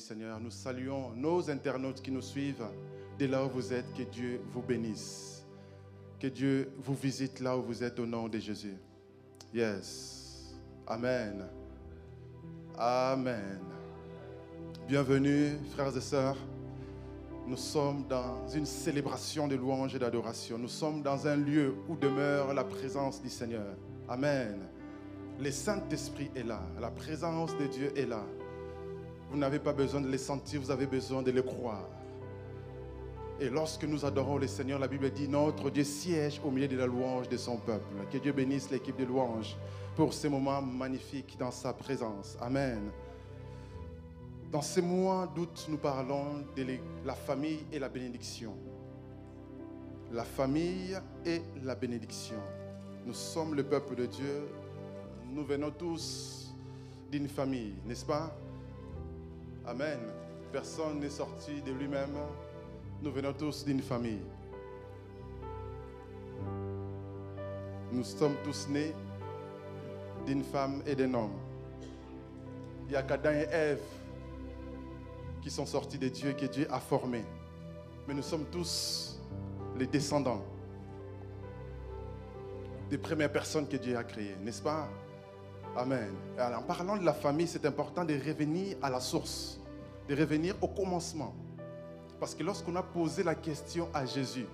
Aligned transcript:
Seigneur, 0.00 0.40
nous 0.40 0.50
saluons 0.50 1.10
nos 1.14 1.50
internautes 1.50 2.02
qui 2.02 2.10
nous 2.10 2.22
suivent 2.22 2.66
dès 3.18 3.26
là 3.26 3.44
où 3.44 3.48
vous 3.48 3.72
êtes. 3.72 3.92
Que 3.94 4.02
Dieu 4.02 4.40
vous 4.52 4.62
bénisse. 4.62 5.44
Que 6.18 6.26
Dieu 6.26 6.72
vous 6.78 6.94
visite 6.94 7.40
là 7.40 7.56
où 7.56 7.62
vous 7.62 7.82
êtes 7.82 7.98
au 7.98 8.06
nom 8.06 8.28
de 8.28 8.38
Jésus. 8.38 8.76
Yes. 9.52 10.54
Amen. 10.86 11.46
Amen. 12.78 13.60
Bienvenue, 14.88 15.58
frères 15.72 15.96
et 15.96 16.00
sœurs. 16.00 16.36
Nous 17.46 17.56
sommes 17.56 18.04
dans 18.08 18.46
une 18.48 18.66
célébration 18.66 19.46
de 19.46 19.54
louange 19.54 19.94
et 19.94 19.98
d'adoration. 19.98 20.58
Nous 20.58 20.68
sommes 20.68 21.02
dans 21.02 21.26
un 21.26 21.36
lieu 21.36 21.74
où 21.88 21.96
demeure 21.96 22.52
la 22.52 22.64
présence 22.64 23.22
du 23.22 23.28
Seigneur. 23.28 23.76
Amen. 24.08 24.58
Le 25.38 25.50
Saint-Esprit 25.50 26.30
est 26.34 26.42
là. 26.42 26.62
La 26.80 26.90
présence 26.90 27.56
de 27.56 27.66
Dieu 27.66 27.92
est 27.96 28.06
là. 28.06 28.24
Vous 29.30 29.36
n'avez 29.36 29.58
pas 29.58 29.72
besoin 29.72 30.00
de 30.00 30.08
les 30.08 30.18
sentir, 30.18 30.60
vous 30.60 30.70
avez 30.70 30.86
besoin 30.86 31.22
de 31.22 31.30
les 31.30 31.42
croire. 31.42 31.88
Et 33.38 33.50
lorsque 33.50 33.84
nous 33.84 34.04
adorons 34.06 34.38
le 34.38 34.46
Seigneur, 34.46 34.78
la 34.78 34.88
Bible 34.88 35.10
dit, 35.10 35.28
notre 35.28 35.68
Dieu 35.68 35.84
siège 35.84 36.40
au 36.42 36.50
milieu 36.50 36.68
de 36.68 36.76
la 36.76 36.86
louange 36.86 37.28
de 37.28 37.36
son 37.36 37.58
peuple. 37.58 37.94
Que 38.10 38.16
Dieu 38.16 38.32
bénisse 38.32 38.70
l'équipe 38.70 38.96
de 38.96 39.04
louange 39.04 39.56
pour 39.94 40.14
ces 40.14 40.28
moments 40.28 40.62
magnifiques 40.62 41.36
dans 41.38 41.50
sa 41.50 41.74
présence. 41.74 42.38
Amen. 42.40 42.90
Dans 44.50 44.62
ces 44.62 44.80
mois 44.80 45.30
d'août, 45.34 45.66
nous 45.68 45.76
parlons 45.76 46.44
de 46.56 46.64
la 47.04 47.14
famille 47.14 47.66
et 47.72 47.78
la 47.78 47.90
bénédiction. 47.90 48.54
La 50.12 50.24
famille 50.24 50.96
et 51.26 51.42
la 51.62 51.74
bénédiction. 51.74 52.40
Nous 53.04 53.12
sommes 53.12 53.54
le 53.54 53.64
peuple 53.64 53.96
de 53.96 54.06
Dieu. 54.06 54.48
Nous 55.30 55.44
venons 55.44 55.72
tous 55.72 56.54
d'une 57.10 57.28
famille, 57.28 57.74
n'est-ce 57.84 58.06
pas? 58.06 58.34
Amen. 59.66 59.98
Personne 60.52 61.00
n'est 61.00 61.10
sorti 61.10 61.60
de 61.60 61.72
lui-même. 61.72 62.16
Nous 63.02 63.10
venons 63.10 63.32
tous 63.32 63.64
d'une 63.64 63.82
famille. 63.82 64.22
Nous 67.92 68.04
sommes 68.04 68.36
tous 68.44 68.68
nés 68.68 68.94
d'une 70.24 70.44
femme 70.44 70.82
et 70.86 70.94
d'un 70.94 71.12
homme. 71.14 71.34
Il 72.86 72.92
y 72.92 72.96
a 72.96 73.02
qu'Adam 73.02 73.32
et 73.32 73.48
Ève 73.50 73.82
qui 75.42 75.50
sont 75.50 75.66
sortis 75.66 75.98
de 75.98 76.08
Dieu, 76.08 76.32
que 76.32 76.46
Dieu 76.46 76.66
a 76.70 76.78
formés. 76.78 77.24
Mais 78.06 78.14
nous 78.14 78.22
sommes 78.22 78.46
tous 78.46 79.20
les 79.76 79.86
descendants 79.86 80.42
des 82.88 82.98
premières 82.98 83.32
personnes 83.32 83.66
que 83.66 83.76
Dieu 83.76 83.96
a 83.96 84.04
créées, 84.04 84.36
n'est-ce 84.42 84.62
pas? 84.62 84.88
Amen. 85.76 86.08
En 86.38 86.62
parlant 86.62 86.96
de 86.96 87.04
la 87.04 87.12
famille, 87.12 87.46
c'est 87.46 87.66
important 87.66 88.02
de 88.02 88.14
revenir 88.14 88.78
à 88.80 88.88
la 88.88 88.98
source, 88.98 89.60
de 90.08 90.16
revenir 90.16 90.54
au 90.62 90.68
commencement. 90.68 91.34
Parce 92.18 92.34
que 92.34 92.42
lorsqu'on 92.42 92.76
a 92.76 92.82
posé 92.82 93.22
la 93.22 93.34
question 93.34 93.88
à 93.92 94.06
Jésus 94.06 94.46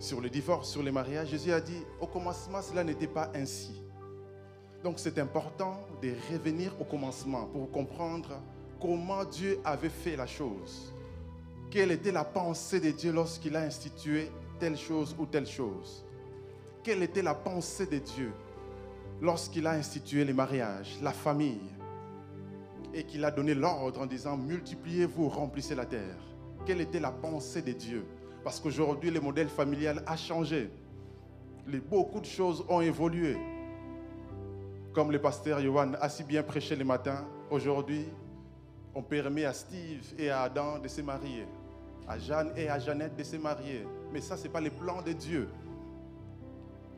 sur 0.00 0.20
le 0.20 0.28
divorce, 0.28 0.70
sur 0.70 0.82
le 0.82 0.90
mariage, 0.90 1.28
Jésus 1.28 1.52
a 1.52 1.60
dit, 1.60 1.84
au 2.00 2.08
commencement, 2.08 2.60
cela 2.60 2.82
n'était 2.82 3.06
pas 3.06 3.30
ainsi. 3.34 3.84
Donc 4.82 4.98
c'est 4.98 5.18
important 5.18 5.80
de 6.02 6.12
revenir 6.32 6.72
au 6.80 6.84
commencement 6.84 7.46
pour 7.46 7.70
comprendre 7.70 8.40
comment 8.80 9.24
Dieu 9.24 9.60
avait 9.64 9.88
fait 9.88 10.16
la 10.16 10.26
chose. 10.26 10.92
Quelle 11.70 11.92
était 11.92 12.12
la 12.12 12.24
pensée 12.24 12.80
de 12.80 12.90
Dieu 12.90 13.12
lorsqu'il 13.12 13.54
a 13.54 13.60
institué 13.60 14.30
telle 14.58 14.76
chose 14.76 15.14
ou 15.18 15.26
telle 15.26 15.46
chose? 15.46 16.04
Quelle 16.82 17.04
était 17.04 17.22
la 17.22 17.34
pensée 17.34 17.86
de 17.86 17.98
Dieu 17.98 18.32
lorsqu'il 19.20 19.66
a 19.66 19.72
institué 19.72 20.24
les 20.24 20.32
mariages, 20.32 20.98
la 21.02 21.12
famille, 21.12 21.60
et 22.94 23.04
qu'il 23.04 23.24
a 23.24 23.30
donné 23.30 23.54
l'ordre 23.54 24.00
en 24.00 24.06
disant 24.06 24.36
multipliez-vous, 24.36 25.28
remplissez 25.28 25.74
la 25.74 25.86
terre. 25.86 26.16
Quelle 26.64 26.80
était 26.80 27.00
la 27.00 27.10
pensée 27.10 27.62
de 27.62 27.72
Dieu 27.72 28.04
Parce 28.44 28.60
qu'aujourd'hui, 28.60 29.10
le 29.10 29.20
modèle 29.20 29.48
familial 29.48 30.02
a 30.06 30.16
changé. 30.16 30.70
beaucoup 31.88 32.20
de 32.20 32.26
choses 32.26 32.64
ont 32.68 32.80
évolué. 32.80 33.36
Comme 34.94 35.12
le 35.12 35.20
pasteur 35.20 35.60
Johan 35.60 35.92
a 36.00 36.08
si 36.08 36.24
bien 36.24 36.42
prêché 36.42 36.74
le 36.74 36.84
matin, 36.84 37.26
aujourd'hui, 37.50 38.06
on 38.94 39.02
permet 39.02 39.44
à 39.44 39.52
Steve 39.52 40.14
et 40.18 40.30
à 40.30 40.42
Adam 40.42 40.78
de 40.78 40.88
se 40.88 41.02
marier, 41.02 41.46
à 42.08 42.18
Jeanne 42.18 42.52
et 42.56 42.68
à 42.68 42.78
Jeannette 42.78 43.16
de 43.16 43.22
se 43.22 43.36
marier. 43.36 43.86
Mais 44.12 44.20
ça, 44.20 44.36
ce 44.36 44.44
n'est 44.44 44.48
pas 44.48 44.60
le 44.60 44.70
plan 44.70 45.02
de 45.02 45.12
Dieu. 45.12 45.48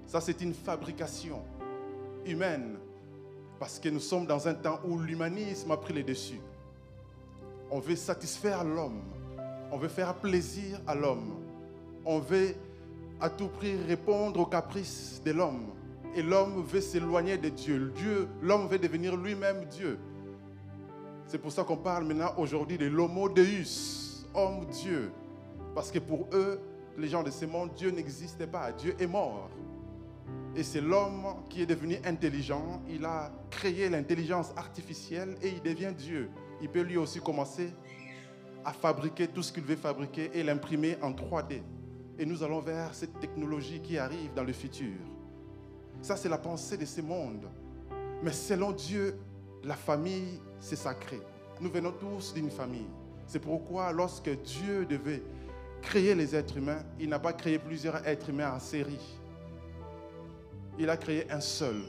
Ça, 0.06 0.20
c'est 0.20 0.40
une 0.40 0.54
fabrication 0.54 1.42
humaine. 2.26 2.78
Parce 3.58 3.78
que 3.78 3.88
nous 3.88 4.00
sommes 4.00 4.26
dans 4.26 4.48
un 4.48 4.54
temps 4.54 4.80
où 4.84 4.98
l'humanisme 4.98 5.70
a 5.70 5.76
pris 5.76 5.92
le 5.92 6.02
dessus. 6.02 6.40
On 7.70 7.78
veut 7.78 7.96
satisfaire 7.96 8.64
l'homme. 8.64 9.02
On 9.70 9.76
veut 9.76 9.88
faire 9.88 10.14
plaisir 10.14 10.80
à 10.86 10.94
l'homme. 10.94 11.36
On 12.04 12.18
veut 12.18 12.54
à 13.20 13.28
tout 13.28 13.48
prix 13.48 13.76
répondre 13.86 14.40
aux 14.40 14.46
caprices 14.46 15.20
de 15.24 15.32
l'homme. 15.32 15.66
Et 16.16 16.22
l'homme 16.22 16.64
veut 16.64 16.80
s'éloigner 16.80 17.38
de 17.38 17.50
Dieu. 17.50 17.92
Dieu, 17.94 18.28
l'homme 18.42 18.66
veut 18.66 18.78
devenir 18.78 19.16
lui-même 19.16 19.66
Dieu. 19.66 19.98
C'est 21.26 21.38
pour 21.38 21.52
ça 21.52 21.62
qu'on 21.62 21.76
parle 21.76 22.04
maintenant 22.04 22.34
aujourd'hui 22.38 22.76
de 22.76 22.86
l'homo 22.86 23.28
deus, 23.28 24.26
homme-dieu. 24.34 25.12
Parce 25.74 25.92
que 25.92 26.00
pour 26.00 26.26
eux, 26.32 26.58
les 26.98 27.06
gens 27.06 27.22
de 27.22 27.30
ce 27.30 27.44
monde, 27.44 27.70
Dieu 27.76 27.90
n'existait 27.90 28.48
pas. 28.48 28.72
Dieu 28.72 28.96
est 28.98 29.06
mort. 29.06 29.48
Et 30.56 30.64
c'est 30.64 30.80
l'homme 30.80 31.36
qui 31.48 31.62
est 31.62 31.66
devenu 31.66 31.96
intelligent. 32.04 32.82
Il 32.88 33.04
a 33.04 33.30
créé 33.50 33.88
l'intelligence 33.88 34.52
artificielle 34.56 35.36
et 35.42 35.48
il 35.48 35.62
devient 35.62 35.92
Dieu. 35.96 36.28
Il 36.60 36.68
peut 36.68 36.80
lui 36.80 36.96
aussi 36.96 37.20
commencer 37.20 37.72
à 38.64 38.72
fabriquer 38.72 39.28
tout 39.28 39.42
ce 39.42 39.52
qu'il 39.52 39.62
veut 39.62 39.76
fabriquer 39.76 40.30
et 40.34 40.42
l'imprimer 40.42 40.96
en 41.02 41.12
3D. 41.12 41.62
Et 42.18 42.26
nous 42.26 42.42
allons 42.42 42.60
vers 42.60 42.94
cette 42.94 43.18
technologie 43.20 43.80
qui 43.80 43.96
arrive 43.96 44.34
dans 44.34 44.44
le 44.44 44.52
futur. 44.52 44.98
Ça, 46.02 46.16
c'est 46.16 46.28
la 46.28 46.38
pensée 46.38 46.76
de 46.76 46.84
ce 46.84 47.00
monde. 47.00 47.48
Mais 48.22 48.32
selon 48.32 48.72
Dieu, 48.72 49.18
la 49.62 49.76
famille, 49.76 50.40
c'est 50.58 50.76
sacré. 50.76 51.20
Nous 51.60 51.70
venons 51.70 51.92
tous 51.92 52.34
d'une 52.34 52.50
famille. 52.50 52.88
C'est 53.26 53.38
pourquoi 53.38 53.92
lorsque 53.92 54.30
Dieu 54.42 54.84
devait 54.84 55.22
créer 55.80 56.14
les 56.14 56.34
êtres 56.34 56.56
humains, 56.56 56.82
il 56.98 57.08
n'a 57.08 57.18
pas 57.18 57.32
créé 57.32 57.58
plusieurs 57.58 58.06
êtres 58.06 58.30
humains 58.30 58.52
en 58.52 58.58
série 58.58 59.19
il 60.78 60.88
a 60.88 60.96
créé 60.96 61.30
un 61.30 61.40
seul 61.40 61.82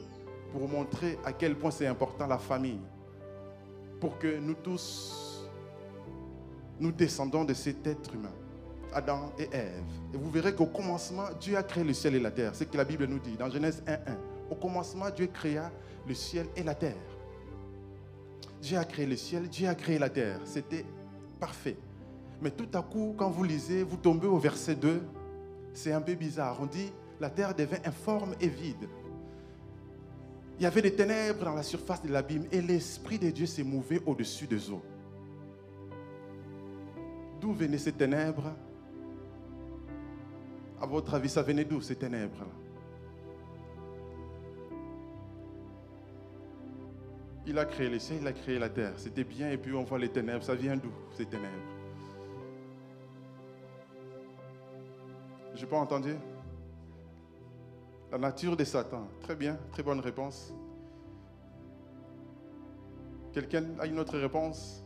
pour 0.51 0.67
montrer 0.67 1.17
à 1.23 1.33
quel 1.33 1.55
point 1.55 1.71
c'est 1.71 1.87
important 1.87 2.27
la 2.27 2.37
famille. 2.37 2.81
Pour 3.99 4.17
que 4.17 4.39
nous 4.39 4.55
tous, 4.55 5.49
nous 6.79 6.91
descendons 6.91 7.45
de 7.45 7.53
cet 7.53 7.85
être 7.85 8.13
humain, 8.15 8.33
Adam 8.93 9.31
et 9.37 9.47
Ève. 9.51 9.83
Et 10.13 10.17
vous 10.17 10.29
verrez 10.29 10.53
qu'au 10.55 10.65
commencement, 10.65 11.25
Dieu 11.39 11.55
a 11.55 11.63
créé 11.63 11.83
le 11.83 11.93
ciel 11.93 12.15
et 12.15 12.19
la 12.19 12.31
terre. 12.31 12.51
C'est 12.55 12.65
ce 12.65 12.69
que 12.69 12.77
la 12.77 12.83
Bible 12.83 13.05
nous 13.05 13.19
dit 13.19 13.37
dans 13.37 13.49
Genèse 13.49 13.83
1.1. 13.87 13.97
Au 14.49 14.55
commencement, 14.55 15.09
Dieu 15.09 15.27
créa 15.27 15.71
le 16.07 16.13
ciel 16.13 16.47
et 16.55 16.63
la 16.63 16.75
terre. 16.75 16.95
Dieu 18.61 18.77
a 18.77 18.83
créé 18.83 19.05
le 19.05 19.15
ciel, 19.15 19.47
Dieu 19.47 19.67
a 19.67 19.75
créé 19.75 19.97
la 19.97 20.09
terre. 20.09 20.39
C'était 20.45 20.85
parfait. 21.39 21.77
Mais 22.41 22.51
tout 22.51 22.69
à 22.73 22.81
coup, 22.81 23.13
quand 23.17 23.29
vous 23.29 23.43
lisez, 23.43 23.83
vous 23.83 23.97
tombez 23.97 24.27
au 24.27 24.37
verset 24.37 24.75
2, 24.75 25.01
c'est 25.73 25.93
un 25.93 26.01
peu 26.01 26.15
bizarre. 26.15 26.57
On 26.59 26.65
dit, 26.65 26.91
la 27.21 27.29
terre 27.29 27.53
devint 27.53 27.77
informe 27.85 28.33
et 28.41 28.47
vide. 28.47 28.89
Il 30.57 30.63
y 30.63 30.65
avait 30.65 30.81
des 30.81 30.95
ténèbres 30.95 31.45
dans 31.45 31.53
la 31.53 31.61
surface 31.61 32.01
de 32.01 32.11
l'abîme 32.11 32.47
et 32.51 32.61
l'Esprit 32.61 33.19
de 33.19 33.29
Dieu 33.29 33.45
s'est 33.45 33.63
mouvé 33.63 34.01
au-dessus 34.07 34.47
des 34.47 34.71
eaux. 34.71 34.81
D'où 37.39 37.53
venaient 37.53 37.77
ces 37.77 37.91
ténèbres? 37.91 38.51
À 40.81 40.87
votre 40.87 41.13
avis, 41.13 41.29
ça 41.29 41.43
venait 41.43 41.63
d'où 41.63 41.79
ces 41.79 41.95
ténèbres 41.95 42.47
Il 47.45 47.57
a 47.59 47.65
créé 47.65 47.89
les 47.89 47.99
cieux, 47.99 48.17
il 48.19 48.25
a 48.25 48.33
créé 48.33 48.57
la 48.57 48.69
terre. 48.69 48.93
C'était 48.97 49.23
bien 49.23 49.51
et 49.51 49.57
puis 49.57 49.73
on 49.73 49.83
voit 49.83 49.99
les 49.99 50.09
ténèbres. 50.09 50.43
Ça 50.43 50.55
vient 50.55 50.75
d'où 50.75 50.91
ces 51.15 51.25
ténèbres? 51.25 51.53
Je 55.53 55.61
n'ai 55.61 55.67
pas 55.67 55.77
entendu 55.77 56.15
la 58.11 58.17
nature 58.17 58.57
de 58.57 58.63
Satan. 58.63 59.07
Très 59.21 59.35
bien, 59.35 59.57
très 59.71 59.83
bonne 59.83 60.01
réponse. 60.01 60.53
Quelqu'un 63.31 63.63
a 63.79 63.85
une 63.87 63.99
autre 63.99 64.17
réponse? 64.19 64.83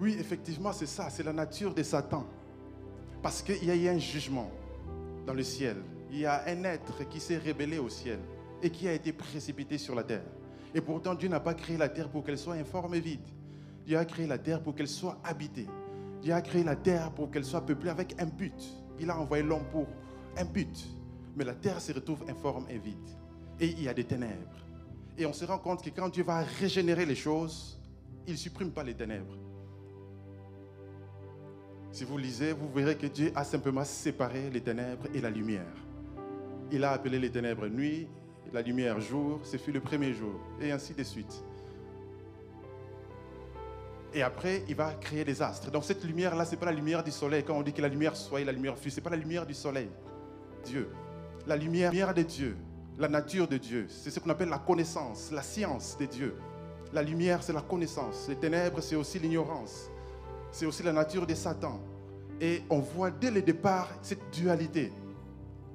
Oui, 0.00 0.16
effectivement, 0.18 0.72
c'est 0.72 0.86
ça, 0.86 1.10
c'est 1.10 1.22
la 1.22 1.34
nature 1.34 1.74
de 1.74 1.82
Satan. 1.82 2.26
Parce 3.22 3.42
qu'il 3.42 3.64
y 3.64 3.88
a 3.88 3.92
un 3.92 3.98
jugement 3.98 4.50
dans 5.26 5.34
le 5.34 5.42
ciel. 5.42 5.76
Il 6.10 6.18
y 6.18 6.26
a 6.26 6.44
un 6.46 6.64
être 6.64 7.06
qui 7.08 7.20
s'est 7.20 7.36
rébellé 7.36 7.78
au 7.78 7.90
ciel 7.90 8.18
et 8.62 8.70
qui 8.70 8.88
a 8.88 8.92
été 8.92 9.12
précipité 9.12 9.76
sur 9.76 9.94
la 9.94 10.04
terre. 10.04 10.24
Et 10.74 10.80
pourtant, 10.80 11.14
Dieu 11.14 11.28
n'a 11.28 11.40
pas 11.40 11.54
créé 11.54 11.76
la 11.76 11.88
terre 11.88 12.08
pour 12.08 12.24
qu'elle 12.24 12.38
soit 12.38 12.54
informe 12.54 12.94
et 12.94 13.00
vide. 13.00 13.26
Dieu 13.84 13.98
a 13.98 14.04
créé 14.04 14.26
la 14.26 14.38
terre 14.38 14.62
pour 14.62 14.74
qu'elle 14.74 14.88
soit 14.88 15.18
habitée. 15.24 15.66
Dieu 16.22 16.32
a 16.32 16.40
créé 16.40 16.64
la 16.64 16.76
terre 16.76 17.12
pour 17.12 17.30
qu'elle 17.30 17.44
soit 17.44 17.64
peuplée 17.64 17.90
avec 17.90 18.20
un 18.20 18.26
but. 18.26 18.54
Il 18.98 19.10
a 19.10 19.18
envoyé 19.18 19.42
l'homme 19.42 19.66
pour 19.70 19.86
un 20.36 20.44
but. 20.44 20.86
Mais 21.36 21.44
la 21.44 21.54
terre 21.54 21.80
se 21.80 21.92
retrouve 21.92 22.24
informe 22.28 22.66
et 22.70 22.78
vide. 22.78 22.96
Et 23.60 23.66
il 23.66 23.82
y 23.82 23.88
a 23.88 23.94
des 23.94 24.04
ténèbres. 24.04 24.64
Et 25.18 25.26
on 25.26 25.32
se 25.32 25.44
rend 25.44 25.58
compte 25.58 25.82
que 25.82 25.90
quand 25.90 26.08
Dieu 26.08 26.24
va 26.24 26.42
régénérer 26.42 27.06
les 27.06 27.14
choses, 27.14 27.78
il 28.26 28.32
ne 28.32 28.38
supprime 28.38 28.70
pas 28.70 28.82
les 28.82 28.94
ténèbres. 28.94 29.36
Si 31.90 32.04
vous 32.04 32.18
lisez, 32.18 32.52
vous 32.52 32.70
verrez 32.70 32.96
que 32.96 33.06
Dieu 33.06 33.32
a 33.34 33.44
simplement 33.44 33.84
séparé 33.84 34.50
les 34.50 34.60
ténèbres 34.60 35.06
et 35.14 35.20
la 35.20 35.30
lumière. 35.30 35.72
Il 36.70 36.84
a 36.84 36.92
appelé 36.92 37.18
les 37.18 37.30
ténèbres 37.30 37.68
nuit, 37.68 38.08
la 38.52 38.60
lumière 38.60 39.00
jour, 39.00 39.40
ce 39.44 39.56
fut 39.56 39.72
le 39.72 39.80
premier 39.80 40.12
jour, 40.12 40.40
et 40.60 40.72
ainsi 40.72 40.92
de 40.92 41.02
suite. 41.02 41.42
Et 44.12 44.22
après, 44.22 44.64
il 44.68 44.74
va 44.74 44.92
créer 44.94 45.24
des 45.24 45.42
astres. 45.42 45.70
Donc 45.70 45.84
cette 45.84 46.04
lumière-là, 46.04 46.44
ce 46.44 46.52
n'est 46.52 46.56
pas 46.56 46.66
la 46.66 46.72
lumière 46.72 47.04
du 47.04 47.10
soleil. 47.10 47.44
Quand 47.44 47.56
on 47.56 47.62
dit 47.62 47.72
que 47.72 47.82
la 47.82 47.88
lumière 47.88 48.16
soit, 48.16 48.44
la 48.44 48.52
lumière 48.52 48.78
fut, 48.78 48.90
ce 48.90 48.96
n'est 48.96 49.02
pas 49.02 49.10
la 49.10 49.16
lumière 49.16 49.46
du 49.46 49.54
soleil. 49.54 49.88
Dieu. 50.66 50.88
La 51.46 51.56
lumière, 51.56 52.12
de 52.12 52.22
Dieu, 52.22 52.56
la 52.98 53.08
nature 53.08 53.46
de 53.46 53.56
Dieu, 53.56 53.86
c'est 53.88 54.10
ce 54.10 54.18
qu'on 54.18 54.30
appelle 54.30 54.48
la 54.48 54.58
connaissance, 54.58 55.30
la 55.30 55.42
science 55.42 55.96
de 55.98 56.06
Dieu. 56.06 56.34
La 56.92 57.02
lumière, 57.02 57.42
c'est 57.42 57.52
la 57.52 57.62
connaissance. 57.62 58.26
Les 58.28 58.36
ténèbres, 58.36 58.80
c'est 58.80 58.96
aussi 58.96 59.18
l'ignorance. 59.18 59.88
C'est 60.50 60.66
aussi 60.66 60.82
la 60.82 60.92
nature 60.92 61.26
de 61.26 61.34
Satan. 61.34 61.80
Et 62.40 62.62
on 62.68 62.80
voit 62.80 63.10
dès 63.10 63.30
le 63.30 63.42
départ 63.42 63.88
cette 64.02 64.30
dualité. 64.32 64.92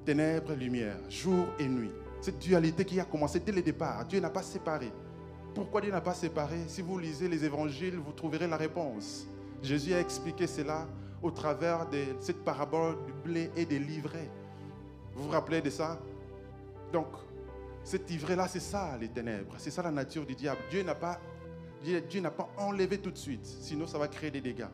Ténèbres, 0.05 0.53
lumière, 0.53 0.97
jour 1.09 1.45
et 1.57 1.67
nuit. 1.67 1.91
Cette 2.19 2.39
dualité 2.39 2.83
qui 2.83 2.99
a 2.99 3.05
commencé 3.05 3.39
dès 3.39 3.51
le 3.51 3.61
départ. 3.61 4.05
Dieu 4.05 4.19
n'a 4.19 4.29
pas 4.29 4.43
séparé. 4.43 4.91
Pourquoi 5.55 5.81
Dieu 5.81 5.91
n'a 5.91 6.01
pas 6.01 6.13
séparé? 6.13 6.57
Si 6.67 6.81
vous 6.81 6.97
lisez 6.97 7.27
les 7.27 7.45
évangiles, 7.45 7.97
vous 7.97 8.13
trouverez 8.13 8.47
la 8.47 8.57
réponse. 8.57 9.27
Jésus 9.61 9.93
a 9.93 9.99
expliqué 9.99 10.47
cela 10.47 10.87
au 11.21 11.31
travers 11.31 11.87
de 11.89 12.03
cette 12.19 12.43
parabole 12.43 12.95
du 13.05 13.13
blé 13.13 13.51
et 13.55 13.65
des 13.65 13.79
livrets. 13.79 14.29
Vous 15.13 15.23
vous 15.23 15.29
rappelez 15.29 15.61
de 15.61 15.69
ça? 15.69 15.99
Donc, 16.91 17.07
cette 17.83 18.09
livrée-là, 18.09 18.47
c'est 18.47 18.59
ça 18.59 18.97
les 18.99 19.09
ténèbres. 19.09 19.55
C'est 19.57 19.71
ça 19.71 19.81
la 19.81 19.91
nature 19.91 20.25
du 20.25 20.35
diable. 20.35 20.61
Dieu 20.69 20.83
n'a 20.83 20.95
pas, 20.95 21.19
Dieu 21.83 22.21
n'a 22.21 22.31
pas 22.31 22.49
enlevé 22.57 22.99
tout 22.99 23.11
de 23.11 23.17
suite, 23.17 23.45
sinon 23.45 23.87
ça 23.87 23.97
va 23.97 24.07
créer 24.07 24.31
des 24.31 24.41
dégâts. 24.41 24.67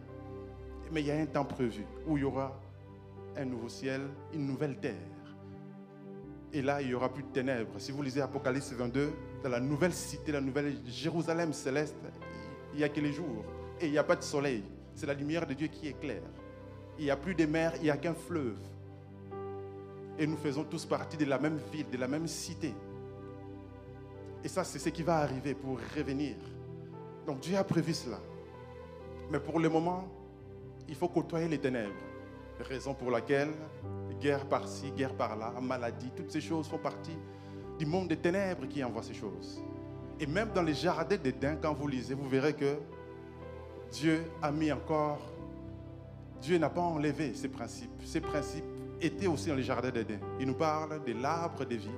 Mais 0.91 1.01
il 1.01 1.07
y 1.07 1.11
a 1.11 1.15
un 1.15 1.25
temps 1.25 1.45
prévu 1.45 1.85
où 2.05 2.17
il 2.17 2.21
y 2.21 2.23
aura 2.23 2.59
un 3.35 3.45
nouveau 3.45 3.69
ciel, 3.69 4.01
une 4.33 4.45
nouvelle 4.45 4.77
terre. 4.77 4.95
Et 6.53 6.61
là, 6.61 6.81
il 6.81 6.87
n'y 6.87 6.93
aura 6.93 7.11
plus 7.11 7.23
de 7.23 7.29
ténèbres. 7.29 7.73
Si 7.77 7.91
vous 7.91 8.01
lisez 8.01 8.21
Apocalypse 8.21 8.71
22, 8.71 9.11
dans 9.43 9.49
la 9.49 9.59
nouvelle 9.59 9.93
cité, 9.93 10.31
la 10.31 10.41
nouvelle 10.41 10.77
Jérusalem 10.85 11.53
céleste, 11.53 11.97
il 12.73 12.79
n'y 12.79 12.83
a 12.83 12.89
que 12.89 12.99
les 13.01 13.11
jours. 13.11 13.43
Et 13.79 13.87
il 13.87 13.91
n'y 13.91 13.97
a 13.97 14.03
pas 14.03 14.15
de 14.15 14.23
soleil. 14.23 14.63
C'est 14.95 15.05
la 15.05 15.13
lumière 15.13 15.45
de 15.45 15.53
Dieu 15.53 15.67
qui 15.67 15.87
éclaire. 15.87 16.23
Il 16.97 17.05
n'y 17.05 17.11
a 17.11 17.17
plus 17.17 17.35
de 17.35 17.45
mer, 17.45 17.73
il 17.77 17.83
n'y 17.83 17.89
a 17.89 17.97
qu'un 17.97 18.15
fleuve. 18.15 18.57
Et 20.19 20.25
nous 20.25 20.37
faisons 20.37 20.63
tous 20.63 20.85
partie 20.85 21.17
de 21.17 21.25
la 21.25 21.37
même 21.37 21.59
ville, 21.71 21.89
de 21.89 21.97
la 21.97 22.07
même 22.07 22.27
cité. 22.27 22.73
Et 24.43 24.47
ça, 24.47 24.63
c'est 24.63 24.79
ce 24.79 24.89
qui 24.89 25.03
va 25.03 25.17
arriver 25.17 25.53
pour 25.53 25.79
revenir. 25.95 26.35
Donc 27.25 27.39
Dieu 27.41 27.57
a 27.57 27.63
prévu 27.63 27.93
cela. 27.93 28.19
Mais 29.29 29.39
pour 29.39 29.59
le 29.59 29.69
moment, 29.69 30.07
il 30.87 30.95
faut 30.95 31.09
côtoyer 31.09 31.47
les 31.47 31.59
ténèbres. 31.59 31.93
Raison 32.59 32.93
pour 32.93 33.11
laquelle, 33.11 33.51
guerre 34.19 34.47
par-ci, 34.47 34.91
guerre 34.91 35.13
par-là, 35.13 35.53
maladie, 35.61 36.11
toutes 36.15 36.31
ces 36.31 36.41
choses 36.41 36.67
font 36.67 36.77
partie 36.77 37.17
du 37.77 37.85
monde 37.85 38.07
des 38.07 38.17
ténèbres 38.17 38.67
qui 38.67 38.83
envoie 38.83 39.03
ces 39.03 39.13
choses. 39.13 39.61
Et 40.19 40.25
même 40.25 40.49
dans 40.53 40.63
les 40.63 40.73
jardins 40.73 41.17
d'Éden, 41.17 41.59
quand 41.61 41.73
vous 41.73 41.87
lisez, 41.87 42.15
vous 42.15 42.27
verrez 42.27 42.53
que 42.53 42.77
Dieu 43.91 44.23
a 44.41 44.51
mis 44.51 44.71
encore, 44.71 45.19
Dieu 46.41 46.57
n'a 46.57 46.69
pas 46.69 46.81
enlevé 46.81 47.33
ces 47.35 47.49
principes. 47.49 48.01
Ces 48.03 48.21
principes 48.21 48.63
étaient 49.01 49.27
aussi 49.27 49.49
dans 49.49 49.55
les 49.55 49.63
jardins 49.63 49.91
d'Éden. 49.91 50.19
Il 50.39 50.47
nous 50.47 50.55
parle 50.55 51.03
de 51.03 51.13
l'arbre 51.13 51.65
de 51.65 51.75
vie 51.75 51.89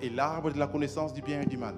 et 0.00 0.10
l'arbre 0.10 0.52
de 0.52 0.58
la 0.58 0.66
connaissance 0.66 1.12
du 1.12 1.22
bien 1.22 1.42
et 1.42 1.46
du 1.46 1.56
mal. 1.56 1.74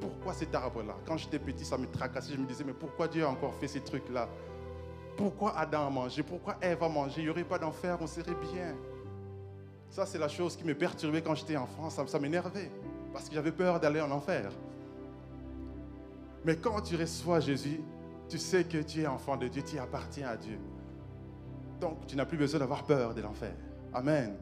Pourquoi 0.00 0.32
cet 0.34 0.54
arbre-là? 0.54 0.96
Quand 1.06 1.16
j'étais 1.16 1.38
petit, 1.38 1.64
ça 1.64 1.78
me 1.78 1.86
tracassait. 1.86 2.34
Je 2.34 2.38
me 2.38 2.46
disais, 2.46 2.64
mais 2.64 2.72
pourquoi 2.72 3.08
Dieu 3.08 3.24
a 3.24 3.28
encore 3.28 3.54
fait 3.54 3.68
ces 3.68 3.80
trucs-là? 3.80 4.28
Pourquoi 5.16 5.56
Adam 5.56 5.86
a 5.86 5.90
mangé? 5.90 6.22
Pourquoi 6.22 6.56
Ève 6.60 6.82
a 6.82 6.88
mangé? 6.88 7.20
Il 7.20 7.24
n'y 7.24 7.30
aurait 7.30 7.44
pas 7.44 7.58
d'enfer, 7.58 7.96
on 8.00 8.06
serait 8.06 8.34
bien. 8.52 8.74
Ça, 9.88 10.04
c'est 10.04 10.18
la 10.18 10.28
chose 10.28 10.56
qui 10.56 10.64
me 10.64 10.74
perturbait 10.74 11.22
quand 11.22 11.34
j'étais 11.34 11.56
enfant. 11.56 11.88
Ça, 11.88 12.06
ça 12.06 12.18
m'énervait. 12.18 12.70
Parce 13.12 13.28
que 13.28 13.34
j'avais 13.34 13.52
peur 13.52 13.78
d'aller 13.78 14.00
en 14.00 14.10
enfer. 14.10 14.50
Mais 16.44 16.56
quand 16.56 16.80
tu 16.80 16.96
reçois 16.96 17.40
Jésus, 17.40 17.80
tu 18.28 18.38
sais 18.38 18.64
que 18.64 18.78
tu 18.78 19.02
es 19.02 19.06
enfant 19.06 19.36
de 19.36 19.48
Dieu, 19.48 19.62
tu 19.62 19.78
appartiens 19.78 20.28
à 20.28 20.36
Dieu. 20.36 20.58
Donc, 21.80 22.06
tu 22.06 22.16
n'as 22.16 22.26
plus 22.26 22.38
besoin 22.38 22.60
d'avoir 22.60 22.84
peur 22.84 23.14
de 23.14 23.20
l'enfer. 23.20 23.54
Amen. 23.92 24.36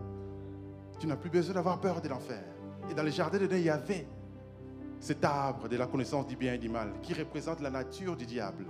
Tu 0.99 1.07
n'as 1.07 1.17
plus 1.17 1.31
besoin 1.31 1.55
d'avoir 1.55 1.81
peur 1.81 2.01
de 2.01 2.09
l'enfer. 2.09 2.43
Et 2.91 2.95
dans 2.95 3.03
les 3.03 3.11
jardins 3.11 3.39
de 3.39 3.47
Dieu, 3.47 3.59
il 3.59 3.65
y 3.65 3.71
avait 3.71 4.07
cet 5.01 5.25
arbre 5.25 5.69
de 5.69 5.77
la 5.77 5.87
connaissance 5.87 6.27
du 6.27 6.37
bien 6.37 6.55
et 6.55 6.59
du 6.59 6.69
mal 6.69 6.93
qui 7.03 7.13
représente 7.13 7.61
la 7.61 7.71
nature 7.71 8.17
du 8.17 8.25
diable. 8.25 8.67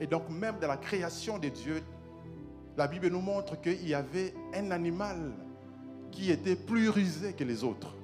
Et 0.00 0.06
donc 0.06 0.28
même 0.30 0.58
dans 0.58 0.68
la 0.68 0.78
création 0.78 1.38
de 1.38 1.48
Dieu, 1.48 1.82
la 2.76 2.88
Bible 2.88 3.08
nous 3.08 3.20
montre 3.20 3.60
qu'il 3.60 3.86
y 3.86 3.94
avait 3.94 4.34
un 4.54 4.70
animal 4.70 5.32
qui 6.10 6.30
était 6.30 6.56
plus 6.56 6.88
rusé 6.88 7.34
que 7.34 7.44
les 7.44 7.62
autres. 7.64 7.94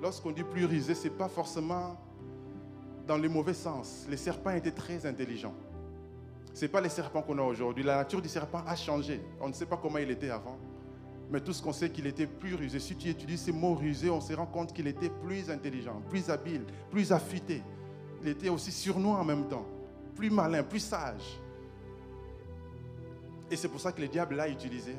Lorsqu'on 0.00 0.30
dit 0.30 0.44
plus 0.44 0.66
rusé, 0.66 0.94
ce 0.94 1.04
n'est 1.04 1.14
pas 1.14 1.28
forcément 1.28 1.96
dans 3.06 3.18
le 3.18 3.28
mauvais 3.28 3.54
sens. 3.54 4.06
Les 4.08 4.16
serpents 4.16 4.50
étaient 4.50 4.70
très 4.70 5.04
intelligents. 5.04 5.54
Ce 6.54 6.64
n'est 6.64 6.70
pas 6.70 6.80
les 6.80 6.88
serpents 6.88 7.20
qu'on 7.20 7.38
a 7.38 7.42
aujourd'hui. 7.42 7.84
La 7.84 7.96
nature 7.96 8.22
du 8.22 8.28
serpent 8.28 8.62
a 8.66 8.76
changé. 8.76 9.20
On 9.40 9.48
ne 9.48 9.52
sait 9.52 9.66
pas 9.66 9.76
comment 9.76 9.98
il 9.98 10.10
était 10.10 10.30
avant. 10.30 10.56
Mais 11.30 11.40
tout 11.40 11.52
ce 11.52 11.60
qu'on 11.60 11.72
sait 11.72 11.90
qu'il 11.90 12.06
était 12.06 12.28
plus 12.28 12.54
rusé. 12.54 12.78
Si 12.78 12.94
tu 12.94 13.08
étudies 13.08 13.36
ces 13.36 13.52
mots 13.52 13.74
rusés, 13.74 14.08
on 14.08 14.20
se 14.20 14.32
rend 14.32 14.46
compte 14.46 14.72
qu'il 14.72 14.86
était 14.86 15.10
plus 15.10 15.50
intelligent, 15.50 16.00
plus 16.08 16.30
habile, 16.30 16.64
plus 16.90 17.12
affûté. 17.12 17.62
Il 18.22 18.28
était 18.28 18.48
aussi 18.48 18.70
surnois 18.70 19.18
en 19.18 19.24
même 19.24 19.48
temps 19.48 19.66
plus 20.14 20.30
malin, 20.30 20.62
plus 20.62 20.80
sage. 20.80 21.40
Et 23.50 23.56
c'est 23.56 23.68
pour 23.68 23.80
ça 23.80 23.92
que 23.92 24.00
le 24.00 24.08
diable 24.08 24.36
l'a 24.36 24.48
utilisé 24.48 24.94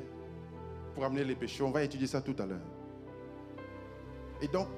pour 0.94 1.04
amener 1.04 1.24
les 1.24 1.34
péchés. 1.34 1.62
On 1.62 1.70
va 1.70 1.82
étudier 1.82 2.06
ça 2.06 2.20
tout 2.20 2.36
à 2.38 2.46
l'heure. 2.46 2.60
Et 4.40 4.48
donc, 4.48 4.68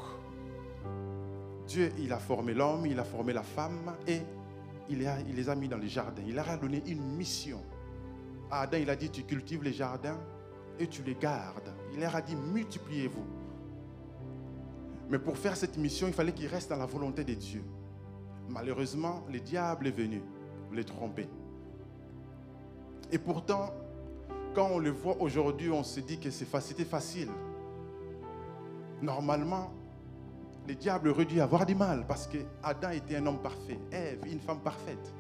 Dieu, 1.67 1.93
il 1.99 2.13
a 2.13 2.19
formé 2.19 2.55
l'homme, 2.55 2.87
il 2.87 2.99
a 2.99 3.05
formé 3.05 3.33
la 3.33 3.43
femme 3.43 3.95
et 4.07 4.21
il, 4.91 4.99
les 4.99 5.49
a 5.49 5.55
mis 5.55 5.69
dans 5.69 5.77
les 5.77 5.89
jardins. 5.89 6.23
Il 6.27 6.35
leur 6.35 6.49
a 6.49 6.57
donné 6.57 6.83
une 6.87 7.03
mission. 7.17 7.61
Adam, 8.51 8.79
il 8.79 8.89
a 8.89 8.97
dit, 8.97 9.11
tu 9.11 9.23
cultives 9.25 9.63
les 9.63 9.73
jardins 9.73 10.19
et 10.79 10.87
tu 10.87 11.03
les 11.03 11.15
gardes. 11.15 11.73
Il 11.93 12.01
leur 12.01 12.15
a 12.17 12.23
dit, 12.23 12.35
multipliez-vous. 12.35 13.25
Mais 15.11 15.19
pour 15.19 15.37
faire 15.37 15.57
cette 15.57 15.77
mission, 15.77 16.07
il 16.07 16.13
fallait 16.13 16.33
qu'ils 16.33 16.49
restent 16.49 16.71
dans 16.71 16.77
la 16.77 16.87
volonté 16.87 17.25
de 17.25 17.35
Dieu. 17.35 17.63
Malheureusement, 18.49 19.25
le 19.31 19.41
diable 19.41 19.89
est 19.89 19.97
venu 19.97 20.23
les 20.73 20.85
tromper. 20.85 21.29
Et 23.11 23.19
pourtant, 23.19 23.71
quand 24.55 24.71
on 24.73 24.79
le 24.79 24.91
voit 24.91 25.17
aujourd'hui, 25.21 25.71
on 25.71 25.83
se 25.83 26.01
dit 26.01 26.19
que 26.19 26.31
c'est 26.31 26.45
facile. 26.45 27.29
Normalement, 29.01 29.71
le 30.69 30.75
diable 30.75 31.09
aurait 31.09 31.25
dû 31.25 31.41
avoir 31.41 31.65
du 31.65 31.75
mal 31.75 32.05
parce 32.07 32.27
que 32.27 32.37
Adam 32.63 32.91
était 32.91 33.17
un 33.17 33.27
homme 33.27 33.41
parfait, 33.41 33.79
Ève 33.91 34.21
une 34.31 34.39
femme 34.39 34.61
parfaite. 34.61 35.15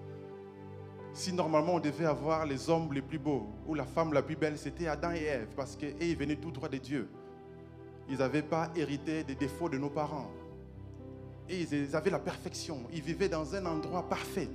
Si 1.14 1.32
normalement 1.32 1.76
on 1.76 1.80
devait 1.80 2.04
avoir 2.04 2.44
les 2.44 2.68
hommes 2.68 2.92
les 2.92 3.00
plus 3.00 3.18
beaux 3.18 3.46
ou 3.66 3.74
la 3.74 3.86
femme 3.86 4.12
la 4.12 4.20
plus 4.20 4.36
belle, 4.36 4.58
c'était 4.58 4.88
Adam 4.88 5.12
et 5.12 5.22
Ève 5.22 5.48
parce 5.56 5.74
qu'ils 5.74 6.16
venaient 6.18 6.36
tout 6.36 6.50
droit 6.50 6.68
de 6.68 6.76
Dieu. 6.76 7.08
Ils 8.10 8.18
n'avaient 8.18 8.42
pas 8.42 8.70
hérité 8.76 9.24
des 9.24 9.34
défauts 9.34 9.70
de 9.70 9.78
nos 9.78 9.88
parents. 9.88 10.30
Et 11.48 11.62
ils 11.62 11.96
avaient 11.96 12.10
la 12.10 12.18
perfection. 12.18 12.82
Ils 12.92 13.02
vivaient 13.02 13.30
dans 13.30 13.54
un 13.54 13.64
endroit 13.64 14.06
parfait. 14.06 14.50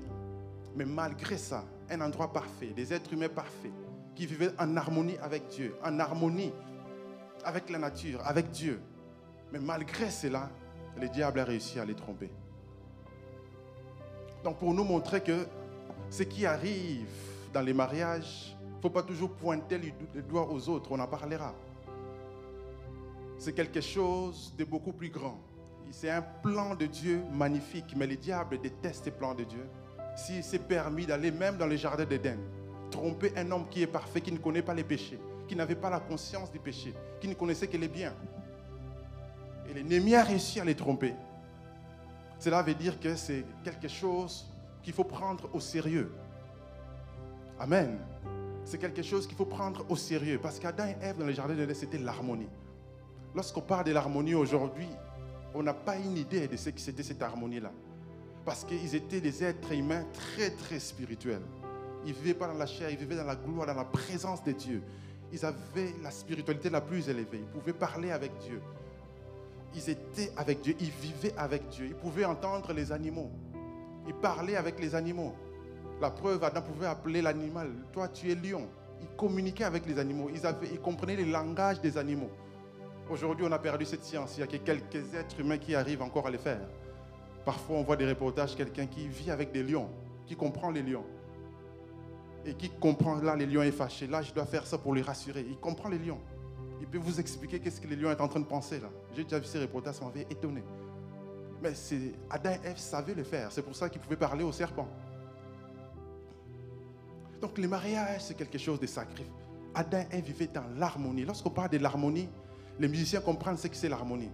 Mais 0.76 0.86
malgré 0.86 1.38
ça, 1.40 1.66
un 1.90 2.02
endroit 2.02 2.32
parfait, 2.32 2.68
des 2.76 2.94
êtres 2.94 3.14
humains 3.14 3.30
parfaits, 3.30 3.72
qui 4.16 4.28
vivaient 4.28 4.52
en 4.60 4.78
harmonie 4.78 5.18
avec 5.24 5.48
Dieu, 5.48 5.76
en 5.84 6.00
harmonie 6.00 6.54
avec 7.44 7.72
la 7.72 7.80
nature, 7.80 8.22
avec 8.26 8.52
Dieu. 8.52 8.80
Mais 9.52 9.60
malgré 9.60 10.10
cela, 10.12 10.50
le 11.00 11.10
diable 11.10 11.40
a 11.40 11.46
réussi 11.46 11.80
à 11.80 11.86
les 11.86 11.96
tromper. 11.96 12.30
Donc 14.44 14.58
pour 14.58 14.74
nous 14.74 14.84
montrer 14.84 15.22
que 15.22 15.46
ce 16.10 16.24
qui 16.24 16.46
arrive 16.46 17.08
dans 17.54 17.62
les 17.62 17.74
mariages, 17.74 18.56
il 18.62 18.78
ne 18.78 18.82
faut 18.82 18.90
pas 18.90 19.04
toujours 19.04 19.32
pointer 19.32 19.78
les 19.78 20.22
doigts 20.22 20.50
aux 20.50 20.70
autres, 20.70 20.92
on 20.92 21.00
en 21.00 21.08
parlera. 21.08 21.54
C'est 23.38 23.54
quelque 23.54 23.82
chose 23.82 24.54
de 24.58 24.64
beaucoup 24.64 24.94
plus 24.94 25.10
grand. 25.10 25.40
C'est 25.92 26.10
un 26.10 26.22
plan 26.22 26.76
de 26.76 26.88
Dieu 26.88 27.22
magnifique, 27.32 27.94
mais 27.96 28.08
le 28.08 28.16
diable 28.16 28.60
déteste 28.60 29.06
les 29.06 29.12
plans 29.12 29.36
de 29.36 29.44
Dieu. 29.44 29.66
Si 30.16 30.42
c'est 30.42 30.68
permis 30.68 31.06
d'aller 31.06 31.32
même 31.32 31.58
dans 31.58 31.68
les 31.68 31.78
jardins 31.78 32.06
d'Éden, 32.06 32.40
tromper 32.90 33.32
un 33.36 33.52
homme 33.52 33.68
qui 33.70 33.82
est 33.82 33.88
parfait, 33.88 34.22
qui 34.22 34.32
ne 34.32 34.38
connaît 34.38 34.62
pas 34.62 34.74
les 34.74 34.84
péchés, 34.84 35.20
qui 35.48 35.56
n'avait 35.56 35.76
pas 35.76 35.90
la 35.90 36.00
conscience 36.00 36.52
du 36.52 36.60
péché, 36.60 36.94
qui 37.20 37.28
ne 37.28 37.34
connaissait 37.34 37.68
que 37.68 37.78
les 37.78 37.88
biens. 37.88 38.14
Et 39.70 39.74
l'ennemi 39.74 40.16
a 40.16 40.24
réussi 40.24 40.60
à 40.60 40.66
les 40.66 40.76
tromper. 40.76 41.14
Cela 42.40 42.62
veut 42.62 42.74
dire 42.74 43.00
que 43.00 43.16
c'est 43.16 43.46
quelque 43.64 43.88
chose 43.88 44.46
qu'il 44.82 44.94
faut 44.94 45.06
prendre 45.06 45.50
au 45.54 45.60
sérieux. 45.60 46.12
Amen. 47.60 47.98
C'est 48.66 48.78
quelque 48.78 49.02
chose 49.02 49.28
qu'il 49.28 49.38
faut 49.38 49.46
prendre 49.46 49.86
au 49.90 49.96
sérieux. 49.96 50.40
Parce 50.42 50.60
qu'Adam 50.60 50.86
et 50.86 50.98
Ève 51.02 51.18
dans 51.18 51.26
les 51.26 51.34
jardins 51.34 51.56
d'Éden, 51.56 51.74
c'était 51.74 51.98
l'harmonie. 51.98 52.50
Lorsqu'on 53.36 53.62
parle 53.62 53.86
de 53.86 53.92
l'harmonie 53.92 54.36
aujourd'hui, 54.36 54.90
on 55.54 55.64
n'a 55.64 55.74
pas 55.74 55.96
une 55.96 56.18
idée 56.18 56.48
de 56.48 56.58
ce 56.58 56.70
que 56.70 56.80
c'était 56.80 57.04
cette 57.04 57.22
harmonie-là. 57.22 57.72
Parce 58.46 58.64
qu'ils 58.64 58.96
étaient 58.96 59.22
des 59.22 59.44
êtres 59.44 59.72
humains 59.72 60.06
très, 60.14 60.50
très 60.52 60.80
spirituels. 60.80 61.42
Ils 62.06 62.12
ne 62.12 62.18
vivaient 62.18 62.34
pas 62.34 62.48
dans 62.48 62.58
la 62.58 62.66
chair, 62.66 62.90
ils 62.90 62.98
vivaient 62.98 63.16
dans 63.16 63.24
la 63.24 63.36
gloire, 63.36 63.68
dans 63.68 63.74
la 63.74 63.86
présence 63.86 64.44
de 64.44 64.52
Dieu. 64.52 64.84
Ils 65.32 65.46
avaient 65.46 65.94
la 66.02 66.12
spiritualité 66.12 66.70
la 66.70 66.82
plus 66.82 67.08
élevée. 67.08 67.40
Ils 67.40 67.60
pouvaient 67.60 67.74
parler 67.74 68.12
avec 68.12 68.38
Dieu. 68.40 68.62
Ils 69.76 69.90
étaient 69.90 70.32
avec 70.38 70.62
Dieu, 70.62 70.76
ils 70.80 70.90
vivaient 70.90 71.34
avec 71.38 71.68
Dieu. 71.70 71.88
Ils 71.88 71.96
pouvaient 71.96 72.26
entendre 72.26 72.74
les 72.74 72.92
animaux. 72.92 73.32
Ils 74.08 74.14
parlaient 74.14 74.56
avec 74.56 74.80
les 74.80 74.96
animaux. 74.96 75.34
La 76.02 76.12
preuve, 76.12 76.44
Adam 76.44 76.62
pouvait 76.62 76.88
appeler 76.88 77.22
l'animal, 77.22 77.70
toi 77.92 78.08
tu 78.08 78.32
es 78.32 78.36
lion. 78.36 78.68
Ils 79.02 79.16
communiquaient 79.16 79.64
avec 79.64 79.86
les 79.86 80.00
animaux. 80.00 80.30
Ils, 80.34 80.80
comprenaient 80.80 81.16
le 81.16 81.26
langage 81.26 81.82
des 81.82 81.98
animaux. 81.98 82.30
Aujourd'hui, 83.10 83.46
on 83.48 83.52
a 83.52 83.60
perdu 83.60 83.86
cette 83.86 84.04
science. 84.04 84.38
Il 84.38 84.42
y 84.42 84.44
a 84.44 84.48
que 84.48 84.58
quelques 84.58 85.14
êtres 85.14 85.40
humains 85.40 85.58
qui 85.58 85.76
arrivent 85.76 86.02
encore 86.02 86.28
à 86.28 86.32
le 86.32 86.38
faire. 86.38 86.62
Parfois, 87.44 87.78
on 87.78 87.84
voit 87.84 87.98
des 87.98 88.08
reportages, 88.08 88.56
quelqu'un 88.56 88.86
qui 88.86 89.08
vit 89.08 89.30
avec 89.30 89.52
des 89.52 89.62
lions, 89.62 89.90
qui 90.26 90.36
comprend 90.36 90.72
les 90.72 90.82
lions. 90.82 91.04
Et 92.46 92.54
qui 92.54 92.70
comprend, 92.70 93.16
là, 93.16 93.36
les 93.36 93.46
lions 93.46 93.62
est 93.62 93.72
fâché. 93.72 94.08
Là, 94.08 94.22
je 94.22 94.34
dois 94.34 94.46
faire 94.46 94.66
ça 94.66 94.78
pour 94.78 94.96
les 94.96 95.02
rassurer. 95.02 95.46
Il 95.50 95.58
comprend 95.58 95.90
les 95.90 96.00
lions. 96.00 96.20
Il 96.84 96.90
peut 96.90 96.98
vous 96.98 97.18
expliquer 97.18 97.62
qu'est-ce 97.62 97.80
que 97.80 97.88
les 97.88 97.96
lions 97.96 98.12
est 98.12 98.20
en 98.20 98.28
train 98.28 98.42
de 98.42 98.46
penser 98.46 98.78
là. 98.82 98.90
J'ai 99.16 99.24
déjà 99.24 99.40
vu 99.40 99.46
ces 99.46 99.58
reportages, 99.58 99.96
ça 99.96 100.04
m'avait 100.04 100.28
étonné. 100.30 100.62
Mais 101.62 101.74
c'est 101.74 102.12
Adam 102.30 102.52
et 102.52 102.68
Ève 102.68 102.78
savaient 102.78 103.14
le 103.14 103.24
faire. 103.24 103.54
C'est 103.54 103.62
pour 103.62 103.74
ça 103.74 103.88
qu'ils 103.88 104.02
pouvaient 104.02 104.18
parler 104.18 104.44
au 104.44 104.52
serpent. 104.52 104.90
Donc 107.40 107.58
le 107.58 107.70
mariage, 107.70 108.24
c'est 108.26 108.34
quelque 108.34 108.58
chose 108.58 108.82
de 108.82 108.86
sacré. 108.86 109.26
Adam 109.74 110.02
et 110.12 110.18
Ève 110.18 110.26
vivaient 110.26 110.50
dans 110.54 110.66
l'harmonie. 110.78 111.24
Lorsqu'on 111.24 111.52
parle 111.52 111.70
de 111.70 111.78
l'harmonie, 111.78 112.28
les 112.78 112.90
musiciens 112.90 113.22
comprennent 113.22 113.56
ce 113.56 113.70
que 113.70 113.78
c'est 113.78 113.88
l'harmonie. 113.88 114.32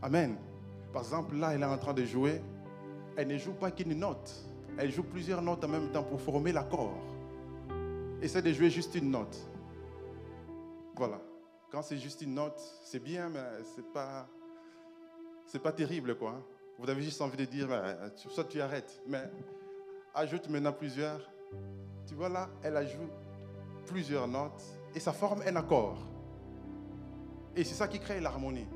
Amen. 0.00 0.38
Par 0.90 1.02
exemple, 1.02 1.36
là, 1.36 1.52
elle 1.52 1.60
est 1.60 1.66
en 1.66 1.76
train 1.76 1.92
de 1.92 2.06
jouer. 2.06 2.40
Elle 3.14 3.28
ne 3.28 3.36
joue 3.36 3.52
pas 3.52 3.70
qu'une 3.70 3.92
note. 3.92 4.32
Elle 4.78 4.90
joue 4.90 5.02
plusieurs 5.02 5.42
notes 5.42 5.62
en 5.62 5.68
même 5.68 5.90
temps 5.90 6.04
pour 6.04 6.18
former 6.18 6.50
l'accord. 6.50 6.94
Essaie 8.22 8.40
de 8.40 8.54
jouer 8.54 8.70
juste 8.70 8.94
une 8.94 9.10
note. 9.10 9.36
Voilà. 10.96 11.20
Quand 11.74 11.82
c'est 11.82 11.98
juste 11.98 12.22
une 12.22 12.34
note, 12.34 12.62
c'est 12.84 13.02
bien, 13.02 13.28
mais 13.28 13.40
c'est 13.74 13.84
pas, 13.92 14.28
c'est 15.44 15.58
pas 15.58 15.72
terrible, 15.72 16.16
quoi. 16.16 16.40
Vous 16.78 16.88
avez 16.88 17.02
juste 17.02 17.20
envie 17.20 17.36
de 17.36 17.46
dire, 17.46 17.68
soit 18.14 18.44
tu 18.44 18.60
arrêtes, 18.60 19.02
mais 19.08 19.24
ajoute 20.14 20.48
maintenant 20.48 20.72
plusieurs. 20.72 21.28
Tu 22.06 22.14
vois 22.14 22.28
là, 22.28 22.48
elle 22.62 22.76
ajoute 22.76 23.10
plusieurs 23.86 24.28
notes 24.28 24.62
et 24.94 25.00
ça 25.00 25.12
forme 25.12 25.42
un 25.44 25.56
accord. 25.56 25.98
Et 27.56 27.64
c'est 27.64 27.74
ça 27.74 27.88
qui 27.88 27.98
crée 27.98 28.20
l'harmonie. 28.20 28.68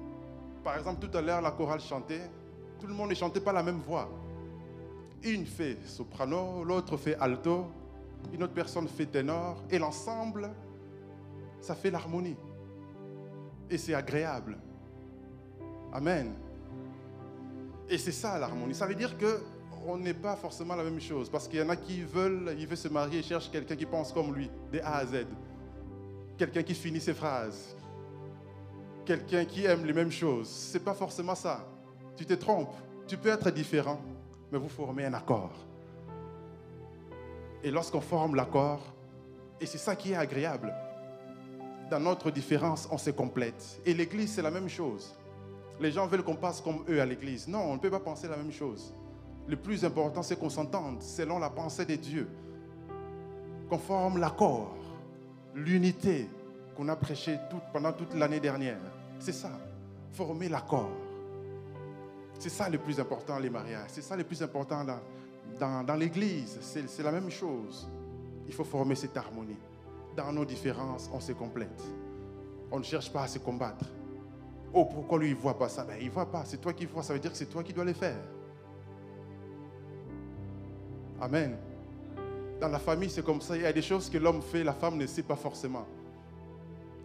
Par 0.64 0.76
exemple, 0.76 1.06
tout 1.06 1.16
à 1.16 1.22
l'heure, 1.22 1.40
la 1.40 1.52
chorale 1.52 1.80
chantait, 1.80 2.28
tout 2.80 2.88
le 2.88 2.94
monde 2.94 3.10
ne 3.10 3.14
chantait 3.14 3.40
pas 3.40 3.52
la 3.52 3.62
même 3.62 3.78
voix. 3.78 4.10
Une 5.22 5.46
fait 5.46 5.78
soprano, 5.86 6.64
l'autre 6.64 6.96
fait 6.96 7.14
alto, 7.14 7.66
une 8.32 8.42
autre 8.42 8.54
personne 8.54 8.88
fait 8.88 9.06
ténor, 9.06 9.62
et 9.70 9.78
l'ensemble, 9.78 10.50
ça 11.60 11.76
fait 11.76 11.92
l'harmonie. 11.92 12.36
Et 13.70 13.78
c'est 13.78 13.94
agréable. 13.94 14.58
Amen. 15.92 16.34
Et 17.88 17.98
c'est 17.98 18.12
ça 18.12 18.38
l'harmonie. 18.38 18.74
Ça 18.74 18.86
veut 18.86 18.94
dire 18.94 19.16
que 19.16 19.40
on 19.86 19.96
n'est 19.96 20.14
pas 20.14 20.36
forcément 20.36 20.74
la 20.74 20.84
même 20.84 21.00
chose. 21.00 21.30
Parce 21.30 21.48
qu'il 21.48 21.58
y 21.58 21.62
en 21.62 21.68
a 21.68 21.76
qui 21.76 22.02
veulent, 22.02 22.54
ils 22.58 22.66
veulent 22.66 22.76
se 22.76 22.88
marier 22.88 23.20
et 23.20 23.22
cherchent 23.22 23.50
quelqu'un 23.50 23.76
qui 23.76 23.86
pense 23.86 24.12
comme 24.12 24.34
lui, 24.34 24.50
de 24.72 24.80
A 24.80 24.96
à 24.96 25.06
Z. 25.06 25.26
Quelqu'un 26.36 26.62
qui 26.62 26.74
finit 26.74 27.00
ses 27.00 27.14
phrases, 27.14 27.76
quelqu'un 29.04 29.44
qui 29.44 29.64
aime 29.64 29.84
les 29.84 29.92
mêmes 29.92 30.12
choses. 30.12 30.48
Ce 30.48 30.76
n'est 30.76 30.84
pas 30.84 30.94
forcément 30.94 31.34
ça. 31.34 31.66
Tu 32.16 32.26
te 32.26 32.34
trompes. 32.34 32.74
Tu 33.06 33.16
peux 33.16 33.30
être 33.30 33.50
différent, 33.50 34.00
mais 34.52 34.58
vous 34.58 34.68
formez 34.68 35.06
un 35.06 35.14
accord. 35.14 35.52
Et 37.62 37.70
lorsqu'on 37.70 38.00
forme 38.00 38.34
l'accord, 38.34 38.80
et 39.60 39.66
c'est 39.66 39.78
ça 39.78 39.96
qui 39.96 40.12
est 40.12 40.16
agréable, 40.16 40.72
dans 41.90 42.00
notre 42.00 42.30
différence, 42.30 42.88
on 42.90 42.98
se 42.98 43.10
complète. 43.10 43.80
Et 43.86 43.94
l'Église, 43.94 44.34
c'est 44.34 44.42
la 44.42 44.50
même 44.50 44.68
chose. 44.68 45.14
Les 45.80 45.92
gens 45.92 46.06
veulent 46.06 46.24
qu'on 46.24 46.36
passe 46.36 46.60
comme 46.60 46.84
eux 46.88 47.00
à 47.00 47.06
l'Église. 47.06 47.48
Non, 47.48 47.60
on 47.60 47.74
ne 47.74 47.78
peut 47.78 47.90
pas 47.90 48.00
penser 48.00 48.28
la 48.28 48.36
même 48.36 48.52
chose. 48.52 48.92
Le 49.46 49.56
plus 49.56 49.84
important, 49.84 50.22
c'est 50.22 50.38
qu'on 50.38 50.50
s'entende 50.50 51.02
selon 51.02 51.38
la 51.38 51.50
pensée 51.50 51.84
de 51.84 51.94
Dieu. 51.94 52.28
Qu'on 53.68 53.78
forme 53.78 54.18
l'accord, 54.18 54.74
l'unité 55.54 56.28
qu'on 56.76 56.88
a 56.88 56.96
prêché 56.96 57.38
pendant 57.72 57.92
toute 57.92 58.14
l'année 58.14 58.40
dernière. 58.40 58.78
C'est 59.18 59.32
ça, 59.32 59.50
former 60.12 60.48
l'accord. 60.48 60.90
C'est 62.38 62.50
ça 62.50 62.68
le 62.68 62.78
plus 62.78 63.00
important, 63.00 63.38
les 63.38 63.50
mariages. 63.50 63.88
C'est 63.88 64.02
ça 64.02 64.16
le 64.16 64.24
plus 64.24 64.42
important 64.42 64.84
dans, 64.84 65.82
dans, 65.82 65.94
l'Église. 65.96 66.58
C'est 66.60 67.02
la 67.02 67.10
même 67.10 67.30
chose. 67.30 67.88
Il 68.46 68.54
faut 68.54 68.64
former 68.64 68.94
cette 68.94 69.16
harmonie. 69.16 69.56
Dans 70.18 70.32
nos 70.32 70.44
différences, 70.44 71.08
on 71.14 71.20
se 71.20 71.30
complète. 71.30 71.80
On 72.72 72.80
ne 72.80 72.82
cherche 72.82 73.12
pas 73.12 73.22
à 73.22 73.28
se 73.28 73.38
combattre. 73.38 73.84
Oh, 74.74 74.84
pourquoi 74.84 75.20
lui, 75.20 75.28
il 75.28 75.36
ne 75.36 75.40
voit 75.40 75.56
pas 75.56 75.68
ça? 75.68 75.84
Ben, 75.84 75.96
Il 76.00 76.08
ne 76.08 76.10
voit 76.10 76.26
pas. 76.26 76.42
C'est 76.44 76.60
toi 76.60 76.72
qui 76.72 76.86
vois. 76.86 77.04
Ça 77.04 77.12
veut 77.12 77.20
dire 77.20 77.30
que 77.30 77.36
c'est 77.36 77.46
toi 77.46 77.62
qui 77.62 77.72
dois 77.72 77.84
le 77.84 77.92
faire. 77.92 78.18
Amen. 81.20 81.56
Dans 82.60 82.66
la 82.66 82.80
famille, 82.80 83.08
c'est 83.08 83.24
comme 83.24 83.40
ça. 83.40 83.54
Il 83.56 83.62
y 83.62 83.66
a 83.66 83.72
des 83.72 83.80
choses 83.80 84.10
que 84.10 84.18
l'homme 84.18 84.42
fait, 84.42 84.64
la 84.64 84.72
femme 84.72 84.96
ne 84.96 85.06
sait 85.06 85.22
pas 85.22 85.36
forcément. 85.36 85.86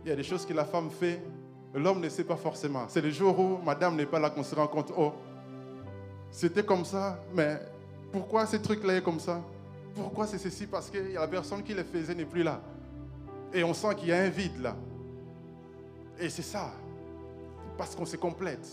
Il 0.04 0.10
y 0.10 0.12
a 0.12 0.16
des 0.16 0.24
choses 0.24 0.44
que 0.44 0.54
la 0.54 0.66
femme 0.66 0.90
fait, 0.90 1.22
L'homme 1.76 2.02
ne 2.02 2.10
sait 2.10 2.24
pas 2.24 2.36
forcément. 2.36 2.86
C'est 2.88 3.02
le 3.02 3.10
jour 3.10 3.40
où 3.40 3.58
madame 3.64 3.96
n'est 3.96 4.06
pas 4.06 4.20
là 4.20 4.30
qu'on 4.30 4.44
se 4.44 4.54
rend 4.54 4.68
compte, 4.68 4.94
oh, 4.96 5.12
c'était 6.30 6.64
comme 6.64 6.86
ça, 6.86 7.20
mais 7.34 7.60
pourquoi 8.12 8.46
ce 8.46 8.58
truc-là 8.58 8.98
est 8.98 9.02
comme 9.02 9.20
ça? 9.20 9.42
Pourquoi 9.96 10.28
c'est 10.28 10.38
ceci? 10.38 10.68
Parce 10.68 10.92
que 10.92 11.00
la 11.16 11.28
personne 11.28 11.64
qui 11.64 11.74
le 11.74 11.84
faisait 11.84 12.14
n'est 12.14 12.26
plus 12.26 12.44
là. 12.44 12.62
Et 13.54 13.64
on 13.64 13.74
sent 13.74 13.96
qu'il 13.96 14.10
y 14.10 14.12
a 14.12 14.18
un 14.18 14.30
vide 14.30 14.60
là. 14.60 14.76
Et 16.20 16.30
c'est 16.30 16.42
ça. 16.42 16.72
Parce 17.78 17.96
qu'on 17.96 18.06
se 18.06 18.18
complète. 18.18 18.68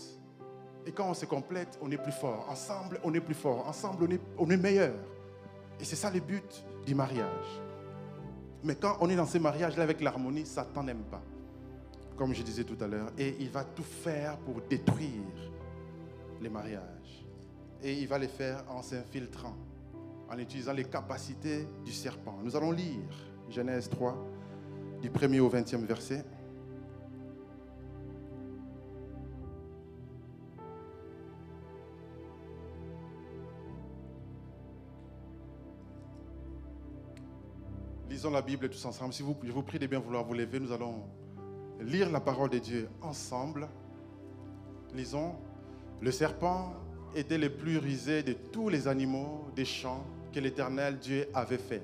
Et 0.85 0.91
quand 0.91 1.09
on 1.09 1.13
se 1.13 1.25
complète, 1.25 1.77
on 1.81 1.91
est 1.91 1.97
plus 1.97 2.11
fort. 2.11 2.47
Ensemble, 2.49 2.99
on 3.03 3.13
est 3.13 3.19
plus 3.19 3.35
fort. 3.35 3.67
Ensemble, 3.67 4.05
on 4.07 4.11
est, 4.11 4.21
on 4.37 4.49
est 4.49 4.57
meilleur. 4.57 4.95
Et 5.79 5.85
c'est 5.85 5.95
ça 5.95 6.09
le 6.09 6.19
but 6.19 6.65
du 6.85 6.95
mariage. 6.95 7.61
Mais 8.63 8.75
quand 8.75 8.97
on 8.99 9.09
est 9.09 9.15
dans 9.15 9.25
ces 9.25 9.39
mariages-là 9.39 9.83
avec 9.83 10.01
l'harmonie, 10.01 10.45
Satan 10.45 10.83
n'aime 10.83 11.03
pas 11.03 11.21
comme 12.21 12.35
je 12.35 12.43
disais 12.43 12.63
tout 12.63 12.77
à 12.79 12.85
l'heure, 12.85 13.11
et 13.17 13.35
il 13.39 13.49
va 13.49 13.63
tout 13.63 13.81
faire 13.81 14.37
pour 14.37 14.61
détruire 14.69 15.49
les 16.39 16.49
mariages. 16.49 17.25
Et 17.81 17.93
il 17.93 18.07
va 18.07 18.19
les 18.19 18.27
faire 18.27 18.63
en 18.69 18.83
s'infiltrant, 18.83 19.55
en 20.29 20.37
utilisant 20.37 20.73
les 20.73 20.83
capacités 20.83 21.67
du 21.83 21.91
serpent. 21.91 22.37
Nous 22.43 22.55
allons 22.55 22.71
lire 22.71 23.01
Genèse 23.49 23.89
3, 23.89 24.15
du 25.01 25.09
1er 25.09 25.39
au 25.39 25.49
20e 25.49 25.85
verset. 25.85 26.23
Lisons 38.09 38.29
la 38.29 38.41
Bible 38.41 38.69
tous 38.69 38.85
ensemble. 38.85 39.13
Si 39.13 39.23
vous, 39.23 39.35
je 39.41 39.51
vous 39.51 39.63
prie 39.63 39.79
de 39.79 39.87
bien 39.87 39.99
vouloir 39.99 40.23
vous 40.23 40.35
lever, 40.35 40.59
nous 40.59 40.71
allons 40.71 41.03
lire 41.79 42.11
la 42.11 42.19
parole 42.19 42.51
de 42.51 42.59
Dieu 42.59 42.87
ensemble. 43.01 43.67
Lisons. 44.93 45.33
Le 46.01 46.11
serpent 46.11 46.73
était 47.15 47.37
le 47.37 47.49
plus 47.49 47.77
rusé 47.77 48.21
de 48.23 48.33
tous 48.33 48.69
les 48.69 48.87
animaux 48.87 49.45
des 49.55 49.65
champs 49.65 50.03
que 50.31 50.39
l'Éternel 50.39 50.99
Dieu 50.99 51.27
avait 51.33 51.57
fait. 51.57 51.83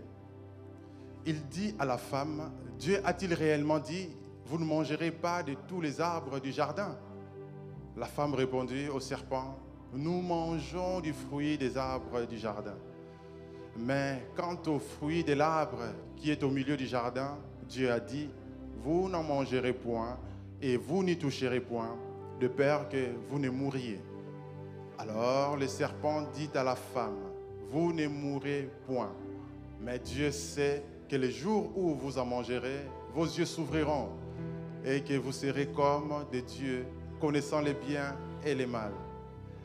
Il 1.27 1.46
dit 1.50 1.75
à 1.77 1.84
la 1.84 1.98
femme, 1.98 2.53
Dieu 2.79 3.01
a-t-il 3.03 3.34
réellement 3.34 3.79
dit, 3.79 4.07
vous 4.46 4.57
ne 4.57 4.63
mangerez 4.63 5.12
pas 5.12 5.43
de 5.43 5.55
tous 5.67 5.81
les 5.81 6.00
arbres 6.00 6.39
du 6.39 6.53
jardin? 6.53 6.98
La 7.98 8.05
femme 8.05 8.34
répondit 8.34 8.88
au 8.88 9.01
serpent, 9.01 9.60
nous 9.93 10.22
mangeons 10.22 11.01
du 11.01 11.12
fruit 11.12 11.57
des 11.57 11.75
arbres 11.75 12.25
du 12.25 12.38
jardin. 12.38 12.77
Mais 13.75 14.25
quant 14.38 14.57
au 14.67 14.79
fruit 14.79 15.25
de 15.25 15.34
l'arbre 15.34 15.84
qui 16.15 16.31
est 16.31 16.43
au 16.43 16.50
milieu 16.50 16.77
du 16.77 16.88
jardin, 16.88 17.38
Dieu 17.67 17.91
a 17.91 18.00
dit, 18.00 18.29
vous 18.77 19.10
n'en 19.10 19.22
mangerez 19.22 19.74
point 19.74 20.17
et 20.62 20.77
vous 20.77 21.03
n'y 21.03 21.17
toucherez 21.17 21.60
point, 21.60 21.93
de 22.39 22.48
peur 22.48 22.88
que 22.88 23.10
vous 23.29 23.38
ne 23.38 23.50
mouriez. 23.50 24.00
Alors 24.98 25.57
le 25.57 25.67
serpent 25.67 26.22
dit 26.34 26.50
à 26.55 26.63
la 26.63 26.77
femme, 26.77 27.19
vous 27.69 27.91
ne 27.91 28.07
mourrez 28.07 28.69
point, 28.86 29.12
mais 29.81 30.00
Dieu 30.00 30.31
sait 30.31 30.86
que 31.09 31.15
le 31.15 31.29
jour 31.29 31.71
où 31.75 31.95
vous 31.95 32.17
en 32.17 32.25
mangerez, 32.25 32.85
vos 33.13 33.25
yeux 33.25 33.45
s'ouvriront 33.45 34.09
et 34.85 35.01
que 35.01 35.13
vous 35.13 35.31
serez 35.31 35.67
comme 35.67 36.25
des 36.31 36.41
dieux, 36.41 36.85
connaissant 37.19 37.61
les 37.61 37.73
biens 37.73 38.15
et 38.45 38.55
les 38.55 38.65
mal. 38.65 38.91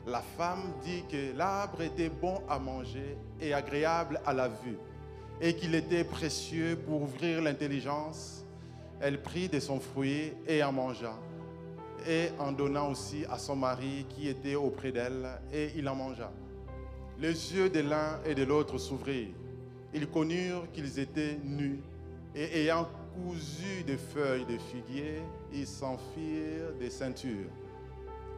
La 0.05 0.21
femme 0.21 0.73
dit 0.83 1.03
que 1.09 1.37
l'arbre 1.37 1.81
était 1.81 2.09
bon 2.09 2.41
à 2.49 2.59
manger 2.59 3.17
et 3.39 3.53
agréable 3.53 4.19
à 4.25 4.33
la 4.33 4.47
vue, 4.47 4.77
et 5.39 5.55
qu'il 5.55 5.75
était 5.75 6.03
précieux 6.03 6.77
pour 6.85 7.03
ouvrir 7.03 7.41
l'intelligence 7.41 8.43
elle 9.03 9.21
prit 9.21 9.49
de 9.49 9.59
son 9.59 9.81
fruit 9.81 10.31
et 10.47 10.63
en 10.63 10.71
mangea, 10.71 11.13
et 12.07 12.29
en 12.39 12.53
donnant 12.53 12.89
aussi 12.89 13.25
à 13.29 13.37
son 13.37 13.57
mari 13.57 14.05
qui 14.07 14.29
était 14.29 14.55
auprès 14.55 14.93
d'elle, 14.93 15.27
et 15.51 15.71
il 15.75 15.89
en 15.89 15.95
mangea. 15.95 16.31
les 17.19 17.53
yeux 17.53 17.69
de 17.69 17.81
l'un 17.81 18.21
et 18.25 18.33
de 18.33 18.43
l'autre 18.43 18.77
s'ouvrirent. 18.77 19.35
Ils 19.93 20.07
connurent 20.07 20.71
qu'ils 20.71 20.99
étaient 20.99 21.37
nus 21.43 21.79
et 22.35 22.61
ayant 22.61 22.87
cousu 23.13 23.83
des 23.85 23.97
feuilles 23.97 24.45
de 24.45 24.57
figuier, 24.57 25.21
ils 25.53 25.67
s'en 25.67 25.97
firent 25.97 26.73
des 26.79 26.89
ceintures. 26.89 27.49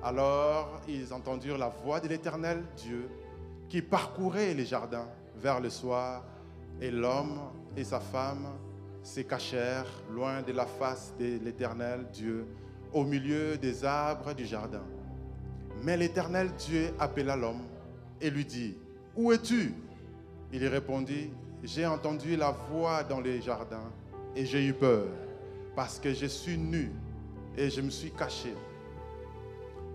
Alors 0.03 0.81
ils 0.87 1.13
entendirent 1.13 1.57
la 1.57 1.69
voix 1.69 1.99
de 1.99 2.07
l'Éternel 2.07 2.63
Dieu 2.75 3.09
qui 3.69 3.81
parcourait 3.81 4.53
les 4.53 4.65
jardins 4.65 5.07
vers 5.37 5.59
le 5.59 5.69
soir, 5.69 6.23
et 6.81 6.91
l'homme 6.91 7.39
et 7.75 7.83
sa 7.83 7.99
femme 7.99 8.47
se 9.01 9.21
cachèrent 9.21 10.03
loin 10.11 10.41
de 10.41 10.51
la 10.51 10.65
face 10.65 11.13
de 11.19 11.39
l'Éternel 11.43 12.05
Dieu, 12.11 12.45
au 12.93 13.03
milieu 13.03 13.57
des 13.57 13.83
arbres 13.83 14.33
du 14.33 14.45
jardin. 14.45 14.83
Mais 15.83 15.97
l'Éternel 15.97 16.51
Dieu 16.57 16.91
appela 16.99 17.35
l'homme 17.35 17.63
et 18.21 18.29
lui 18.29 18.45
dit, 18.45 18.77
Où 19.15 19.31
es-tu? 19.31 19.73
Il 20.51 20.65
répondit, 20.67 21.29
J'ai 21.63 21.85
entendu 21.85 22.35
la 22.35 22.51
voix 22.51 23.03
dans 23.03 23.19
les 23.19 23.41
jardins 23.41 23.91
et 24.35 24.45
j'ai 24.45 24.65
eu 24.65 24.73
peur, 24.73 25.07
parce 25.75 25.99
que 25.99 26.13
je 26.13 26.25
suis 26.25 26.57
nu 26.57 26.91
et 27.57 27.69
je 27.69 27.81
me 27.81 27.89
suis 27.89 28.11
caché. 28.11 28.53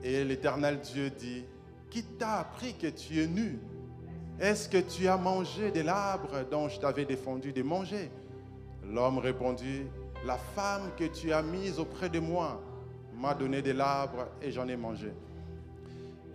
Et 0.03 0.25
l'Éternel 0.25 0.81
Dieu 0.81 1.11
dit, 1.11 1.45
Qui 1.91 2.03
t'a 2.03 2.39
appris 2.39 2.75
que 2.75 2.87
tu 2.87 3.23
es 3.23 3.27
nu? 3.27 3.59
Est-ce 4.41 4.69
que 4.69 4.79
tu 4.79 5.07
as 5.07 5.19
mangé 5.19 5.71
de 5.71 5.83
l'arbre 5.83 6.45
dont 6.51 6.69
je 6.69 6.81
t'avais 6.81 7.05
défendu 7.05 7.53
de 7.53 7.63
manger 7.63 8.11
L'homme 8.83 9.19
répondit, 9.19 9.83
La 10.25 10.39
femme 10.39 10.91
que 10.97 11.05
tu 11.05 11.33
as 11.33 11.43
mise 11.43 11.79
auprès 11.79 12.09
de 12.09 12.19
moi 12.19 12.61
m'a 13.15 13.35
donné 13.35 13.61
de 13.61 13.73
l'arbre 13.73 14.29
et 14.41 14.51
j'en 14.51 14.67
ai 14.67 14.77
mangé. 14.77 15.13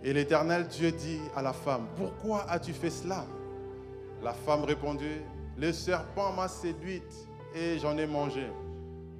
Et 0.04 0.12
l'Éternel 0.12 0.68
Dieu 0.68 0.92
dit 0.92 1.20
à 1.34 1.42
la 1.42 1.52
femme, 1.52 1.88
Pourquoi 1.96 2.48
as-tu 2.48 2.72
fait 2.72 2.90
cela? 2.90 3.26
La 4.22 4.32
femme 4.32 4.64
répondit, 4.64 5.20
Le 5.56 5.72
serpent 5.72 6.32
m'a 6.32 6.48
séduite 6.48 7.28
et 7.54 7.78
j'en 7.78 7.96
ai 7.96 8.06
mangé. 8.06 8.46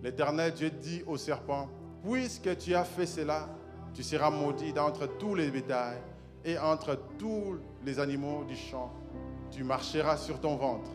L'Éternel 0.03 0.53
Dieu 0.53 0.71
dit 0.71 1.03
au 1.07 1.17
serpent, 1.17 1.69
Puisque 2.03 2.57
tu 2.59 2.75
as 2.75 2.85
fait 2.85 3.07
cela, 3.07 3.49
tu 3.95 4.03
seras 4.03 4.31
maudit 4.31 4.73
d'entre 4.73 5.07
tous 5.19 5.35
les 5.35 5.51
bétails 5.51 6.01
et 6.45 6.59
entre 6.59 6.99
tous 7.19 7.59
les 7.85 7.99
animaux 7.99 8.45
du 8.45 8.57
champ. 8.57 8.93
Tu 9.51 9.65
marcheras 9.65 10.17
sur 10.17 10.41
ton 10.41 10.57
ventre 10.57 10.91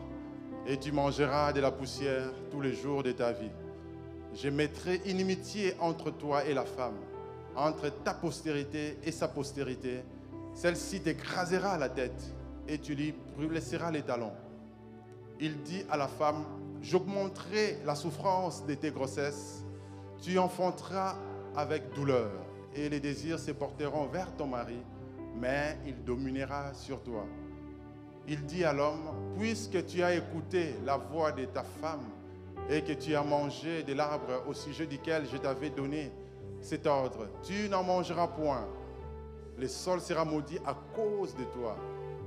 et 0.66 0.78
tu 0.78 0.92
mangeras 0.92 1.52
de 1.52 1.60
la 1.60 1.70
poussière 1.70 2.30
tous 2.50 2.60
les 2.60 2.72
jours 2.72 3.02
de 3.02 3.12
ta 3.12 3.32
vie. 3.32 3.50
Je 4.34 4.48
mettrai 4.48 5.00
inimitié 5.04 5.74
entre 5.80 6.10
toi 6.10 6.44
et 6.44 6.54
la 6.54 6.64
femme, 6.64 6.96
entre 7.56 7.90
ta 8.02 8.14
postérité 8.14 8.98
et 9.04 9.12
sa 9.12 9.28
postérité. 9.28 10.02
Celle-ci 10.54 11.00
t'écrasera 11.00 11.76
la 11.76 11.88
tête 11.88 12.34
et 12.72 12.78
tu 12.78 12.94
lui 12.94 13.14
blesseras 13.38 13.90
les 13.90 14.02
talons. 14.02 14.32
Il 15.38 15.60
dit 15.62 15.84
à 15.90 15.96
la 15.98 16.08
femme, 16.08 16.44
j'augmenterai 16.80 17.78
la 17.84 17.94
souffrance 17.94 18.64
de 18.64 18.74
tes 18.74 18.90
grossesses, 18.90 19.62
tu 20.22 20.38
enfanteras 20.38 21.16
avec 21.54 21.92
douleur 21.94 22.30
et 22.74 22.88
les 22.88 22.98
désirs 22.98 23.38
se 23.38 23.50
porteront 23.50 24.06
vers 24.06 24.34
ton 24.36 24.46
mari, 24.46 24.78
mais 25.38 25.76
il 25.86 26.02
dominera 26.02 26.72
sur 26.72 27.02
toi. 27.02 27.26
Il 28.26 28.46
dit 28.46 28.64
à 28.64 28.72
l'homme, 28.72 29.10
puisque 29.38 29.84
tu 29.84 30.02
as 30.02 30.14
écouté 30.14 30.76
la 30.86 30.96
voix 30.96 31.32
de 31.32 31.44
ta 31.44 31.64
femme 31.64 32.08
et 32.70 32.80
que 32.82 32.92
tu 32.92 33.14
as 33.14 33.22
mangé 33.22 33.82
de 33.82 33.92
l'arbre 33.92 34.44
au 34.48 34.54
sujet 34.54 34.86
duquel 34.86 35.26
je 35.30 35.36
t'avais 35.36 35.70
donné 35.70 36.10
cet 36.60 36.86
ordre, 36.86 37.28
tu 37.42 37.68
n'en 37.68 37.82
mangeras 37.82 38.28
point. 38.28 38.66
Le 39.58 39.68
sol 39.68 40.00
sera 40.00 40.24
maudit 40.24 40.58
à 40.64 40.74
cause 40.94 41.34
de 41.34 41.44
toi. 41.44 41.76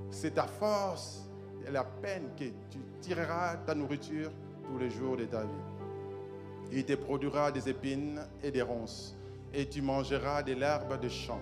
C'est 0.09 0.35
ta 0.35 0.47
force 0.47 1.29
et 1.67 1.71
la 1.71 1.83
peine 1.83 2.29
que 2.37 2.45
tu 2.69 2.79
tireras 3.01 3.57
ta 3.57 3.75
nourriture 3.75 4.31
tous 4.65 4.77
les 4.77 4.89
jours 4.89 5.17
de 5.17 5.25
ta 5.25 5.41
vie. 5.41 5.75
Il 6.71 6.85
te 6.85 6.93
produira 6.93 7.51
des 7.51 7.69
épines 7.69 8.21
et 8.43 8.51
des 8.51 8.61
ronces 8.61 9.15
et 9.53 9.67
tu 9.67 9.81
mangeras 9.81 10.43
de 10.43 10.53
l'herbe 10.53 10.99
de 10.99 11.09
champ. 11.09 11.39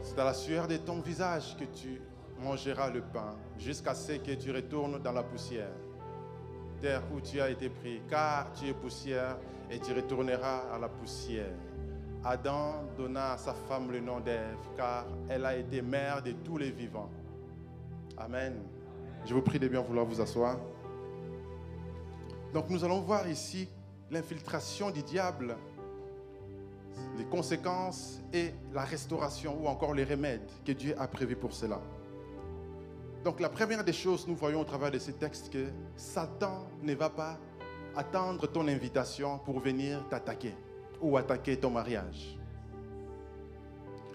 C'est 0.00 0.18
à 0.18 0.24
la 0.24 0.34
sueur 0.34 0.68
de 0.68 0.76
ton 0.76 1.00
visage 1.00 1.56
que 1.56 1.64
tu 1.64 2.00
mangeras 2.40 2.90
le 2.90 3.00
pain, 3.00 3.34
jusqu'à 3.58 3.94
ce 3.94 4.12
que 4.12 4.32
tu 4.32 4.52
retournes 4.52 5.00
dans 5.00 5.12
la 5.12 5.22
poussière, 5.22 5.72
terre 6.80 7.02
où 7.12 7.20
tu 7.20 7.40
as 7.40 7.50
été 7.50 7.68
pris, 7.68 8.00
car 8.08 8.52
tu 8.52 8.68
es 8.68 8.74
poussière 8.74 9.36
et 9.70 9.78
tu 9.80 9.92
retourneras 9.92 10.72
à 10.72 10.78
la 10.78 10.88
poussière. 10.88 11.52
Adam 12.24 12.84
donna 12.96 13.32
à 13.32 13.38
sa 13.38 13.54
femme 13.54 13.90
le 13.90 14.00
nom 14.00 14.20
d'Ève, 14.20 14.58
car 14.76 15.06
elle 15.28 15.44
a 15.44 15.56
été 15.56 15.82
mère 15.82 16.22
de 16.22 16.32
tous 16.32 16.58
les 16.58 16.70
vivants. 16.70 17.10
Amen. 18.16 18.54
Je 19.24 19.34
vous 19.34 19.42
prie 19.42 19.58
de 19.58 19.68
bien 19.68 19.80
vouloir 19.80 20.04
vous 20.04 20.20
asseoir. 20.20 20.58
Donc 22.52 22.70
nous 22.70 22.84
allons 22.84 23.00
voir 23.00 23.28
ici 23.28 23.68
l'infiltration 24.10 24.90
du 24.90 25.02
diable 25.02 25.56
les 27.16 27.24
conséquences 27.24 28.20
et 28.32 28.52
la 28.72 28.84
restauration 28.84 29.56
ou 29.60 29.66
encore 29.66 29.94
les 29.94 30.04
remèdes 30.04 30.48
que 30.64 30.72
Dieu 30.72 30.94
a 30.98 31.06
prévus 31.08 31.36
pour 31.36 31.52
cela. 31.52 31.80
Donc 33.24 33.40
la 33.40 33.48
première 33.48 33.84
des 33.84 33.92
choses, 33.92 34.26
nous 34.26 34.36
voyons 34.36 34.60
au 34.60 34.64
travers 34.64 34.90
de 34.90 34.98
ces 34.98 35.12
textes 35.12 35.50
que 35.50 35.66
Satan 35.96 36.66
ne 36.82 36.94
va 36.94 37.10
pas 37.10 37.38
attendre 37.96 38.46
ton 38.46 38.68
invitation 38.68 39.38
pour 39.38 39.58
venir 39.58 40.04
t'attaquer 40.08 40.54
ou 41.00 41.16
attaquer 41.16 41.56
ton 41.58 41.70
mariage. 41.70 42.38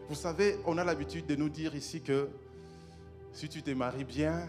Vous 0.09 0.15
savez, 0.15 0.57
on 0.65 0.77
a 0.77 0.83
l'habitude 0.83 1.25
de 1.25 1.35
nous 1.35 1.49
dire 1.49 1.75
ici 1.75 2.01
que 2.01 2.29
si 3.31 3.49
tu 3.49 3.63
te 3.63 3.71
maries 3.71 4.03
bien, 4.03 4.47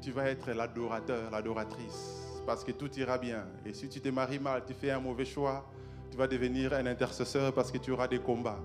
tu 0.00 0.12
vas 0.12 0.28
être 0.28 0.52
l'adorateur, 0.52 1.30
l'adoratrice, 1.30 2.42
parce 2.46 2.64
que 2.64 2.72
tout 2.72 2.92
ira 2.98 3.18
bien. 3.18 3.44
Et 3.66 3.72
si 3.72 3.88
tu 3.88 4.00
te 4.00 4.08
maries 4.08 4.38
mal, 4.38 4.62
tu 4.66 4.74
fais 4.74 4.90
un 4.90 5.00
mauvais 5.00 5.24
choix, 5.24 5.66
tu 6.10 6.16
vas 6.16 6.26
devenir 6.26 6.72
un 6.72 6.86
intercesseur 6.86 7.52
parce 7.52 7.70
que 7.70 7.78
tu 7.78 7.90
auras 7.92 8.08
des 8.08 8.18
combats. 8.18 8.60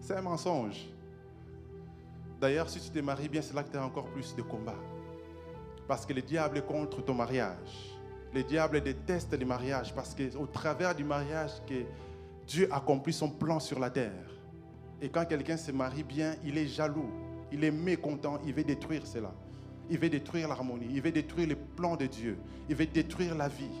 C'est 0.00 0.16
un 0.16 0.22
mensonge. 0.22 0.88
D'ailleurs, 2.40 2.70
si 2.70 2.80
tu 2.80 2.90
te 2.90 2.98
maries 3.00 3.28
bien, 3.28 3.42
c'est 3.42 3.54
là 3.54 3.62
que 3.62 3.70
tu 3.70 3.76
as 3.76 3.84
encore 3.84 4.06
plus 4.06 4.34
de 4.34 4.42
combats. 4.42 4.80
Parce 5.86 6.06
que 6.06 6.12
le 6.12 6.22
diable 6.22 6.58
est 6.58 6.66
contre 6.66 7.02
ton 7.02 7.14
mariage. 7.14 7.98
Le 8.32 8.42
diable 8.42 8.80
déteste 8.80 9.38
le 9.38 9.44
mariage 9.44 9.94
parce 9.94 10.14
qu'au 10.14 10.46
travers 10.46 10.94
du 10.94 11.04
mariage 11.04 11.50
que 11.66 11.84
Dieu 12.50 12.68
accomplit 12.72 13.12
son 13.12 13.30
plan 13.30 13.60
sur 13.60 13.78
la 13.78 13.90
terre. 13.90 14.28
Et 15.00 15.08
quand 15.08 15.24
quelqu'un 15.24 15.56
se 15.56 15.70
marie 15.70 16.02
bien, 16.02 16.34
il 16.44 16.58
est 16.58 16.66
jaloux, 16.66 17.10
il 17.52 17.62
est 17.62 17.70
mécontent, 17.70 18.40
il 18.44 18.52
veut 18.52 18.64
détruire 18.64 19.06
cela. 19.06 19.32
Il 19.88 19.98
veut 19.98 20.10
détruire 20.10 20.48
l'harmonie, 20.48 20.88
il 20.90 21.00
veut 21.00 21.12
détruire 21.12 21.48
le 21.48 21.56
plan 21.56 21.96
de 21.96 22.06
Dieu, 22.06 22.36
il 22.68 22.74
veut 22.74 22.86
détruire 22.86 23.34
la 23.36 23.48
vie. 23.48 23.76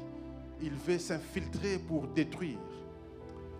Il 0.62 0.72
veut 0.72 0.98
s'infiltrer 0.98 1.78
pour 1.78 2.06
détruire 2.06 2.58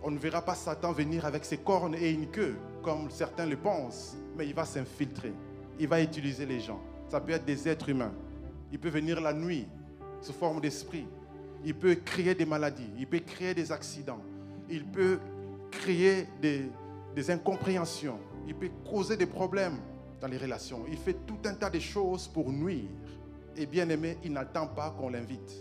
on 0.03 0.11
ne 0.11 0.17
verra 0.17 0.41
pas 0.41 0.55
Satan 0.55 0.91
venir 0.91 1.25
avec 1.25 1.45
ses 1.45 1.57
cornes 1.57 1.95
et 1.95 2.09
une 2.09 2.27
queue, 2.27 2.55
comme 2.81 3.09
certains 3.11 3.45
le 3.45 3.55
pensent, 3.55 4.17
mais 4.35 4.47
il 4.47 4.53
va 4.53 4.65
s'infiltrer. 4.65 5.33
Il 5.79 5.87
va 5.87 6.01
utiliser 6.01 6.45
les 6.45 6.59
gens. 6.59 6.81
Ça 7.09 7.21
peut 7.21 7.33
être 7.33 7.45
des 7.45 7.67
êtres 7.67 7.89
humains. 7.89 8.13
Il 8.71 8.79
peut 8.79 8.89
venir 8.89 9.21
la 9.21 9.33
nuit 9.33 9.67
sous 10.21 10.33
forme 10.33 10.59
d'esprit. 10.59 11.05
Il 11.63 11.75
peut 11.75 11.95
créer 11.95 12.33
des 12.33 12.45
maladies. 12.45 12.89
Il 12.97 13.05
peut 13.05 13.19
créer 13.19 13.53
des 13.53 13.71
accidents. 13.71 14.21
Il 14.71 14.85
peut 14.85 15.19
créer 15.69 16.27
des, 16.41 16.71
incompréhensions. 17.29 18.19
Il 18.47 18.55
peut 18.55 18.71
causer 18.89 19.17
des 19.17 19.27
problèmes 19.27 19.77
dans 20.19 20.27
les 20.27 20.37
relations. 20.37 20.85
Il 20.89 20.97
fait 20.97 21.17
tout 21.27 21.37
un 21.45 21.53
tas 21.53 21.69
de 21.69 21.79
choses 21.79 22.27
pour 22.27 22.51
nuire. 22.51 22.89
Et 23.55 23.67
bien 23.67 23.87
aimé, 23.89 24.17
il 24.23 24.33
n'attend 24.33 24.65
pas 24.67 24.91
qu'on 24.91 25.09
l'invite. 25.09 25.53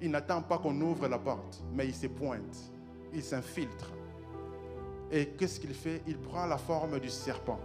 Il 0.00 0.10
n'attend 0.10 0.40
pas 0.40 0.58
qu'on 0.58 0.80
ouvre 0.80 1.08
la 1.08 1.18
porte, 1.18 1.62
mais 1.74 1.86
il 1.86 1.94
se 1.94 2.06
pointe 2.06 2.72
il 3.16 3.22
s'infiltre. 3.22 3.92
Et 5.10 5.26
qu'est-ce 5.26 5.58
qu'il 5.58 5.74
fait? 5.74 6.02
Il 6.06 6.18
prend 6.18 6.46
la 6.46 6.58
forme 6.58 7.00
du 7.00 7.08
serpent. 7.08 7.58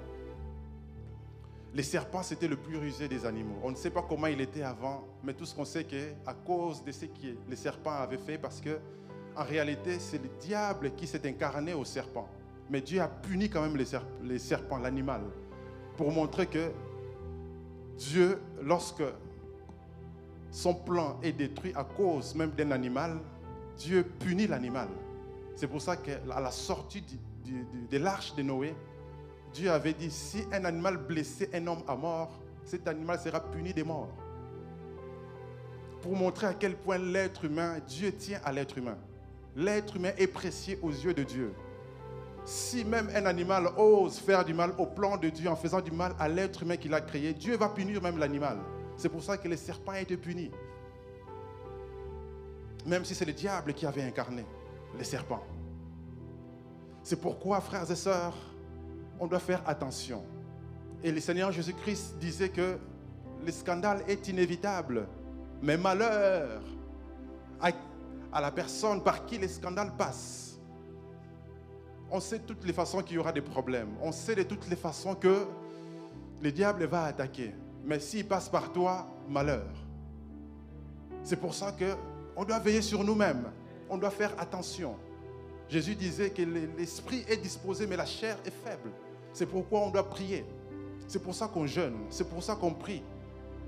Les 1.73 1.83
serpents, 1.83 2.23
c'était 2.23 2.47
le 2.47 2.57
plus 2.57 2.77
rusé 2.77 3.07
des 3.07 3.25
animaux. 3.25 3.57
On 3.63 3.71
ne 3.71 3.75
sait 3.75 3.89
pas 3.89 4.05
comment 4.07 4.27
il 4.27 4.41
était 4.41 4.63
avant, 4.63 5.07
mais 5.23 5.33
tout 5.33 5.45
ce 5.45 5.55
qu'on 5.55 5.65
sait, 5.65 5.85
c'est 5.89 6.17
à 6.25 6.33
cause 6.33 6.83
de 6.83 6.91
ce 6.91 7.05
que 7.05 7.37
les 7.49 7.55
serpents 7.55 7.91
avaient 7.91 8.17
fait, 8.17 8.37
parce 8.37 8.59
que 8.59 8.77
en 9.35 9.43
réalité, 9.43 9.99
c'est 9.99 10.21
le 10.21 10.29
diable 10.39 10.91
qui 10.95 11.07
s'est 11.07 11.27
incarné 11.27 11.73
au 11.73 11.85
serpent. 11.85 12.27
Mais 12.69 12.81
Dieu 12.81 13.01
a 13.01 13.07
puni 13.07 13.49
quand 13.49 13.61
même 13.61 13.77
les, 14.23 14.39
serpents, 14.39 14.77
l'animal, 14.77 15.21
pour 15.97 16.11
montrer 16.11 16.47
que 16.47 16.71
Dieu, 17.97 18.39
lorsque 18.61 19.03
son 20.49 20.73
plan 20.73 21.19
est 21.21 21.33
détruit 21.33 21.73
à 21.75 21.83
cause 21.83 22.33
même 22.35 22.51
d'un 22.51 22.71
animal, 22.71 23.19
Dieu 23.77 24.03
punit 24.19 24.47
l'animal. 24.47 24.87
C'est 25.55 25.67
pour 25.67 25.81
ça 25.81 25.97
qu'à 25.97 26.19
la 26.25 26.51
sortie 26.51 27.03
de 27.91 27.97
l'arche 27.97 28.35
de 28.35 28.41
Noé, 28.41 28.73
Dieu 29.53 29.69
avait 29.69 29.93
dit, 29.93 30.09
si 30.09 30.43
un 30.51 30.63
animal 30.63 30.97
blessait 30.97 31.49
un 31.53 31.67
homme 31.67 31.83
à 31.87 31.95
mort, 31.95 32.39
cet 32.63 32.87
animal 32.87 33.19
sera 33.19 33.39
puni 33.39 33.73
de 33.73 33.83
mort. 33.83 34.09
Pour 36.01 36.15
montrer 36.15 36.47
à 36.47 36.53
quel 36.53 36.75
point 36.75 36.97
l'être 36.97 37.45
humain, 37.45 37.79
Dieu 37.85 38.13
tient 38.13 38.39
à 38.43 38.51
l'être 38.51 38.77
humain. 38.77 38.97
L'être 39.55 39.97
humain 39.97 40.11
est 40.17 40.27
précieux 40.27 40.79
aux 40.81 40.91
yeux 40.91 41.13
de 41.13 41.23
Dieu. 41.23 41.53
Si 42.43 42.83
même 42.83 43.09
un 43.13 43.25
animal 43.25 43.67
ose 43.77 44.17
faire 44.17 44.43
du 44.43 44.53
mal 44.53 44.73
au 44.77 44.85
plan 44.85 45.17
de 45.17 45.29
Dieu 45.29 45.49
en 45.49 45.55
faisant 45.55 45.81
du 45.81 45.91
mal 45.91 46.13
à 46.17 46.27
l'être 46.27 46.63
humain 46.63 46.77
qu'il 46.77 46.93
a 46.93 47.01
créé, 47.01 47.33
Dieu 47.33 47.57
va 47.57 47.69
punir 47.69 48.01
même 48.01 48.17
l'animal. 48.17 48.57
C'est 48.97 49.09
pour 49.09 49.23
ça 49.23 49.37
que 49.37 49.47
les 49.47 49.57
serpents 49.57 49.91
ont 49.91 49.95
été 49.95 50.17
punis. 50.17 50.51
Même 52.85 53.05
si 53.05 53.13
c'est 53.13 53.25
le 53.25 53.33
diable 53.33 53.73
qui 53.73 53.85
avait 53.85 54.01
incarné 54.01 54.45
les 54.97 55.03
serpents. 55.03 55.43
C'est 57.03 57.19
pourquoi, 57.19 57.61
frères 57.61 57.89
et 57.89 57.95
sœurs, 57.95 58.35
on 59.19 59.27
doit 59.27 59.39
faire 59.39 59.61
attention. 59.67 60.23
Et 61.03 61.11
le 61.11 61.19
Seigneur 61.19 61.51
Jésus-Christ 61.51 62.17
disait 62.19 62.49
que 62.49 62.77
le 63.43 63.51
scandale 63.51 64.03
est 64.07 64.27
inévitable, 64.27 65.07
mais 65.61 65.77
malheur 65.77 66.61
à, 67.59 67.71
à 68.31 68.41
la 68.41 68.51
personne 68.51 69.03
par 69.03 69.25
qui 69.25 69.37
le 69.37 69.47
scandale 69.47 69.95
passe. 69.97 70.59
On 72.09 72.19
sait 72.19 72.39
de 72.39 72.43
toutes 72.43 72.65
les 72.65 72.73
façons 72.73 73.01
qu'il 73.01 73.15
y 73.15 73.19
aura 73.19 73.31
des 73.31 73.41
problèmes. 73.41 73.89
On 74.01 74.11
sait 74.11 74.35
de 74.35 74.43
toutes 74.43 74.69
les 74.69 74.75
façons 74.75 75.15
que 75.15 75.45
le 76.41 76.51
diable 76.51 76.85
va 76.85 77.05
attaquer. 77.05 77.53
Mais 77.85 77.99
s'il 77.99 78.27
passe 78.27 78.49
par 78.49 78.71
toi, 78.71 79.07
malheur. 79.29 79.67
C'est 81.23 81.37
pour 81.37 81.53
ça 81.53 81.71
que 81.71 81.95
on 82.35 82.43
doit 82.43 82.59
veiller 82.59 82.81
sur 82.81 83.03
nous-mêmes. 83.03 83.45
On 83.89 83.97
doit 83.97 84.09
faire 84.09 84.33
attention. 84.39 84.95
Jésus 85.69 85.95
disait 85.95 86.31
que 86.31 86.41
l'esprit 86.77 87.23
est 87.29 87.37
disposé, 87.37 87.87
mais 87.87 87.95
la 87.95 88.05
chair 88.05 88.37
est 88.45 88.51
faible. 88.51 88.91
C'est 89.31 89.45
pourquoi 89.45 89.81
on 89.81 89.89
doit 89.89 90.09
prier. 90.09 90.45
C'est 91.07 91.21
pour 91.21 91.33
ça 91.33 91.47
qu'on 91.47 91.65
jeûne. 91.65 91.95
C'est 92.09 92.29
pour 92.29 92.43
ça 92.43 92.55
qu'on 92.55 92.73
prie. 92.73 93.03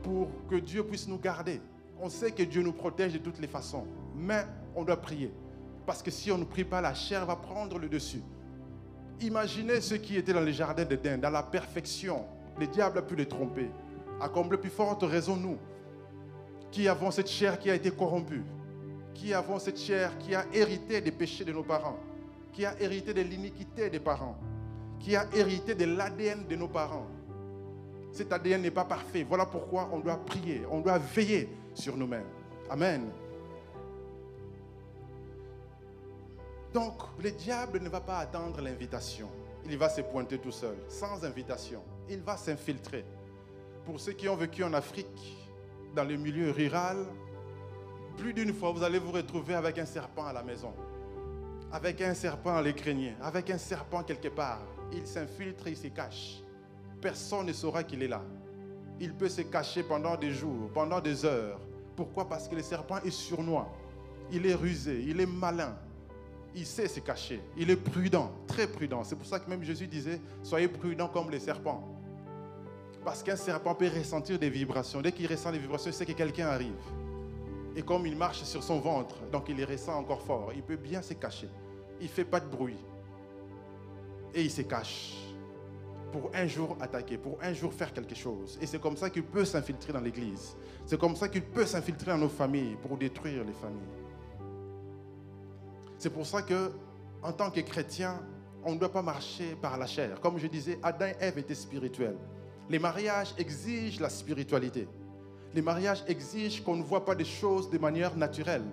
Pour 0.02 0.28
que 0.50 0.56
Dieu 0.56 0.84
puisse 0.84 1.08
nous 1.08 1.18
garder. 1.18 1.62
On 2.02 2.10
sait 2.10 2.32
que 2.32 2.44
Dieu 2.44 2.62
nous 2.62 2.74
protège 2.74 3.14
de 3.14 3.20
toutes 3.20 3.40
les 3.40 3.48
façons. 3.48 3.88
Mais 4.16 4.46
on 4.76 4.84
doit 4.84 5.02
prier. 5.02 5.32
Parce 5.86 6.02
que 6.02 6.12
si 6.12 6.32
on 6.32 6.38
ne 6.38 6.46
prie 6.46 6.64
pas, 6.64 6.82
la 6.82 6.94
chair 6.94 7.26
va 7.26 7.36
prendre 7.36 7.78
le 7.78 7.90
dessus. 7.90 8.22
Imaginez 9.22 9.82
ceux 9.82 9.98
qui 9.98 10.18
étaient 10.18 10.34
dans 10.34 10.42
les 10.42 10.54
jardins 10.54 10.86
d'Éden, 10.86 11.20
dans 11.20 11.30
la 11.30 11.44
perfection. 11.44 12.26
Le 12.60 12.68
diable 12.68 13.00
a 13.00 13.02
pu 13.02 13.16
les 13.16 13.28
tromper. 13.28 13.70
À 14.22 14.30
combler 14.30 14.58
plus 14.58 14.70
forte 14.70 15.04
raison, 15.04 15.36
nous, 15.36 15.58
qui 16.72 16.88
avons 16.88 17.12
cette 17.12 17.30
chair 17.30 17.60
qui 17.60 17.70
a 17.70 17.76
été 17.76 17.92
corrompue, 17.92 18.44
qui 19.14 19.34
avons 19.34 19.60
cette 19.60 19.80
chair 19.80 20.18
qui 20.18 20.34
a 20.34 20.46
hérité 20.54 21.02
des 21.02 21.12
péchés 21.12 21.44
de 21.44 21.52
nos 21.52 21.64
parents, 21.64 21.98
qui 22.52 22.66
a 22.66 22.80
hérité 22.80 23.14
de 23.14 23.22
l'iniquité 23.22 23.90
des 23.90 24.00
parents, 24.00 24.38
qui 25.00 25.16
a 25.16 25.26
hérité 25.34 25.76
de 25.76 25.86
l'ADN 25.86 26.48
de 26.48 26.56
nos 26.56 26.68
parents. 26.68 27.08
Cet 28.12 28.32
ADN 28.32 28.62
n'est 28.62 28.72
pas 28.72 28.86
parfait. 28.86 29.26
Voilà 29.28 29.46
pourquoi 29.46 29.90
on 29.92 30.00
doit 30.00 30.18
prier, 30.18 30.62
on 30.70 30.82
doit 30.82 31.00
veiller 31.00 31.50
sur 31.74 31.98
nous-mêmes. 31.98 32.28
Amen. 32.70 33.10
Donc, 36.74 36.96
le 37.22 37.30
diable 37.32 37.80
ne 37.80 37.90
va 37.90 38.02
pas 38.02 38.18
attendre 38.18 38.60
l'invitation. 38.62 39.30
Il 39.66 39.78
va 39.78 39.90
se 39.90 40.02
pointer 40.02 40.40
tout 40.40 40.52
seul, 40.52 40.76
sans 40.90 41.24
invitation. 41.24 41.84
Il 42.10 42.22
va 42.22 42.36
s'infiltrer. 42.36 43.06
Pour 43.86 44.00
ceux 44.00 44.14
qui 44.14 44.28
ont 44.28 44.36
vécu 44.36 44.64
en 44.64 44.74
Afrique, 44.74 45.38
dans 45.96 46.04
le 46.04 46.18
milieu 46.18 46.52
rural, 46.52 46.98
plus 48.18 48.34
d'une 48.34 48.54
fois, 48.54 48.72
vous 48.72 48.84
allez 48.84 49.00
vous 49.00 49.12
retrouver 49.12 49.54
avec 49.54 49.78
un 49.78 49.86
serpent 49.86 50.26
à 50.26 50.34
la 50.34 50.42
maison, 50.42 50.74
avec 51.72 52.02
un 52.02 52.14
serpent 52.14 52.56
à 52.56 52.62
l'écrénier, 52.62 53.14
avec 53.22 53.50
un 53.52 53.58
serpent 53.58 54.04
quelque 54.04 54.30
part. 54.30 54.62
Il 54.92 55.06
s'infiltre, 55.06 55.68
il 55.68 55.78
se 55.78 55.88
cache. 55.88 56.42
Personne 57.00 57.46
ne 57.46 57.54
saura 57.54 57.84
qu'il 57.84 58.02
est 58.02 58.08
là. 58.08 58.22
Il 59.00 59.14
peut 59.14 59.30
se 59.30 59.42
cacher 59.42 59.84
pendant 59.84 60.16
des 60.16 60.32
jours, 60.32 60.70
pendant 60.74 61.00
des 61.00 61.26
heures. 61.26 61.60
Pourquoi? 61.96 62.28
Parce 62.28 62.48
que 62.48 62.56
le 62.56 62.64
serpent 62.64 62.98
est 63.04 63.12
sournois. 63.12 63.72
Il 64.32 64.46
est 64.46 64.56
rusé, 64.56 65.04
il 65.08 65.20
est 65.20 65.26
malin. 65.26 65.76
Il 66.56 66.66
sait 66.66 66.88
se 66.88 67.00
cacher. 67.00 67.42
Il 67.58 67.70
est 67.72 67.76
prudent, 67.76 68.32
très 68.48 68.68
prudent. 68.68 69.04
C'est 69.04 69.16
pour 69.16 69.26
ça 69.26 69.40
que 69.40 69.50
même 69.50 69.64
Jésus 69.64 69.88
disait, 69.88 70.22
soyez 70.44 70.68
prudents 70.68 71.08
comme 71.08 71.30
les 71.30 71.40
serpents. 71.40 71.84
Parce 73.04 73.24
qu'un 73.24 73.36
serpent 73.36 73.76
peut 73.76 73.90
ressentir 73.90 74.40
des 74.40 74.50
vibrations. 74.50 75.02
Dès 75.02 75.12
qu'il 75.12 75.28
ressent 75.28 75.52
des 75.52 75.60
vibrations, 75.60 75.90
il 75.90 75.94
sait 75.94 76.06
que 76.06 76.14
quelqu'un 76.14 76.48
arrive. 76.48 76.72
Et 77.76 77.82
comme 77.82 78.06
il 78.06 78.16
marche 78.16 78.44
sur 78.44 78.64
son 78.64 78.80
ventre, 78.80 79.16
donc 79.32 79.50
il 79.50 79.58
les 79.58 79.66
ressent 79.66 79.98
encore 79.98 80.22
fort, 80.22 80.52
il 80.56 80.62
peut 80.62 80.76
bien 80.76 81.02
se 81.02 81.14
cacher. 81.16 81.50
Il 82.00 82.06
ne 82.06 82.12
fait 82.12 82.26
pas 82.26 82.40
de 82.40 82.48
bruit. 82.48 82.78
Et 84.34 84.44
il 84.44 84.52
se 84.52 84.62
cache 84.62 85.16
pour 86.12 86.30
un 86.34 86.46
jour 86.46 86.78
attaquer, 86.80 87.18
pour 87.18 87.40
un 87.42 87.54
jour 87.54 87.74
faire 87.74 87.92
quelque 87.92 88.14
chose. 88.14 88.60
Et 88.62 88.68
c'est 88.68 88.80
comme 88.80 88.96
ça 88.96 89.10
qu'il 89.10 89.24
peut 89.24 89.46
s'infiltrer 89.46 89.92
dans 89.92 90.00
l'église. 90.00 90.56
C'est 90.86 91.00
comme 91.00 91.16
ça 91.16 91.28
qu'il 91.28 91.42
peut 91.42 91.66
s'infiltrer 91.66 92.12
dans 92.12 92.20
nos 92.20 92.30
familles 92.30 92.78
pour 92.82 92.98
détruire 92.98 93.44
les 93.44 93.54
familles. 93.54 94.03
C'est 96.04 96.10
pour 96.10 96.26
ça 96.26 96.42
que, 96.42 96.70
en 97.22 97.32
tant 97.32 97.50
que 97.50 97.62
chrétien, 97.62 98.20
on 98.66 98.74
ne 98.74 98.78
doit 98.78 98.92
pas 98.92 99.02
marcher 99.02 99.56
par 99.62 99.78
la 99.78 99.88
chair. 99.88 100.20
Comme 100.20 100.38
je 100.38 100.48
disais, 100.48 100.78
Adam 100.84 101.06
et 101.06 101.16
Ève 101.22 101.38
étaient 101.38 101.56
spirituels. 101.56 102.18
Les 102.70 102.78
mariages 102.78 103.34
exigent 103.38 104.02
la 104.02 104.10
spiritualité. 104.10 104.86
Les 105.54 105.62
mariages 105.62 106.04
exigent 106.06 106.62
qu'on 106.62 106.76
ne 106.76 106.84
voit 106.84 107.06
pas 107.06 107.16
des 107.16 107.24
choses 107.24 107.70
de 107.70 107.78
manière 107.78 108.18
naturelle. 108.18 108.66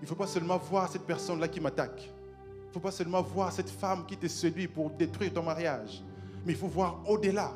Il 0.00 0.02
ne 0.02 0.06
faut 0.08 0.16
pas 0.16 0.26
seulement 0.26 0.58
voir 0.58 0.90
cette 0.90 1.06
personne-là 1.06 1.46
qui 1.46 1.60
m'attaque. 1.60 2.02
Il 2.02 2.66
ne 2.66 2.72
faut 2.72 2.80
pas 2.80 2.90
seulement 2.90 3.22
voir 3.22 3.52
cette 3.52 3.70
femme 3.70 4.04
qui 4.04 4.16
te 4.16 4.26
séduit 4.26 4.66
pour 4.66 4.90
détruire 4.90 5.32
ton 5.32 5.44
mariage. 5.44 6.02
Mais 6.44 6.54
il 6.54 6.58
faut 6.58 6.66
voir 6.66 7.00
au-delà. 7.06 7.52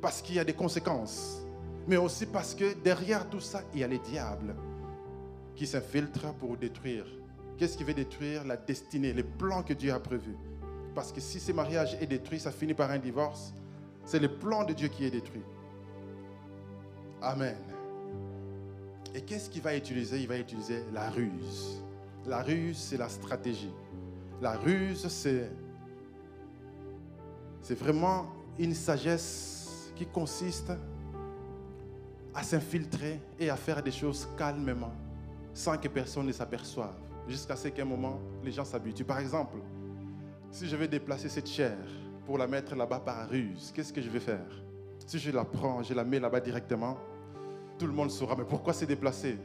Parce 0.00 0.22
qu'il 0.22 0.36
y 0.36 0.38
a 0.38 0.44
des 0.44 0.54
conséquences. 0.54 1.42
Mais 1.86 1.98
aussi 1.98 2.24
parce 2.24 2.54
que 2.54 2.72
derrière 2.72 3.28
tout 3.28 3.40
ça, 3.40 3.60
il 3.74 3.80
y 3.80 3.84
a 3.84 3.86
les 3.86 3.98
diables 3.98 4.56
qui 5.54 5.66
s'infiltrent 5.66 6.32
pour 6.38 6.56
détruire. 6.56 7.04
Qu'est-ce 7.58 7.76
qui 7.76 7.84
veut 7.84 7.94
détruire 7.94 8.44
La 8.44 8.56
destinée, 8.56 9.12
les 9.12 9.22
plans 9.22 9.62
que 9.62 9.72
Dieu 9.72 9.92
a 9.92 10.00
prévus? 10.00 10.36
Parce 10.94 11.12
que 11.12 11.20
si 11.20 11.40
ce 11.40 11.52
mariage 11.52 11.96
est 12.00 12.06
détruit, 12.06 12.40
ça 12.40 12.50
finit 12.50 12.74
par 12.74 12.90
un 12.90 12.98
divorce. 12.98 13.52
C'est 14.04 14.18
le 14.18 14.28
plan 14.28 14.64
de 14.64 14.72
Dieu 14.72 14.88
qui 14.88 15.04
est 15.04 15.10
détruit. 15.10 15.42
Amen. 17.20 17.56
Et 19.14 19.22
qu'est-ce 19.22 19.48
qu'il 19.48 19.62
va 19.62 19.76
utiliser? 19.76 20.20
Il 20.20 20.28
va 20.28 20.38
utiliser 20.38 20.82
la 20.92 21.10
ruse. 21.10 21.82
La 22.26 22.42
ruse, 22.42 22.76
c'est 22.76 22.96
la 22.96 23.08
stratégie. 23.08 23.72
La 24.42 24.52
ruse, 24.52 25.08
c'est, 25.08 25.50
c'est 27.62 27.78
vraiment 27.78 28.26
une 28.58 28.74
sagesse 28.74 29.92
qui 29.96 30.06
consiste 30.06 30.72
à 32.34 32.42
s'infiltrer 32.42 33.20
et 33.38 33.48
à 33.48 33.56
faire 33.56 33.82
des 33.82 33.90
choses 33.90 34.28
calmement, 34.36 34.92
sans 35.54 35.78
que 35.78 35.88
personne 35.88 36.26
ne 36.26 36.32
s'aperçoive, 36.32 36.94
jusqu'à 37.28 37.56
ce 37.56 37.68
qu'à 37.68 37.82
un 37.82 37.86
moment, 37.86 38.20
les 38.42 38.52
gens 38.52 38.64
s'habituent. 38.64 39.04
Par 39.04 39.18
exemple, 39.18 39.56
si 40.50 40.68
je 40.68 40.76
vais 40.76 40.88
déplacer 40.88 41.28
cette 41.28 41.48
chair 41.48 41.76
pour 42.24 42.38
la 42.38 42.46
mettre 42.46 42.74
là-bas 42.74 43.00
par 43.00 43.28
ruse, 43.28 43.72
qu'est-ce 43.74 43.92
que 43.92 44.00
je 44.00 44.10
vais 44.10 44.20
faire? 44.20 44.46
Si 45.06 45.18
je 45.18 45.30
la 45.30 45.44
prends, 45.44 45.82
je 45.82 45.94
la 45.94 46.04
mets 46.04 46.18
là-bas 46.18 46.40
directement, 46.40 46.96
tout 47.78 47.86
le 47.86 47.92
monde 47.92 48.10
saura, 48.10 48.34
mais 48.36 48.44
pourquoi 48.44 48.72
c'est 48.72 48.86
déplacé? 48.86 49.38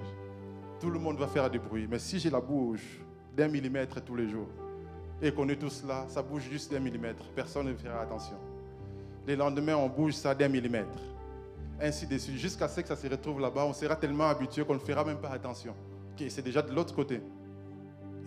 Tout 0.80 0.90
le 0.90 1.00
monde 1.00 1.18
va 1.18 1.28
faire 1.28 1.50
du 1.50 1.60
bruit. 1.60 1.88
Mais 1.90 2.00
si 2.00 2.20
je 2.20 2.30
la 2.30 2.40
bouge 2.42 3.02
d'un 3.36 3.48
millimètre 3.48 4.02
tous 4.04 4.16
les 4.16 4.28
jours, 4.28 4.48
et 5.22 5.32
qu'on 5.32 5.48
est 5.50 5.58
tous 5.58 5.84
là, 5.84 6.06
ça 6.08 6.24
bouge 6.24 6.50
juste 6.50 6.72
d'un 6.72 6.80
millimètre, 6.80 7.24
personne 7.36 7.68
ne 7.68 7.76
fera 7.76 8.02
attention. 8.02 8.38
Les 9.28 9.36
lendemains, 9.36 9.76
on 9.76 9.88
bouge 9.88 10.14
ça 10.14 10.34
d'un 10.34 10.48
millimètre. 10.48 10.98
Ainsi 11.80 12.08
de 12.08 12.18
suite, 12.18 12.38
jusqu'à 12.38 12.68
ce 12.68 12.82
que 12.82 12.88
ça 12.88 12.96
se 12.96 13.08
retrouve 13.08 13.40
là-bas, 13.40 13.66
on 13.66 13.74
sera 13.74 13.96
tellement 13.96 14.28
habitué 14.28 14.66
qu'on 14.66 14.74
ne 14.74 14.80
fera 14.80 15.04
même 15.04 15.20
pas 15.20 15.30
attention. 15.30 15.76
que 16.18 16.28
c'est 16.30 16.42
déjà 16.42 16.62
de 16.62 16.74
l'autre 16.74 16.96
côté. 16.96 17.22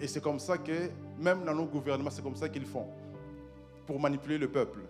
Et 0.00 0.06
c'est 0.06 0.20
comme 0.20 0.38
ça 0.38 0.58
que, 0.58 0.90
même 1.18 1.44
dans 1.44 1.54
nos 1.54 1.66
gouvernements, 1.66 2.10
c'est 2.10 2.22
comme 2.22 2.36
ça 2.36 2.48
qu'ils 2.48 2.66
font. 2.66 2.86
Pour 3.86 4.00
manipuler 4.00 4.38
le 4.38 4.48
peuple. 4.48 4.80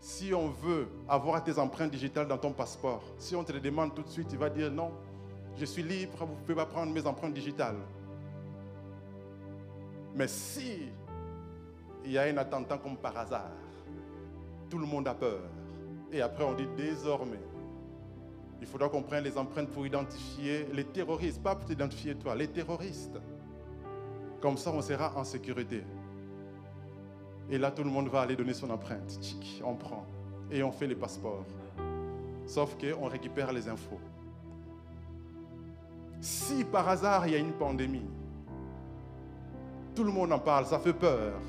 Si 0.00 0.34
on 0.34 0.48
veut 0.48 0.86
avoir 1.08 1.42
tes 1.42 1.58
empreintes 1.58 1.90
digitales 1.90 2.28
dans 2.28 2.38
ton 2.38 2.52
passeport, 2.52 3.02
si 3.18 3.34
on 3.34 3.42
te 3.42 3.52
le 3.52 3.60
demande 3.60 3.94
tout 3.94 4.02
de 4.02 4.08
suite, 4.08 4.28
tu 4.28 4.36
vas 4.36 4.50
dire 4.50 4.70
non, 4.70 4.90
je 5.56 5.64
suis 5.64 5.82
libre, 5.82 6.12
vous 6.20 6.34
ne 6.34 6.40
pouvez 6.40 6.54
pas 6.54 6.66
prendre 6.66 6.92
mes 6.92 7.06
empreintes 7.06 7.34
digitales. 7.34 7.78
Mais 10.14 10.28
si 10.28 10.88
il 12.04 12.12
y 12.12 12.18
a 12.18 12.22
un 12.22 12.36
attentat 12.36 12.78
comme 12.78 12.96
par 12.96 13.16
hasard, 13.16 13.50
tout 14.68 14.78
le 14.78 14.86
monde 14.86 15.08
a 15.08 15.14
peur. 15.14 15.40
Et 16.12 16.20
après, 16.20 16.44
on 16.44 16.54
dit 16.54 16.68
désormais, 16.76 17.40
il 18.60 18.66
faudra 18.66 18.88
qu'on 18.88 19.02
prenne 19.02 19.24
les 19.24 19.36
empreintes 19.36 19.68
pour 19.70 19.86
identifier 19.86 20.66
les 20.72 20.84
terroristes, 20.84 21.42
pas 21.42 21.54
pour 21.54 21.64
t'identifier 21.64 22.14
toi, 22.14 22.34
les 22.34 22.48
terroristes. 22.48 23.18
Comme 24.44 24.58
ça, 24.58 24.70
on 24.74 24.82
sera 24.82 25.10
en 25.16 25.24
sécurité. 25.24 25.82
Et 27.48 27.56
là, 27.56 27.70
tout 27.70 27.82
le 27.82 27.88
monde 27.88 28.08
va 28.08 28.20
aller 28.20 28.36
donner 28.36 28.52
son 28.52 28.68
empreinte. 28.68 29.18
on 29.64 29.74
prend. 29.74 30.04
Et 30.50 30.62
on 30.62 30.70
fait 30.70 30.86
les 30.86 30.94
passeports. 30.94 31.46
Sauf 32.44 32.76
qu'on 32.76 33.06
récupère 33.06 33.54
les 33.54 33.66
infos. 33.70 33.98
Si 36.20 36.62
par 36.64 36.86
hasard 36.90 37.26
il 37.26 37.32
y 37.32 37.36
a 37.36 37.38
une 37.38 37.52
pandémie, 37.52 38.04
tout 39.94 40.04
le 40.04 40.12
monde 40.12 40.30
en 40.30 40.38
parle, 40.38 40.66
ça 40.66 40.78
fait 40.78 40.92
peur. 40.92 41.40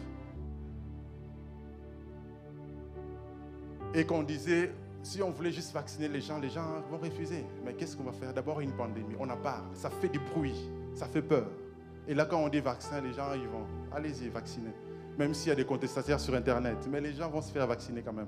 Et 3.93 4.05
qu'on 4.05 4.23
disait, 4.23 4.73
si 5.03 5.21
on 5.21 5.31
voulait 5.31 5.51
juste 5.51 5.73
vacciner 5.73 6.07
les 6.07 6.21
gens, 6.21 6.39
les 6.39 6.49
gens 6.49 6.81
vont 6.89 6.97
refuser. 6.97 7.43
Mais 7.65 7.73
qu'est-ce 7.73 7.97
qu'on 7.97 8.05
va 8.05 8.13
faire? 8.13 8.33
D'abord 8.33 8.61
une 8.61 8.71
pandémie, 8.71 9.15
on 9.19 9.29
en 9.29 9.35
parle, 9.35 9.65
ça 9.73 9.89
fait 9.89 10.07
du 10.07 10.19
bruit, 10.19 10.69
ça 10.93 11.07
fait 11.07 11.21
peur. 11.21 11.51
Et 12.07 12.13
là, 12.13 12.25
quand 12.25 12.37
on 12.37 12.49
dit 12.49 12.59
vaccin, 12.59 13.01
les 13.01 13.13
gens, 13.13 13.33
ils 13.33 13.47
vont, 13.47 13.65
allez-y, 13.91 14.29
vacciner. 14.29 14.71
même 15.17 15.33
s'il 15.33 15.49
y 15.49 15.51
a 15.51 15.55
des 15.55 15.65
contestataires 15.65 16.19
sur 16.19 16.33
Internet. 16.35 16.87
Mais 16.89 17.01
les 17.01 17.13
gens 17.13 17.29
vont 17.29 17.41
se 17.41 17.51
faire 17.51 17.67
vacciner 17.67 18.01
quand 18.01 18.13
même. 18.13 18.27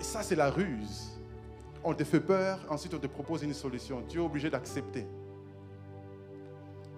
Et 0.00 0.04
ça, 0.04 0.22
c'est 0.22 0.36
la 0.36 0.50
ruse. 0.50 1.10
On 1.82 1.94
te 1.94 2.04
fait 2.04 2.20
peur, 2.20 2.58
ensuite 2.70 2.94
on 2.94 2.98
te 2.98 3.06
propose 3.06 3.42
une 3.42 3.52
solution. 3.52 4.02
Tu 4.08 4.18
es 4.18 4.20
obligé 4.20 4.48
d'accepter. 4.48 5.06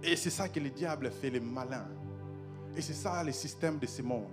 Et 0.03 0.15
c'est 0.15 0.31
ça 0.31 0.49
que 0.49 0.61
le 0.61 0.71
diable 0.71 1.11
fait, 1.11 1.31
les 1.31 1.41
malins. 1.41 1.89
Et 2.77 2.81
c'est 2.81 2.93
ça 2.93 3.25
le 3.25 3.33
système 3.33 3.79
de 3.79 3.87
ce 3.87 4.03
monde. 4.03 4.27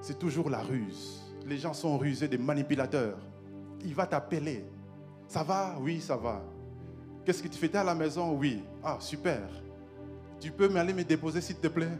C'est 0.00 0.18
toujours 0.18 0.50
la 0.50 0.58
ruse. 0.58 1.22
Les 1.46 1.56
gens 1.56 1.72
sont 1.72 1.96
rusés, 1.96 2.28
des 2.28 2.38
manipulateurs. 2.38 3.18
Il 3.84 3.94
va 3.94 4.06
t'appeler. 4.06 4.64
Ça 5.26 5.42
va? 5.42 5.76
Oui, 5.80 6.00
ça 6.00 6.16
va. 6.16 6.42
Qu'est-ce 7.24 7.42
que 7.42 7.48
tu 7.48 7.58
fais? 7.58 7.74
À 7.74 7.84
la 7.84 7.94
maison? 7.94 8.36
Oui. 8.36 8.62
Ah, 8.82 8.98
super. 9.00 9.48
Tu 10.42 10.50
peux 10.50 10.68
m'aller 10.68 10.92
me 10.92 11.04
déposer, 11.04 11.40
s'il 11.40 11.54
te 11.54 11.68
plaît? 11.68 11.96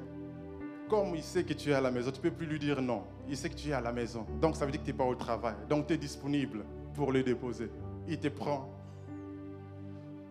Comme 0.89 1.15
il 1.15 1.23
sait 1.23 1.45
que 1.45 1.53
tu 1.53 1.71
es 1.71 1.75
à 1.75 1.81
la 1.81 1.93
maison, 1.93 2.11
tu 2.11 2.19
ne 2.19 2.23
peux 2.25 2.33
plus 2.33 2.47
lui 2.47 2.59
dire 2.59 2.83
non. 2.83 3.05
Il 3.29 3.37
sait 3.37 3.49
que 3.49 3.55
tu 3.55 3.69
es 3.69 3.73
à 3.73 3.81
la 3.81 3.93
maison. 3.93 4.27
Donc, 4.41 4.57
ça 4.57 4.67
veut 4.67 4.73
dire 4.73 4.81
que 4.81 4.87
tu 4.87 4.91
n'es 4.91 4.99
pas 4.99 5.05
au 5.05 5.15
travail. 5.15 5.55
Donc, 5.69 5.87
tu 5.87 5.93
es 5.93 5.97
disponible 5.97 6.65
pour 6.93 7.13
le 7.13 7.23
déposer. 7.23 7.71
Il 8.09 8.19
te 8.19 8.27
prend 8.27 8.69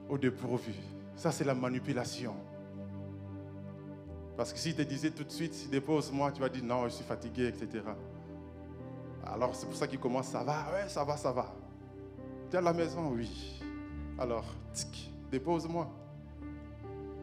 au 0.10 0.17
dépourvu. 0.17 0.74
Ça, 1.15 1.32
c'est 1.32 1.45
la 1.45 1.56
manipulation. 1.56 2.36
Parce 4.36 4.52
que 4.52 4.60
s'il 4.60 4.76
te 4.76 4.82
disait 4.82 5.12
tout 5.12 5.24
de 5.24 5.32
suite, 5.32 5.69
dépose-moi, 5.71 6.34
tu 6.34 6.41
vas 6.41 6.50
dire 6.50 6.65
non, 6.65 6.84
je 6.89 6.95
suis 6.95 7.06
fatigué, 7.06 7.47
etc. 7.47 7.82
Alors, 9.26 9.56
c'est 9.56 9.67
pour 9.67 9.76
ça 9.76 9.88
qu'il 9.88 10.00
commence, 10.00 10.28
ça 10.28 10.43
va, 10.43 10.65
ouais, 10.74 10.89
ça 10.89 11.06
va, 11.06 11.15
ça 11.15 11.32
va. 11.32 11.54
Tu 12.50 12.58
es 12.58 12.60
à 12.60 12.62
la 12.62 12.74
maison, 12.74 13.10
oui. 13.13 13.63
Alors, 14.19 14.43
dépose-moi. 15.32 16.00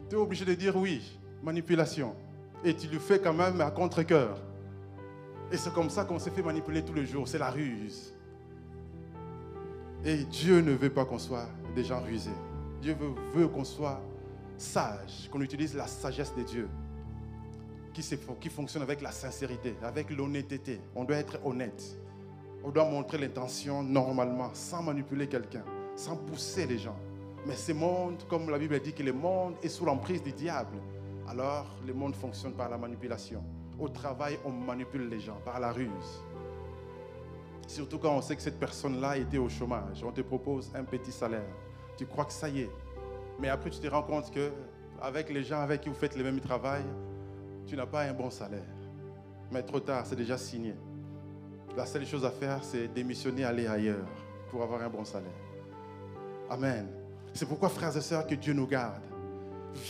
Tu 0.09 0.17
es 0.17 0.19
obligé 0.19 0.45
de 0.45 0.55
dire 0.55 0.77
oui, 0.77 1.19
manipulation. 1.43 2.15
Et 2.65 2.75
tu 2.75 2.89
le 2.89 2.99
fais 2.99 3.19
quand 3.19 3.35
même 3.35 3.61
à 3.61 3.71
contre-coeur. 3.71 4.41
Et 5.53 5.57
c'est 5.57 5.73
comme 5.73 5.91
ça 5.91 6.05
qu'on 6.05 6.19
s'est 6.19 6.31
fait 6.31 6.43
manipuler 6.43 6.85
tous 6.85 6.95
les 6.95 7.07
jours. 7.07 7.29
C'est 7.29 7.39
la 7.39 7.51
ruse. 7.51 8.15
Et 10.05 10.25
Dieu 10.25 10.61
ne 10.61 10.73
veut 10.73 10.91
pas 10.91 11.05
qu'on 11.05 11.19
soit 11.19 11.47
des 11.75 11.85
gens 11.85 12.01
rusés. 12.01 12.31
Dieu 12.81 12.97
veut, 13.35 13.49
qu'on 13.49 13.65
soit 13.65 14.01
sage, 14.57 15.29
qu'on 15.31 15.41
utilise 15.41 15.75
la 15.75 15.87
sagesse 15.87 16.35
de 16.37 16.43
Dieu, 16.43 16.69
qui 17.93 18.49
fonctionne 18.49 18.83
avec 18.83 19.03
la 19.03 19.11
sincérité, 19.11 19.75
avec 19.83 20.11
l'honnêteté. 20.11 20.81
On 20.95 21.05
doit 21.05 21.17
être 21.17 21.39
honnête. 21.45 21.97
On 22.63 22.71
doit 22.71 22.89
montrer 22.89 23.19
l'intention 23.19 23.83
normalement, 23.83 24.51
sans 24.53 24.83
manipuler 24.83 25.27
quelqu'un, 25.27 25.65
sans 25.97 26.17
pousser 26.17 26.67
les 26.67 26.79
gens. 26.79 26.97
Mais 27.49 27.57
ce 27.57 27.73
monde, 27.73 28.23
comme 28.29 28.51
la 28.51 28.59
Bible 28.59 28.79
dit 28.79 28.93
que 28.93 29.03
le 29.03 29.15
monde 29.15 29.55
est 29.63 29.71
sous 29.71 29.87
l'emprise 29.87 30.23
du 30.23 30.33
diable, 30.33 30.77
alors 31.27 31.67
le 31.87 31.95
monde 31.95 32.15
fonctionne 32.15 32.53
par 32.53 32.69
la 32.69 32.77
manipulation. 32.77 33.43
Au 33.79 33.89
travail, 33.89 34.39
on 34.45 34.51
manipule 34.51 35.09
les 35.09 35.19
gens 35.19 35.39
par 35.47 35.59
la 35.59 35.73
ruse. 35.73 36.23
Surtout 37.67 37.99
quand 37.99 38.15
on 38.15 38.21
sait 38.21 38.37
que 38.37 38.43
cette 38.43 38.59
personne-là 38.61 39.17
était 39.17 39.39
au 39.39 39.49
chômage. 39.49 40.05
On 40.05 40.13
te 40.13 40.21
propose 40.21 40.71
un 40.75 40.85
petit 40.85 41.11
salaire. 41.11 41.49
Tu 41.97 42.05
crois 42.05 42.27
que 42.27 42.35
ça 42.35 42.51
y 42.51 42.61
est. 42.61 42.71
Mais 43.41 43.49
après, 43.49 43.71
tu 43.71 43.79
te 43.81 43.87
rends 43.87 44.03
compte 44.03 44.31
que 44.31 44.51
avec 45.01 45.31
les 45.31 45.43
gens 45.43 45.63
avec 45.63 45.81
qui 45.81 45.89
vous 45.89 45.95
faites 45.95 46.19
le 46.19 46.25
même 46.25 46.41
travail, 46.41 46.83
tu 47.67 47.77
n'as 47.77 47.87
pas 47.87 48.03
un 48.03 48.13
bon 48.13 48.29
salaire. 48.29 48.77
Mais 49.51 49.63
trop 49.63 49.81
tard, 49.81 50.05
c'est 50.05 50.17
déjà 50.17 50.37
signé. 50.37 50.75
La 51.75 51.87
seule 51.87 52.05
chose 52.05 52.27
à 52.27 52.31
faire, 52.31 52.63
c'est 52.63 52.89
démissionner, 52.89 53.45
aller 53.45 53.67
ailleurs 53.67 54.07
pour 54.51 54.63
avoir 54.63 54.83
un 54.83 54.91
bon 54.91 55.07
salaire. 55.07 55.33
Amen. 56.51 56.98
C'est 57.33 57.47
pourquoi, 57.47 57.69
frères 57.69 57.97
et 57.97 58.01
sœurs, 58.01 58.27
que 58.27 58.35
Dieu 58.35 58.53
nous 58.53 58.67
garde. 58.67 59.03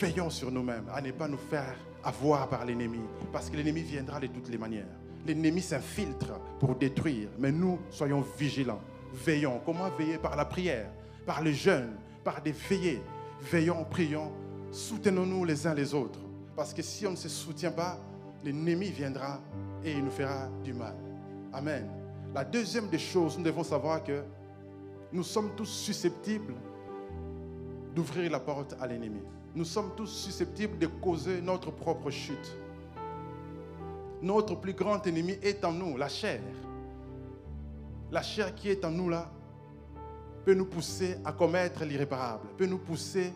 Veillons 0.00 0.30
sur 0.30 0.50
nous-mêmes 0.50 0.86
à 0.92 1.00
ne 1.00 1.12
pas 1.12 1.28
nous 1.28 1.38
faire 1.38 1.74
avoir 2.04 2.48
par 2.48 2.64
l'ennemi, 2.64 3.00
parce 3.32 3.50
que 3.50 3.56
l'ennemi 3.56 3.82
viendra 3.82 4.20
de 4.20 4.26
toutes 4.26 4.48
les 4.48 4.58
manières. 4.58 4.86
L'ennemi 5.26 5.60
s'infiltre 5.60 6.38
pour 6.60 6.74
détruire, 6.76 7.28
mais 7.38 7.52
nous, 7.52 7.78
soyons 7.90 8.24
vigilants. 8.38 8.80
Veillons. 9.12 9.60
Comment 9.64 9.90
veiller? 9.90 10.18
Par 10.18 10.36
la 10.36 10.44
prière, 10.44 10.90
par 11.26 11.42
le 11.42 11.52
jeûne, 11.52 11.96
par 12.24 12.40
des 12.42 12.52
veillées. 12.52 13.02
Veillons, 13.40 13.84
prions, 13.84 14.32
soutenons-nous 14.70 15.44
les 15.44 15.66
uns 15.66 15.74
les 15.74 15.94
autres. 15.94 16.20
Parce 16.56 16.74
que 16.74 16.82
si 16.82 17.06
on 17.06 17.12
ne 17.12 17.16
se 17.16 17.28
soutient 17.28 17.70
pas, 17.70 17.98
l'ennemi 18.44 18.90
viendra 18.90 19.40
et 19.84 19.92
il 19.92 20.04
nous 20.04 20.10
fera 20.10 20.48
du 20.64 20.72
mal. 20.72 20.94
Amen. 21.52 21.88
La 22.34 22.44
deuxième 22.44 22.88
des 22.88 22.98
choses, 22.98 23.38
nous 23.38 23.44
devons 23.44 23.64
savoir 23.64 24.02
que 24.04 24.22
nous 25.12 25.22
sommes 25.22 25.50
tous 25.56 25.66
susceptibles 25.66 26.54
d'ouvrir 27.98 28.30
la 28.30 28.38
porte 28.38 28.76
à 28.80 28.86
l'ennemi. 28.86 29.20
Nous 29.56 29.64
sommes 29.64 29.90
tous 29.96 30.06
susceptibles 30.06 30.78
de 30.78 30.86
causer 30.86 31.40
notre 31.40 31.72
propre 31.72 32.10
chute. 32.10 32.56
Notre 34.22 34.54
plus 34.54 34.72
grand 34.72 35.04
ennemi 35.04 35.32
est 35.42 35.64
en 35.64 35.72
nous, 35.72 35.96
la 35.96 36.08
chair. 36.08 36.40
La 38.12 38.22
chair 38.22 38.54
qui 38.54 38.68
est 38.68 38.84
en 38.84 38.92
nous 38.92 39.08
là 39.08 39.28
peut 40.44 40.54
nous 40.54 40.66
pousser 40.66 41.16
à 41.24 41.32
commettre 41.32 41.84
l'irréparable, 41.84 42.46
peut 42.56 42.66
nous 42.66 42.78
pousser 42.78 43.32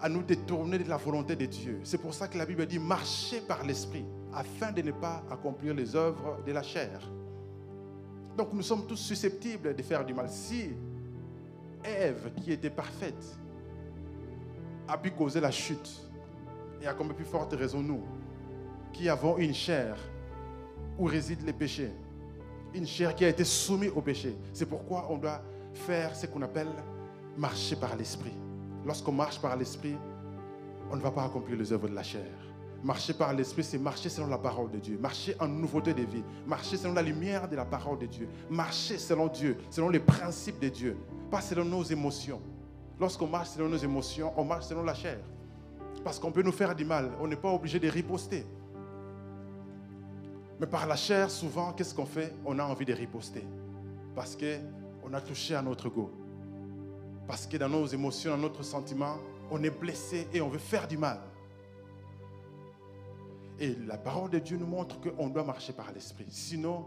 à 0.00 0.08
nous 0.08 0.24
détourner 0.24 0.78
de 0.80 0.88
la 0.88 0.96
volonté 0.96 1.36
de 1.36 1.46
Dieu. 1.46 1.78
C'est 1.84 1.98
pour 1.98 2.12
ça 2.12 2.26
que 2.26 2.36
la 2.36 2.44
Bible 2.44 2.66
dit 2.66 2.80
marcher 2.80 3.40
par 3.40 3.64
l'esprit 3.64 4.04
afin 4.34 4.72
de 4.72 4.82
ne 4.82 4.90
pas 4.90 5.22
accomplir 5.30 5.74
les 5.74 5.94
œuvres 5.94 6.40
de 6.44 6.50
la 6.50 6.64
chair. 6.64 7.08
Donc 8.36 8.52
nous 8.52 8.62
sommes 8.62 8.84
tous 8.84 8.96
susceptibles 8.96 9.76
de 9.76 9.82
faire 9.82 10.04
du 10.04 10.12
mal. 10.12 10.28
Si 10.28 10.70
Ève, 11.84 12.32
qui 12.42 12.50
était 12.50 12.70
parfaite, 12.70 13.38
a 14.88 14.98
pu 14.98 15.10
causer 15.10 15.40
la 15.40 15.50
chute, 15.50 15.90
et 16.80 16.86
à 16.86 16.94
combien 16.94 17.14
plus 17.14 17.24
forte 17.24 17.52
raison 17.54 17.80
nous, 17.80 18.02
qui 18.92 19.08
avons 19.08 19.38
une 19.38 19.54
chair 19.54 19.96
où 20.98 21.04
résident 21.04 21.46
les 21.46 21.52
péchés, 21.52 21.92
une 22.74 22.86
chair 22.86 23.14
qui 23.14 23.24
a 23.24 23.28
été 23.28 23.44
soumise 23.44 23.92
au 23.94 24.00
péché. 24.00 24.36
C'est 24.52 24.66
pourquoi 24.66 25.06
on 25.10 25.18
doit 25.18 25.42
faire 25.74 26.14
ce 26.14 26.26
qu'on 26.26 26.42
appelle 26.42 26.68
marcher 27.36 27.76
par 27.76 27.96
l'esprit. 27.96 28.34
Lorsqu'on 28.84 29.12
marche 29.12 29.40
par 29.40 29.56
l'esprit, 29.56 29.96
on 30.90 30.96
ne 30.96 31.00
va 31.00 31.10
pas 31.10 31.24
accomplir 31.24 31.56
les 31.56 31.72
œuvres 31.72 31.88
de 31.88 31.94
la 31.94 32.02
chair. 32.02 32.30
Marcher 32.82 33.14
par 33.14 33.32
l'esprit, 33.32 33.62
c'est 33.62 33.78
marcher 33.78 34.08
selon 34.08 34.26
la 34.26 34.38
parole 34.38 34.70
de 34.70 34.78
Dieu. 34.78 34.98
Marcher 35.00 35.36
en 35.38 35.46
nouveauté 35.46 35.94
de 35.94 36.02
vie. 36.02 36.24
Marcher 36.46 36.76
selon 36.76 36.94
la 36.94 37.02
lumière 37.02 37.48
de 37.48 37.54
la 37.54 37.64
parole 37.64 37.98
de 37.98 38.06
Dieu. 38.06 38.28
Marcher 38.50 38.98
selon 38.98 39.28
Dieu, 39.28 39.56
selon 39.70 39.88
les 39.88 40.00
principes 40.00 40.58
de 40.58 40.68
Dieu. 40.68 40.96
Pas 41.30 41.40
selon 41.40 41.64
nos 41.64 41.84
émotions. 41.84 42.40
Lorsqu'on 43.00 43.26
marche 43.26 43.48
selon 43.48 43.68
nos 43.68 43.76
émotions, 43.76 44.32
on 44.36 44.44
marche 44.44 44.66
selon 44.66 44.82
la 44.82 44.94
chair. 44.94 45.18
Parce 46.04 46.18
qu'on 46.18 46.32
peut 46.32 46.42
nous 46.42 46.52
faire 46.52 46.74
du 46.74 46.84
mal. 46.84 47.10
On 47.20 47.26
n'est 47.26 47.36
pas 47.36 47.50
obligé 47.50 47.78
de 47.78 47.88
riposter. 47.88 48.44
Mais 50.60 50.66
par 50.66 50.86
la 50.86 50.96
chair, 50.96 51.30
souvent, 51.30 51.72
qu'est-ce 51.72 51.94
qu'on 51.94 52.06
fait? 52.06 52.34
On 52.44 52.58
a 52.58 52.64
envie 52.64 52.84
de 52.84 52.92
riposter. 52.92 53.44
Parce 54.14 54.36
qu'on 54.36 55.12
a 55.12 55.20
touché 55.20 55.54
à 55.54 55.62
notre 55.62 55.88
go. 55.88 56.10
Parce 57.26 57.46
que 57.46 57.56
dans 57.56 57.68
nos 57.68 57.86
émotions, 57.86 58.32
dans 58.32 58.42
notre 58.42 58.62
sentiment, 58.62 59.16
on 59.50 59.62
est 59.62 59.70
blessé 59.70 60.28
et 60.32 60.40
on 60.40 60.48
veut 60.48 60.58
faire 60.58 60.86
du 60.86 60.96
mal. 60.96 61.18
Et 63.58 63.76
la 63.86 63.96
parole 63.96 64.30
de 64.30 64.38
Dieu 64.38 64.56
nous 64.56 64.66
montre 64.66 65.00
qu'on 65.00 65.28
doit 65.28 65.44
marcher 65.44 65.72
par 65.72 65.92
l'esprit. 65.92 66.26
Sinon, 66.28 66.86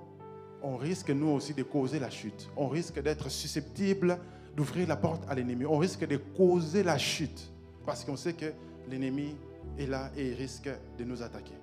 on 0.62 0.78
risque 0.78 1.10
nous 1.10 1.30
aussi 1.30 1.54
de 1.54 1.64
causer 1.64 2.00
la 2.00 2.10
chute. 2.10 2.50
On 2.58 2.68
risque 2.68 3.02
d'être 3.02 3.30
susceptible 3.30 4.20
d'ouvrir 4.56 4.88
la 4.88 4.96
porte 4.96 5.24
à 5.30 5.36
l'ennemi. 5.36 5.66
On 5.66 5.78
risque 5.78 6.08
de 6.08 6.18
causer 6.18 6.84
la 6.84 6.98
chute. 6.98 7.52
Parce 7.86 8.04
qu'on 8.04 8.16
sait 8.16 8.34
que 8.34 8.52
l'ennemi 8.90 9.36
est 9.78 9.86
là 9.86 10.12
et 10.18 10.30
il 10.30 10.34
risque 10.34 10.70
de 10.98 11.04
nous 11.04 11.22
attaquer. 11.22 11.56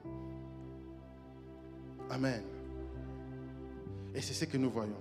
Amen. 2.10 2.42
Et 4.14 4.20
c'est 4.20 4.34
ce 4.34 4.44
que 4.44 4.58
nous 4.58 4.70
voyons. 4.70 5.00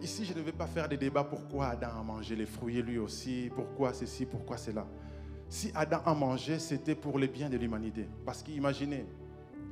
Ici, 0.00 0.24
je 0.24 0.34
ne 0.34 0.40
vais 0.40 0.52
pas 0.52 0.66
faire 0.66 0.88
des 0.88 0.96
débats 0.96 1.24
pourquoi 1.24 1.68
Adam 1.68 2.00
a 2.00 2.02
mangé 2.02 2.34
les 2.34 2.46
fruits 2.46 2.82
lui 2.82 2.98
aussi, 2.98 3.50
pourquoi 3.54 3.92
ceci, 3.92 4.26
pourquoi 4.26 4.56
cela. 4.56 4.86
Si 5.48 5.70
Adam 5.74 6.00
a 6.04 6.14
mangé, 6.14 6.58
c'était 6.58 6.94
pour 6.94 7.18
le 7.18 7.26
bien 7.26 7.48
de 7.48 7.56
l'humanité. 7.56 8.08
Parce 8.24 8.42
qu'imaginez, 8.42 9.04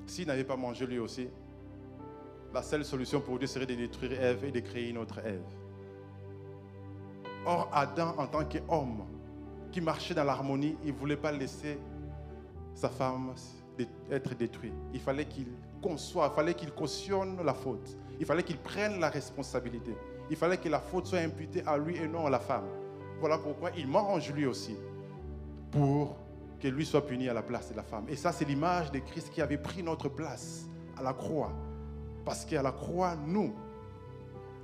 s'il 0.07 0.27
n'avait 0.27 0.45
pas 0.45 0.57
mangé 0.57 0.87
lui 0.87 0.99
aussi, 0.99 1.29
la 2.53 2.63
seule 2.63 2.85
solution 2.85 3.21
pour 3.21 3.39
Dieu 3.39 3.47
serait 3.47 3.67
de 3.67 3.75
détruire 3.75 4.13
Ève 4.21 4.45
et 4.45 4.53
de 4.53 4.61
créer 4.61 4.91
une 4.91 4.99
autre 4.99 5.21
Ève. 5.21 5.43
Or, 7.47 7.69
Adam, 7.73 8.15
en 8.19 8.27
tant 8.27 8.45
qu'homme 8.45 9.05
qui 9.73 9.81
marchait 9.81 10.15
dans 10.15 10.25
l'harmonie, 10.25 10.77
il 10.85 10.93
ne 10.93 10.99
voulait 10.99 11.17
pas 11.17 11.33
laisser 11.33 11.79
sa 12.75 12.89
femme 12.89 13.35
être 14.11 14.35
détruite. 14.35 14.75
Il 14.93 15.01
fallait 15.01 15.25
qu'il 15.25 15.47
conçoive, 15.81 16.31
il 16.33 16.37
fallait 16.37 16.55
qu'il 16.55 16.73
cautionne 16.73 17.43
la 17.43 17.55
faute. 17.55 17.97
Il 18.19 18.27
fallait 18.27 18.43
qu'il 18.43 18.59
prenne 18.59 19.01
la 19.01 19.09
responsabilité. 19.09 19.97
Il 20.31 20.37
fallait 20.37 20.59
que 20.59 20.69
la 20.69 20.81
faute 20.81 21.07
soit 21.07 21.21
imputée 21.21 21.63
à 21.67 21.79
lui 21.79 21.97
et 21.97 22.07
non 22.07 22.27
à 22.27 22.31
la 22.31 22.39
femme. 22.39 22.67
Voilà 23.19 23.39
pourquoi 23.39 23.71
il 23.77 23.87
mange 23.87 24.31
lui 24.33 24.47
aussi, 24.47 24.77
pour 25.71 26.17
que 26.61 26.69
lui 26.69 26.85
soit 26.85 27.07
puni 27.07 27.29
à 27.29 27.35
la 27.35 27.43
place 27.43 27.71
de 27.71 27.77
la 27.77 27.83
femme. 27.83 28.05
Et 28.09 28.17
ça, 28.17 28.33
c'est 28.33 28.45
l'image 28.45 28.93
de 28.93 28.99
Christ 28.99 29.31
qui 29.31 29.41
avait 29.41 29.59
pris 29.59 29.83
notre 29.83 30.09
place 30.09 30.67
à 30.97 31.03
la 31.03 31.13
croix. 31.13 31.53
Parce 32.25 32.45
qu'à 32.45 32.63
la 32.63 32.73
croix, 32.73 33.17
nous, 33.17 33.55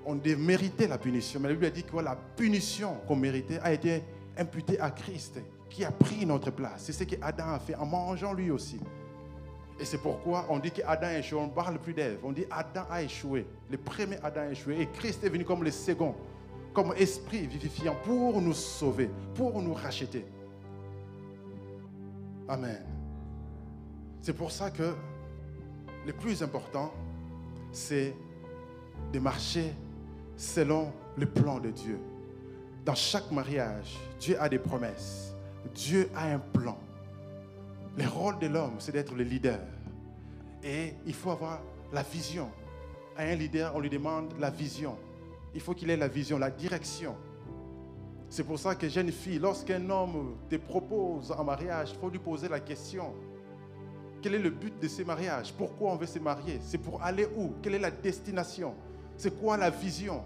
on 0.06 0.20
méritait 0.38 0.86
la 0.86 0.98
punition. 0.98 1.40
Mais 1.40 1.48
la 1.48 1.54
Bible 1.54 1.66
a 1.66 1.70
dit 1.70 1.82
que 1.82 1.96
la 1.96 2.16
punition 2.16 2.94
qu'on 3.06 3.16
méritait 3.16 3.58
a 3.58 3.72
été 3.72 4.02
imputée 4.38 4.78
à 4.78 4.90
Christ, 4.90 5.40
qui 5.68 5.84
a 5.84 5.90
pris 5.90 6.24
notre 6.24 6.50
place. 6.50 6.84
C'est 6.84 6.92
ce 6.92 7.04
qu'Adam 7.04 7.48
a 7.48 7.58
fait 7.58 7.74
en 7.74 7.86
mangeant 7.86 8.32
lui 8.32 8.50
aussi. 8.50 8.80
Et 9.78 9.84
c'est 9.84 9.98
pourquoi 9.98 10.46
on 10.48 10.58
dit 10.58 10.70
qu'Adam 10.70 11.08
a 11.08 11.18
échoué. 11.18 11.38
On 11.40 11.48
ne 11.48 11.52
parle 11.52 11.78
plus 11.78 11.92
d'Ève. 11.92 12.20
On 12.22 12.32
dit 12.32 12.46
Adam 12.50 12.84
a 12.88 13.02
échoué. 13.02 13.46
Le 13.68 13.76
premier 13.76 14.16
Adam 14.22 14.42
a 14.42 14.52
échoué. 14.52 14.80
Et 14.80 14.86
Christ 14.86 15.24
est 15.24 15.28
venu 15.28 15.44
comme 15.44 15.64
le 15.64 15.70
second, 15.70 16.14
comme 16.72 16.94
esprit 16.96 17.46
vivifiant 17.46 17.96
pour 18.04 18.40
nous 18.40 18.54
sauver, 18.54 19.10
pour 19.34 19.60
nous 19.60 19.74
racheter. 19.74 20.24
Amen. 22.48 22.82
C'est 24.22 24.34
pour 24.36 24.52
ça 24.52 24.70
que 24.70 24.94
le 26.06 26.12
plus 26.12 26.42
important, 26.42 26.92
c'est 27.72 28.14
de 29.12 29.18
marcher 29.18 29.72
selon 30.36 30.92
le 31.16 31.26
plan 31.26 31.58
de 31.58 31.70
Dieu. 31.70 31.98
Dans 32.84 32.94
chaque 32.94 33.30
mariage, 33.30 33.96
Dieu 34.20 34.40
a 34.40 34.48
des 34.48 34.58
promesses. 34.58 35.34
Dieu 35.74 36.08
a 36.14 36.32
un 36.32 36.38
plan. 36.38 36.78
Le 37.96 38.06
rôle 38.06 38.38
de 38.38 38.46
l'homme, 38.46 38.74
c'est 38.78 38.92
d'être 38.92 39.14
le 39.14 39.24
leader. 39.24 39.60
Et 40.62 40.94
il 41.06 41.14
faut 41.14 41.30
avoir 41.30 41.60
la 41.92 42.02
vision. 42.02 42.50
À 43.16 43.22
un 43.22 43.34
leader, 43.34 43.74
on 43.74 43.80
lui 43.80 43.90
demande 43.90 44.34
la 44.38 44.50
vision. 44.50 44.96
Il 45.54 45.60
faut 45.60 45.74
qu'il 45.74 45.90
ait 45.90 45.96
la 45.96 46.08
vision, 46.08 46.38
la 46.38 46.50
direction. 46.50 47.16
C'est 48.28 48.44
pour 48.44 48.58
ça 48.58 48.74
que 48.74 48.88
jeune 48.88 49.10
fille, 49.10 49.38
lorsqu'un 49.38 49.88
homme 49.88 50.36
te 50.50 50.56
propose 50.56 51.32
un 51.32 51.44
mariage, 51.44 51.92
il 51.92 51.98
faut 51.98 52.10
lui 52.10 52.18
poser 52.18 52.48
la 52.48 52.60
question. 52.60 53.14
Quel 54.20 54.34
est 54.34 54.38
le 54.38 54.50
but 54.50 54.78
de 54.80 54.88
ce 54.88 55.02
mariage? 55.02 55.54
Pourquoi 55.56 55.92
on 55.92 55.96
veut 55.96 56.06
se 56.06 56.18
marier? 56.18 56.58
C'est 56.60 56.78
pour 56.78 57.02
aller 57.02 57.26
où? 57.36 57.54
Quelle 57.62 57.76
est 57.76 57.78
la 57.78 57.90
destination? 57.90 58.74
C'est 59.16 59.38
quoi 59.38 59.56
la 59.56 59.70
vision? 59.70 60.22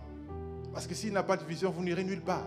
Parce 0.72 0.86
que 0.86 0.94
s'il 0.94 1.12
n'a 1.12 1.22
pas 1.22 1.36
de 1.36 1.44
vision, 1.44 1.70
vous 1.70 1.82
n'irez 1.82 2.04
nulle 2.04 2.20
part. 2.20 2.44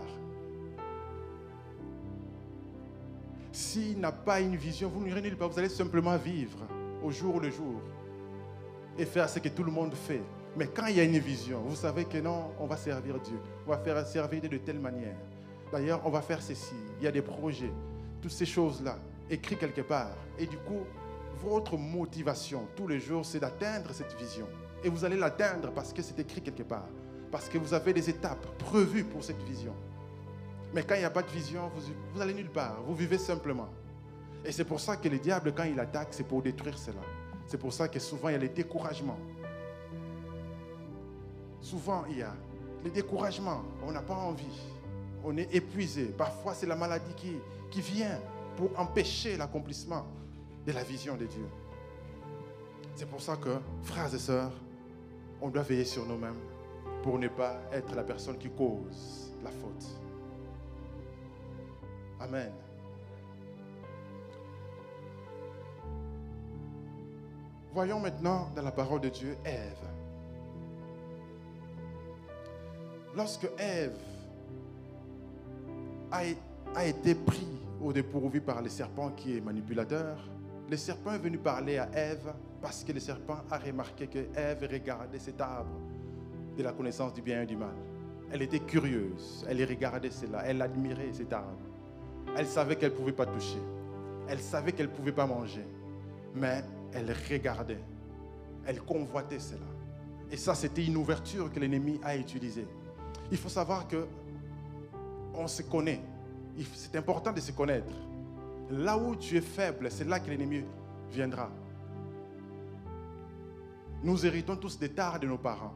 S'il 3.52 4.00
n'a 4.00 4.12
pas 4.12 4.40
une 4.42 4.56
vision, 4.56 4.90
vous 4.90 5.04
n'irez 5.04 5.22
nulle 5.22 5.38
part. 5.38 5.50
Vous 5.50 5.60
allez 5.60 5.70
simplement 5.70 6.18
vivre 6.18 6.58
au 7.04 7.12
jour 7.12 7.40
le 7.40 7.50
jour 7.52 7.82
et 8.98 9.06
faire 9.06 9.30
ce 9.30 9.40
que 9.40 9.50
tout 9.50 9.64
le 9.64 9.72
monde 9.72 9.94
fait. 9.94 10.22
Mais 10.56 10.68
quand 10.68 10.88
il 10.88 10.98
y 10.98 11.00
a 11.00 11.04
une 11.04 11.18
vision, 11.18 11.62
vous 11.62 11.76
savez 11.76 12.06
que 12.06 12.18
non, 12.18 12.52
on 12.60 12.66
va 12.66 12.78
servir 12.78 13.20
Dieu. 13.20 13.40
On 13.66 13.72
va 13.72 13.78
faire 13.78 14.06
servir 14.06 14.42
de 14.42 14.58
telle 14.58 14.80
manière. 14.80 15.16
D'ailleurs, 15.72 16.02
on 16.06 16.10
va 16.10 16.22
faire 16.22 16.42
ceci. 16.42 16.76
Il 17.00 17.04
y 17.04 17.08
a 17.08 17.12
des 17.12 17.22
projets. 17.22 17.72
Toutes 18.22 18.32
ces 18.32 18.46
choses-là, 18.46 18.98
écrites 19.30 19.60
quelque 19.60 19.82
part. 19.82 20.16
Et 20.38 20.46
du 20.46 20.58
coup, 20.58 20.82
votre 21.44 21.78
motivation 21.78 22.68
tous 22.76 22.88
les 22.88 23.00
jours, 23.00 23.26
c'est 23.26 23.40
d'atteindre 23.40 23.92
cette 23.92 24.16
vision. 24.16 24.48
Et 24.84 24.90
vous 24.90 25.06
allez 25.06 25.18
l'atteindre 25.18 25.72
parce 25.72 25.94
que 25.94 26.02
c'est 26.02 26.20
écrit 26.20 26.42
quelque 26.42 26.64
part. 26.64 26.88
Parce 27.32 27.48
que 27.50 27.58
vous 27.58 27.74
avez 27.74 27.94
des 27.94 28.10
étapes 28.10 28.46
prévues 28.58 29.06
pour 29.06 29.24
cette 29.24 29.42
vision. 29.44 29.74
Mais 30.74 30.84
quand 30.84 30.96
il 30.96 31.00
n'y 31.00 31.06
a 31.06 31.10
pas 31.10 31.22
de 31.22 31.30
vision, 31.30 31.70
vous, 31.74 31.94
vous 32.14 32.22
allez 32.22 32.34
nulle 32.34 32.50
part. 32.50 32.82
Vous 32.86 32.96
vivez 32.96 33.18
simplement. 33.18 33.70
Et 34.46 34.52
c'est 34.52 34.66
pour 34.66 34.80
ça 34.80 34.98
que 34.98 35.08
le 35.08 35.20
diable, 35.20 35.54
quand 35.56 35.64
il 35.64 35.80
attaque, 35.80 36.10
c'est 36.12 36.28
pour 36.28 36.42
détruire 36.42 36.78
cela. 36.78 37.02
C'est 37.46 37.58
pour 37.58 37.72
ça 37.72 37.88
que 37.88 38.00
souvent 38.00 38.30
il 38.30 38.34
y 38.34 38.36
a 38.36 38.40
les 38.40 38.50
découragements. 38.50 39.20
Souvent 41.62 42.04
il 42.10 42.18
y 42.18 42.24
a 42.24 42.34
les 42.84 42.90
découragements. 42.90 43.64
On 43.86 43.92
n'a 43.92 44.02
pas 44.02 44.16
envie. 44.16 44.62
On 45.24 45.38
est 45.38 45.54
épuisé. 45.54 46.06
Parfois 46.06 46.54
c'est 46.54 46.66
la 46.66 46.76
maladie 46.76 47.14
qui, 47.16 47.38
qui 47.72 47.82
vient 47.82 48.20
pour 48.58 48.78
empêcher 48.78 49.38
l'accomplissement 49.38 50.06
de 50.66 50.72
la 50.72 50.84
vision 50.84 51.16
de 51.16 51.26
Dieu. 51.26 51.46
C'est 52.96 53.10
pour 53.10 53.22
ça 53.22 53.38
que, 53.38 53.58
frères 53.82 54.14
et 54.14 54.20
sœurs, 54.20 54.52
on 55.44 55.50
doit 55.50 55.62
veiller 55.62 55.84
sur 55.84 56.06
nous-mêmes 56.06 56.40
pour 57.04 57.20
ne 57.20 57.28
pas 57.28 57.60
être 57.74 57.94
la 57.96 58.04
personne 58.04 58.38
qui 58.38 58.50
cause 58.50 59.34
la 59.44 59.52
faute. 59.52 59.86
Amen. 62.22 62.52
Voyons 67.74 68.00
maintenant 68.00 68.50
dans 68.56 68.62
la 68.62 68.72
parole 68.72 69.02
de 69.02 69.10
Dieu 69.10 69.36
Ève. 69.44 69.90
Lorsque 73.14 73.50
Ève 73.58 73.98
a, 76.10 76.86
été 76.86 77.16
pris 77.16 77.48
au 77.84 77.92
dépourvu 77.92 78.40
par 78.40 78.62
le 78.62 78.70
serpent 78.70 79.10
qui 79.10 79.38
est 79.38 79.42
manipulateur, 79.42 80.18
le 80.70 80.78
serpent 80.78 81.12
est 81.12 81.20
venu 81.20 81.38
parler 81.38 81.80
à 81.80 81.90
Ève 81.94 82.34
parce 82.64 82.86
que 82.86 82.94
le 82.94 83.02
serpent 83.02 83.42
a 83.52 83.58
remarqué 83.58 84.08
que 84.08 84.20
Ève 84.34 84.70
regardait 84.72 85.20
cet 85.20 85.42
arbre 85.42 85.82
de 86.58 86.64
la 86.64 86.72
connaissance 86.72 87.14
du 87.14 87.22
bien 87.22 87.42
et 87.42 87.46
du 87.46 87.58
mal. 87.58 87.76
Elle 88.32 88.42
était 88.42 88.62
curieuse, 88.62 89.46
elle 89.50 89.62
regardait 89.66 90.10
cela, 90.10 90.44
elle 90.46 90.62
admirait 90.62 91.12
cet 91.12 91.34
arbre. 91.34 91.60
Elle 92.38 92.48
savait 92.48 92.78
qu'elle 92.78 92.94
ne 92.94 92.98
pouvait 92.98 93.12
pas 93.12 93.26
toucher, 93.26 93.60
elle 94.30 94.40
savait 94.40 94.72
qu'elle 94.72 94.88
ne 94.88 94.94
pouvait 94.94 95.12
pas 95.12 95.26
manger, 95.26 95.66
mais 96.34 96.64
elle 96.94 97.14
regardait, 97.30 97.84
elle 98.66 98.80
convoitait 98.82 99.40
cela. 99.40 99.68
Et 100.32 100.38
ça, 100.38 100.56
c'était 100.56 100.86
une 100.86 100.96
ouverture 100.96 101.52
que 101.52 101.60
l'ennemi 101.60 102.00
a 102.02 102.16
utilisée. 102.16 102.66
Il 103.30 103.38
faut 103.38 103.50
savoir 103.50 103.90
que 103.90 104.08
on 105.36 105.48
se 105.50 105.64
connaît. 105.64 106.02
C'est 106.74 106.96
important 106.96 107.34
de 107.34 107.42
se 107.42 107.52
connaître. 107.52 107.94
Là 108.72 108.98
où 108.98 109.18
tu 109.18 109.36
es 109.36 109.42
faible, 109.42 109.92
c'est 109.92 110.08
là 110.08 110.22
que 110.22 110.30
l'ennemi 110.30 110.64
viendra. 111.12 111.52
Nous 114.04 114.26
héritons 114.26 114.58
tous 114.58 114.78
des 114.78 114.90
tares 114.90 115.20
de 115.20 115.28
nos 115.28 115.38
parents. 115.38 115.74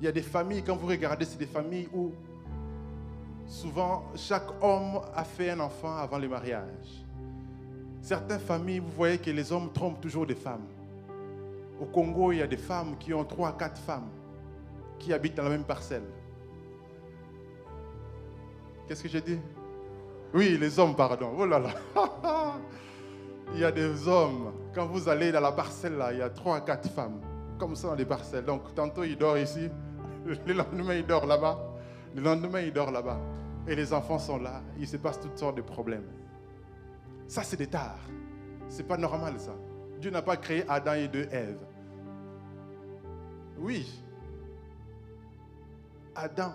Il 0.00 0.04
y 0.04 0.08
a 0.08 0.12
des 0.12 0.22
familles, 0.22 0.62
quand 0.64 0.74
vous 0.74 0.88
regardez, 0.88 1.24
c'est 1.24 1.38
des 1.38 1.46
familles 1.46 1.88
où 1.94 2.12
souvent 3.46 4.04
chaque 4.16 4.48
homme 4.60 5.00
a 5.14 5.22
fait 5.22 5.50
un 5.50 5.60
enfant 5.60 5.96
avant 5.96 6.18
le 6.18 6.28
mariage. 6.28 7.04
Certaines 8.02 8.40
familles, 8.40 8.80
vous 8.80 8.90
voyez 8.90 9.18
que 9.18 9.30
les 9.30 9.52
hommes 9.52 9.70
trompent 9.72 10.00
toujours 10.00 10.26
des 10.26 10.34
femmes. 10.34 10.66
Au 11.80 11.84
Congo, 11.84 12.32
il 12.32 12.38
y 12.38 12.42
a 12.42 12.46
des 12.46 12.56
femmes 12.56 12.96
qui 12.98 13.14
ont 13.14 13.24
trois, 13.24 13.56
quatre 13.56 13.80
femmes 13.80 14.08
qui 14.98 15.12
habitent 15.12 15.36
dans 15.36 15.44
la 15.44 15.50
même 15.50 15.64
parcelle. 15.64 16.02
Qu'est-ce 18.88 19.02
que 19.02 19.08
j'ai 19.08 19.20
dit? 19.20 19.38
Oui, 20.34 20.58
les 20.58 20.78
hommes, 20.78 20.96
pardon. 20.96 21.32
Oh 21.38 21.46
là 21.46 21.58
là. 21.60 21.70
il 23.54 23.60
y 23.60 23.64
a 23.64 23.70
des 23.70 24.08
hommes. 24.08 24.52
Quand 24.74 24.86
vous 24.86 25.08
allez 25.08 25.30
dans 25.30 25.40
la 25.40 25.52
parcelle, 25.52 26.02
il 26.12 26.18
y 26.18 26.22
a 26.22 26.30
trois, 26.30 26.60
quatre 26.60 26.88
femmes. 26.90 27.20
Comme 27.60 27.76
ça 27.76 27.88
dans 27.88 27.94
les 27.94 28.06
parcelles. 28.06 28.46
Donc, 28.46 28.74
tantôt, 28.74 29.04
il 29.04 29.18
dort 29.18 29.36
ici. 29.36 29.68
Le 30.46 30.54
lendemain, 30.54 30.94
il 30.94 31.06
dort 31.06 31.26
là-bas. 31.26 31.58
Le 32.14 32.22
lendemain, 32.22 32.60
il 32.60 32.72
dort 32.72 32.90
là-bas. 32.90 33.20
Et 33.68 33.74
les 33.74 33.92
enfants 33.92 34.18
sont 34.18 34.38
là. 34.38 34.62
Il 34.78 34.88
se 34.88 34.96
passe 34.96 35.20
toutes 35.20 35.36
sortes 35.36 35.58
de 35.58 35.62
problèmes. 35.62 36.08
Ça, 37.28 37.42
c'est 37.42 37.58
des 37.58 37.66
tares. 37.66 38.00
C'est 38.68 38.88
pas 38.88 38.96
normal, 38.96 39.34
ça. 39.38 39.54
Dieu 40.00 40.10
n'a 40.10 40.22
pas 40.22 40.38
créé 40.38 40.64
Adam 40.68 40.94
et 40.94 41.08
deux 41.08 41.28
Ève. 41.30 41.60
Oui. 43.58 44.02
Adam, 46.14 46.54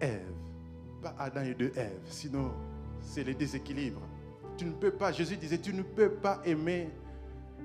Ève. 0.00 0.34
Pas 1.02 1.14
Adam 1.20 1.42
et 1.42 1.54
deux 1.54 1.72
Ève. 1.76 2.00
Sinon, 2.06 2.50
c'est 3.00 3.22
le 3.22 3.34
déséquilibre. 3.34 4.00
Tu 4.56 4.64
ne 4.64 4.72
peux 4.72 4.90
pas, 4.90 5.12
Jésus 5.12 5.36
disait, 5.36 5.58
tu 5.58 5.72
ne 5.72 5.82
peux 5.82 6.10
pas 6.10 6.42
aimer 6.44 6.90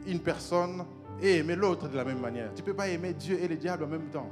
une 0.05 0.19
personne 0.19 0.85
et 1.21 1.37
aimer 1.37 1.55
l'autre 1.55 1.87
de 1.87 1.95
la 1.95 2.03
même 2.03 2.19
manière. 2.19 2.53
Tu 2.53 2.61
ne 2.61 2.65
peux 2.65 2.73
pas 2.73 2.87
aimer 2.87 3.13
Dieu 3.13 3.39
et 3.41 3.47
le 3.47 3.55
diable 3.55 3.83
en 3.83 3.87
même 3.87 4.09
temps. 4.09 4.29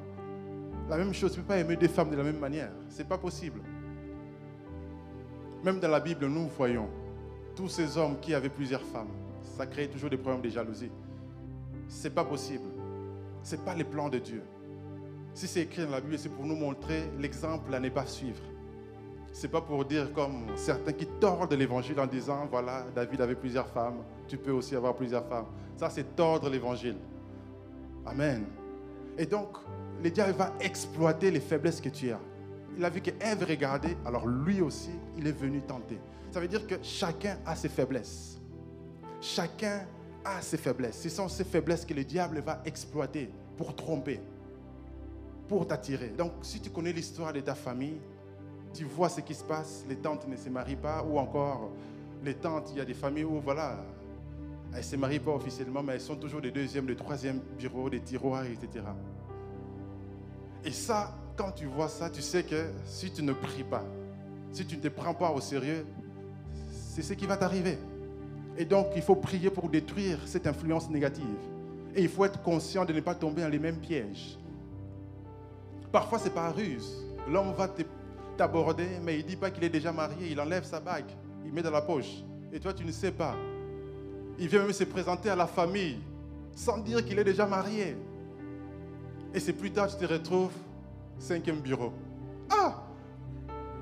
La 0.89 0.98
même 0.98 1.13
chose, 1.13 1.32
tu 1.32 1.39
ne 1.39 1.43
peux 1.43 1.48
pas 1.48 1.58
aimer 1.58 1.76
deux 1.76 1.88
femmes 1.88 2.12
de 2.12 2.15
la 2.15 2.24
même 2.24 2.39
manière. 2.39 2.71
Ce 2.89 3.00
n'est 3.00 3.08
pas 3.08 3.17
possible. 3.17 3.60
Même 5.63 5.80
dans 5.80 5.88
la 5.88 6.00
Bible, 6.00 6.28
nous 6.28 6.48
voyons 6.56 6.88
tous 7.56 7.69
ces 7.69 7.98
hommes 7.98 8.19
qui 8.19 8.34
avaient 8.34 8.50
plusieurs 8.50 8.84
femmes. 8.84 9.10
Ça 9.58 9.65
crée 9.65 9.88
toujours 9.88 10.10
des 10.10 10.17
problèmes 10.17 10.43
de 10.43 10.50
jalousie. 10.50 10.91
Ce 11.88 12.04
n'est 12.04 12.13
pas 12.13 12.24
possible. 12.24 12.69
Ce 13.41 13.56
n'est 13.56 13.62
pas 13.63 13.74
le 13.74 13.84
plan 13.84 14.10
de 14.10 14.19
Dieu. 14.19 14.43
Si 15.34 15.48
c'est 15.48 15.62
écrit 15.62 15.86
dans 15.86 15.91
la 15.91 16.02
Bible, 16.02 16.19
c'est 16.19 16.30
pour 16.30 16.45
nous 16.45 16.56
montrer 16.56 17.10
l'exemple 17.19 17.74
à 17.74 17.80
ne 17.80 17.89
pas 17.89 18.06
suivre. 18.06 18.41
N'est 19.43 19.50
pas 19.50 19.62
pour 19.62 19.84
dire 19.86 20.12
comme 20.13 20.45
certains 20.56 20.93
qui 20.93 21.06
tordent 21.06 21.54
l'évangile 21.54 22.00
en 22.00 22.08
disant, 22.08 22.48
voilà, 22.50 22.86
David 22.95 23.21
avait 23.21 23.36
plusieurs 23.36 23.67
femmes, 23.67 23.98
tu 24.28 24.38
peux 24.38 24.52
aussi 24.52 24.76
avoir 24.76 24.95
plusieurs 24.95 25.26
femmes. 25.28 25.45
Ça, 25.78 25.89
c'est 25.89 26.15
tordre 26.15 26.50
l'évangile. 26.50 26.96
Amen. 28.06 28.46
Et 29.17 29.25
donc, 29.25 29.58
le 30.02 30.10
diable 30.10 30.33
va 30.33 30.54
exploiter 30.60 31.31
les 31.31 31.42
faiblesses 31.42 31.81
que 31.81 31.90
tu 31.90 32.12
as. 32.12 32.19
Il 32.77 32.83
a 32.83 32.90
vu 32.90 33.02
que 33.02 33.12
Ève 33.19 33.46
regardait, 33.48 33.96
alors 34.06 34.25
lui 34.25 34.62
aussi, 34.62 34.92
il 35.17 35.27
est 35.27 35.38
venu 35.38 35.62
tenter. 35.62 36.00
Ça 36.31 36.40
veut 36.40 36.48
dire 36.48 36.65
que 36.65 36.75
chacun 36.81 37.38
a 37.46 37.56
ses 37.56 37.69
faiblesses. 37.69 38.40
Chacun 39.21 39.86
a 40.23 40.42
ses 40.42 40.58
faiblesses. 40.58 41.02
Ce 41.02 41.10
sont 41.10 41.27
ces 41.27 41.44
faiblesses 41.44 41.86
que 41.86 41.94
le 41.94 42.04
diable 42.04 42.40
va 42.40 42.62
exploiter 42.65 43.29
pour 43.58 43.75
tromper, 43.75 44.19
pour 45.48 45.67
t'attirer. 45.67 46.10
Donc, 46.10 46.31
si 46.42 46.60
tu 46.60 46.69
connais 46.69 46.94
l'histoire 46.94 47.31
de 47.31 47.42
ta 47.42 47.54
famille, 47.54 48.00
tu 48.76 48.84
vois 48.84 49.10
ce 49.10 49.21
qui 49.21 49.34
se 49.34 49.44
passe. 49.44 49.86
Les 49.88 49.96
tantes 49.96 50.28
ne 50.28 50.36
se 50.36 50.50
marient 50.50 50.76
pas, 50.76 51.04
ou 51.04 51.17
encore 51.17 51.71
les 52.23 52.34
tantes, 52.34 52.69
il 52.71 52.78
y 52.78 52.82
a 52.82 52.86
des 52.86 52.94
familles 52.94 53.23
où, 53.23 53.40
voilà, 53.40 53.78
elles 54.71 54.80
ne 54.80 54.84
se 54.84 54.96
marient 54.96 55.19
pas 55.19 55.32
officiellement, 55.32 55.82
mais 55.82 55.94
elles 55.94 56.02
sont 56.02 56.15
toujours 56.15 56.42
des 56.42 56.52
deuxièmes, 56.52 56.86
des 56.86 56.96
troisièmes 56.96 57.40
bureaux, 57.58 57.90
des 57.90 58.02
tiroirs, 58.02 58.46
etc. 58.46 58.86
Et 60.63 60.71
ça, 60.71 61.15
quand 61.38 61.52
tu 61.52 61.65
vois 61.65 61.88
ça, 61.88 62.10
tu 62.10 62.21
sais 62.21 62.44
que 62.44 62.65
si 62.86 63.12
tu 63.12 63.23
ne 63.23 63.34
pries 63.34 63.63
pas, 63.63 63.86
si 64.52 64.65
tu 64.65 64.76
ne 64.76 64.82
te 64.82 64.88
prends 64.88 65.13
pas 65.13 65.32
au 65.32 65.40
sérieux, 65.40 65.86
c'est 66.71 67.02
ce 67.02 67.13
qui 67.13 67.26
va 67.26 67.38
t'arriver. 67.38 67.78
Et 68.58 68.65
donc, 68.65 68.88
il 68.96 69.02
faut 69.02 69.15
prier 69.15 69.50
pour 69.50 69.69
détruire 69.69 70.19
cette 70.26 70.48
influence 70.48 70.90
négative. 70.90 71.26
Et 71.94 72.02
il 72.02 72.10
faut 72.10 72.26
être 72.26 72.42
conscient 72.42 72.86
de 72.86 72.94
ne 72.94 73.02
pas 73.02 73.15
tomber 73.15 73.42
dans 73.42 73.50
les 73.50 73.60
mêmes 73.60 73.80
pièges. 73.80 74.38
Parfois, 75.92 76.19
c'est 76.19 76.34
par 76.34 76.56
ruse. 76.56 77.06
L'homme 77.30 77.54
va 77.54 77.67
t'aborder, 78.36 78.88
mais 79.04 79.19
il 79.19 79.23
ne 79.23 79.29
dit 79.29 79.36
pas 79.36 79.50
qu'il 79.50 79.63
est 79.63 79.69
déjà 79.69 79.92
marié. 79.92 80.29
Il 80.31 80.40
enlève 80.40 80.63
sa 80.63 80.79
bague, 80.79 81.10
il 81.46 81.52
met 81.52 81.62
dans 81.62 81.71
la 81.71 81.81
poche. 81.81 82.23
Et 82.54 82.60
toi, 82.60 82.73
tu 82.73 82.86
ne 82.86 82.92
sais 82.92 83.12
pas. 83.12 83.36
Il 84.38 84.48
vient 84.48 84.62
même 84.62 84.73
se 84.73 84.83
présenter 84.83 85.29
à 85.29 85.36
la 85.36 85.48
famille 85.48 85.98
sans 86.54 86.77
dire 86.77 87.04
qu'il 87.04 87.19
est 87.19 87.23
déjà 87.23 87.46
marié. 87.46 87.96
Et 89.33 89.40
c'est 89.40 89.54
plus 89.54 89.71
tard, 89.71 89.88
tu 89.88 89.98
te 89.98 90.12
retrouves 90.12 90.54
cinquième 91.19 91.60
bureau. 91.60 91.92
Ah 92.50 92.83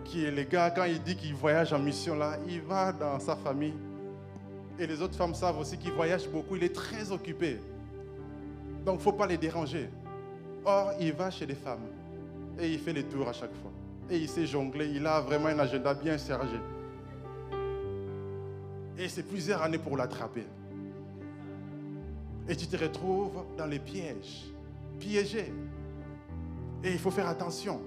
Qui 0.03 0.25
est 0.25 0.31
le 0.31 0.43
gars, 0.43 0.71
quand 0.71 0.85
il 0.85 1.01
dit 1.01 1.15
qu'il 1.15 1.35
voyage 1.35 1.73
en 1.73 1.79
mission 1.79 2.15
là, 2.15 2.37
il 2.47 2.61
va 2.61 2.91
dans 2.91 3.19
sa 3.19 3.35
famille. 3.35 3.75
Et 4.79 4.87
les 4.87 5.01
autres 5.01 5.15
femmes 5.15 5.35
savent 5.35 5.59
aussi 5.59 5.77
qu'il 5.77 5.91
voyage 5.91 6.27
beaucoup, 6.27 6.55
il 6.55 6.63
est 6.63 6.75
très 6.75 7.11
occupé. 7.11 7.59
Donc 8.85 8.95
il 8.95 8.97
ne 8.97 9.03
faut 9.03 9.13
pas 9.13 9.27
les 9.27 9.37
déranger. 9.37 9.89
Or, 10.65 10.93
il 10.99 11.13
va 11.13 11.29
chez 11.29 11.45
les 11.45 11.55
femmes. 11.55 11.85
Et 12.59 12.71
il 12.71 12.79
fait 12.79 12.93
les 12.93 13.03
tours 13.03 13.27
à 13.27 13.33
chaque 13.33 13.53
fois. 13.53 13.71
Et 14.09 14.17
il 14.17 14.29
sait 14.29 14.45
jongler, 14.45 14.89
il 14.93 15.05
a 15.07 15.21
vraiment 15.21 15.47
un 15.47 15.59
agenda 15.59 15.93
bien 15.93 16.17
chargé. 16.17 16.57
Et 18.97 19.07
c'est 19.09 19.23
plusieurs 19.23 19.61
années 19.61 19.77
pour 19.77 19.97
l'attraper. 19.97 20.45
Et 22.47 22.55
tu 22.55 22.67
te 22.67 22.77
retrouves 22.77 23.43
dans 23.57 23.65
les 23.65 23.79
pièges, 23.79 24.51
piégé. 24.99 25.51
Et 26.83 26.91
il 26.91 26.99
faut 26.99 27.11
faire 27.11 27.27
attention. 27.27 27.81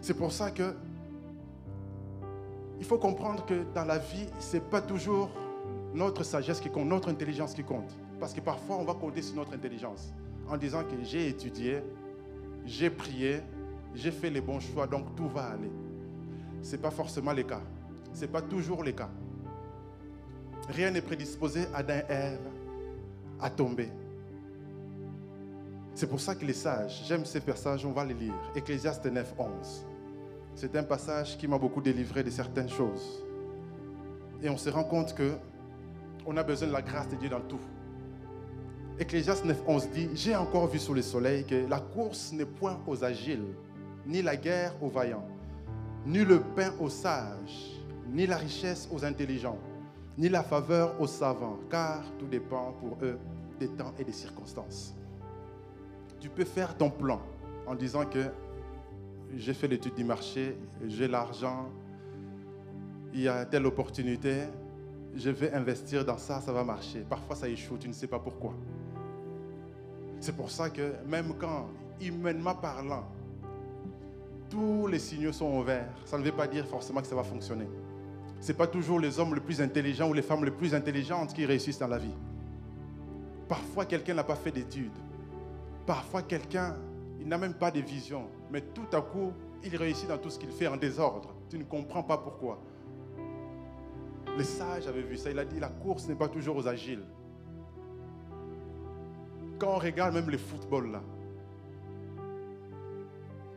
C'est 0.00 0.14
pour 0.14 0.32
ça 0.32 0.50
que 0.50 0.74
il 2.78 2.84
faut 2.84 2.98
comprendre 2.98 3.44
que 3.44 3.64
dans 3.74 3.84
la 3.84 3.98
vie, 3.98 4.26
ce 4.38 4.56
n'est 4.56 4.62
pas 4.62 4.80
toujours 4.80 5.30
notre 5.94 6.22
sagesse 6.22 6.60
qui 6.60 6.70
compte, 6.70 6.86
notre 6.86 7.08
intelligence 7.08 7.54
qui 7.54 7.64
compte. 7.64 7.90
Parce 8.20 8.32
que 8.32 8.40
parfois, 8.40 8.76
on 8.76 8.84
va 8.84 8.94
compter 8.94 9.20
sur 9.20 9.34
notre 9.34 9.52
intelligence 9.52 10.12
en 10.48 10.56
disant 10.56 10.84
que 10.84 11.02
j'ai 11.02 11.28
étudié, 11.28 11.82
j'ai 12.64 12.90
prié, 12.90 13.40
j'ai 13.98 14.12
fait 14.12 14.30
les 14.30 14.40
bons 14.40 14.60
choix, 14.60 14.86
donc 14.86 15.16
tout 15.16 15.28
va 15.28 15.48
aller. 15.48 15.70
Ce 16.62 16.72
n'est 16.72 16.82
pas 16.82 16.90
forcément 16.90 17.32
le 17.32 17.42
cas. 17.42 17.60
Ce 18.14 18.22
n'est 18.22 18.28
pas 18.28 18.42
toujours 18.42 18.84
le 18.84 18.92
cas. 18.92 19.10
Rien 20.68 20.90
n'est 20.90 21.02
prédisposé 21.02 21.66
à 21.74 21.82
d'un 21.82 22.02
Ève 22.08 22.40
à 23.40 23.50
tomber. 23.50 23.90
C'est 25.94 26.06
pour 26.06 26.20
ça 26.20 26.36
que 26.36 26.44
les 26.44 26.52
sages, 26.52 27.04
j'aime 27.06 27.24
ces 27.24 27.40
passages, 27.40 27.84
on 27.84 27.92
va 27.92 28.04
les 28.04 28.14
lire. 28.14 28.34
Ecclésiaste 28.54 29.06
9, 29.06 29.34
11. 29.36 29.86
C'est 30.54 30.76
un 30.76 30.84
passage 30.84 31.36
qui 31.36 31.48
m'a 31.48 31.58
beaucoup 31.58 31.80
délivré 31.80 32.22
de 32.22 32.30
certaines 32.30 32.68
choses. 32.68 33.24
Et 34.42 34.48
on 34.48 34.56
se 34.56 34.70
rend 34.70 34.84
compte 34.84 35.14
que 35.14 35.32
on 36.24 36.36
a 36.36 36.42
besoin 36.44 36.68
de 36.68 36.72
la 36.72 36.82
grâce 36.82 37.08
de 37.08 37.16
Dieu 37.16 37.28
dans 37.28 37.40
tout. 37.40 37.60
Ecclésiaste 39.00 39.44
9, 39.44 39.62
11 39.66 39.90
dit 39.90 40.08
J'ai 40.14 40.36
encore 40.36 40.68
vu 40.68 40.78
sous 40.78 40.94
le 40.94 41.02
soleil 41.02 41.44
que 41.44 41.66
la 41.68 41.80
course 41.80 42.32
n'est 42.32 42.44
point 42.44 42.78
aux 42.86 43.02
agiles, 43.02 43.46
ni 44.08 44.22
la 44.22 44.36
guerre 44.36 44.72
aux 44.82 44.88
vaillants, 44.88 45.28
ni 46.06 46.24
le 46.24 46.40
pain 46.40 46.72
aux 46.80 46.88
sages, 46.88 47.78
ni 48.10 48.26
la 48.26 48.38
richesse 48.38 48.88
aux 48.90 49.04
intelligents, 49.04 49.58
ni 50.16 50.30
la 50.30 50.42
faveur 50.42 50.98
aux 50.98 51.06
savants, 51.06 51.58
car 51.70 52.02
tout 52.18 52.26
dépend 52.26 52.72
pour 52.80 52.96
eux 53.02 53.18
des 53.60 53.68
temps 53.68 53.92
et 53.98 54.04
des 54.04 54.12
circonstances. 54.12 54.94
Tu 56.18 56.30
peux 56.30 56.46
faire 56.46 56.74
ton 56.76 56.90
plan 56.90 57.20
en 57.66 57.74
disant 57.74 58.06
que 58.06 58.24
j'ai 59.36 59.52
fait 59.52 59.68
l'étude 59.68 59.94
du 59.94 60.04
marché, 60.04 60.56
j'ai 60.86 61.06
l'argent, 61.06 61.68
il 63.12 63.20
y 63.20 63.28
a 63.28 63.44
telle 63.44 63.66
opportunité, 63.66 64.44
je 65.14 65.28
vais 65.28 65.52
investir 65.52 66.04
dans 66.04 66.16
ça, 66.16 66.40
ça 66.40 66.52
va 66.52 66.64
marcher. 66.64 67.04
Parfois 67.08 67.36
ça 67.36 67.46
échoue, 67.46 67.76
tu 67.76 67.88
ne 67.88 67.92
sais 67.92 68.06
pas 68.06 68.18
pourquoi. 68.18 68.54
C'est 70.18 70.34
pour 70.34 70.50
ça 70.50 70.70
que 70.70 70.94
même 71.06 71.34
quand, 71.38 71.68
humainement 72.00 72.54
parlant, 72.54 73.04
tous 74.50 74.86
les 74.86 74.98
signaux 74.98 75.32
sont 75.32 75.58
ouverts, 75.58 75.88
ça 76.04 76.18
ne 76.18 76.24
veut 76.24 76.32
pas 76.32 76.46
dire 76.46 76.66
forcément 76.66 77.00
que 77.00 77.06
ça 77.06 77.14
va 77.14 77.24
fonctionner 77.24 77.68
ce 78.40 78.52
n'est 78.52 78.58
pas 78.58 78.66
toujours 78.66 79.00
les 79.00 79.18
hommes 79.18 79.34
les 79.34 79.40
plus 79.40 79.60
intelligents 79.60 80.08
ou 80.08 80.12
les 80.12 80.22
femmes 80.22 80.44
les 80.44 80.50
plus 80.50 80.74
intelligentes 80.74 81.34
qui 81.34 81.44
réussissent 81.44 81.78
dans 81.78 81.88
la 81.88 81.98
vie. 81.98 82.14
Parfois, 83.48 83.84
quelqu'un 83.84 84.14
n'a 84.14 84.24
pas 84.24 84.36
fait 84.36 84.52
d'études. 84.52 84.92
Parfois, 85.86 86.22
quelqu'un, 86.22 86.76
il 87.20 87.26
n'a 87.26 87.38
même 87.38 87.54
pas 87.54 87.70
de 87.70 87.80
vision. 87.80 88.28
Mais 88.50 88.60
tout 88.60 88.86
à 88.92 89.00
coup, 89.00 89.32
il 89.64 89.74
réussit 89.74 90.08
dans 90.08 90.18
tout 90.18 90.30
ce 90.30 90.38
qu'il 90.38 90.50
fait 90.50 90.68
en 90.68 90.76
désordre. 90.76 91.34
Tu 91.48 91.58
ne 91.58 91.64
comprends 91.64 92.02
pas 92.02 92.18
pourquoi. 92.18 92.60
Le 94.36 94.44
sage 94.44 94.86
avait 94.86 95.02
vu 95.02 95.16
ça. 95.16 95.30
Il 95.30 95.38
a 95.38 95.44
dit, 95.44 95.58
la 95.58 95.70
course 95.70 96.06
n'est 96.06 96.14
pas 96.14 96.28
toujours 96.28 96.56
aux 96.56 96.68
agiles. 96.68 97.02
Quand 99.58 99.74
on 99.74 99.78
regarde 99.78 100.14
même 100.14 100.30
le 100.30 100.38
football, 100.38 100.92
là, 100.92 101.02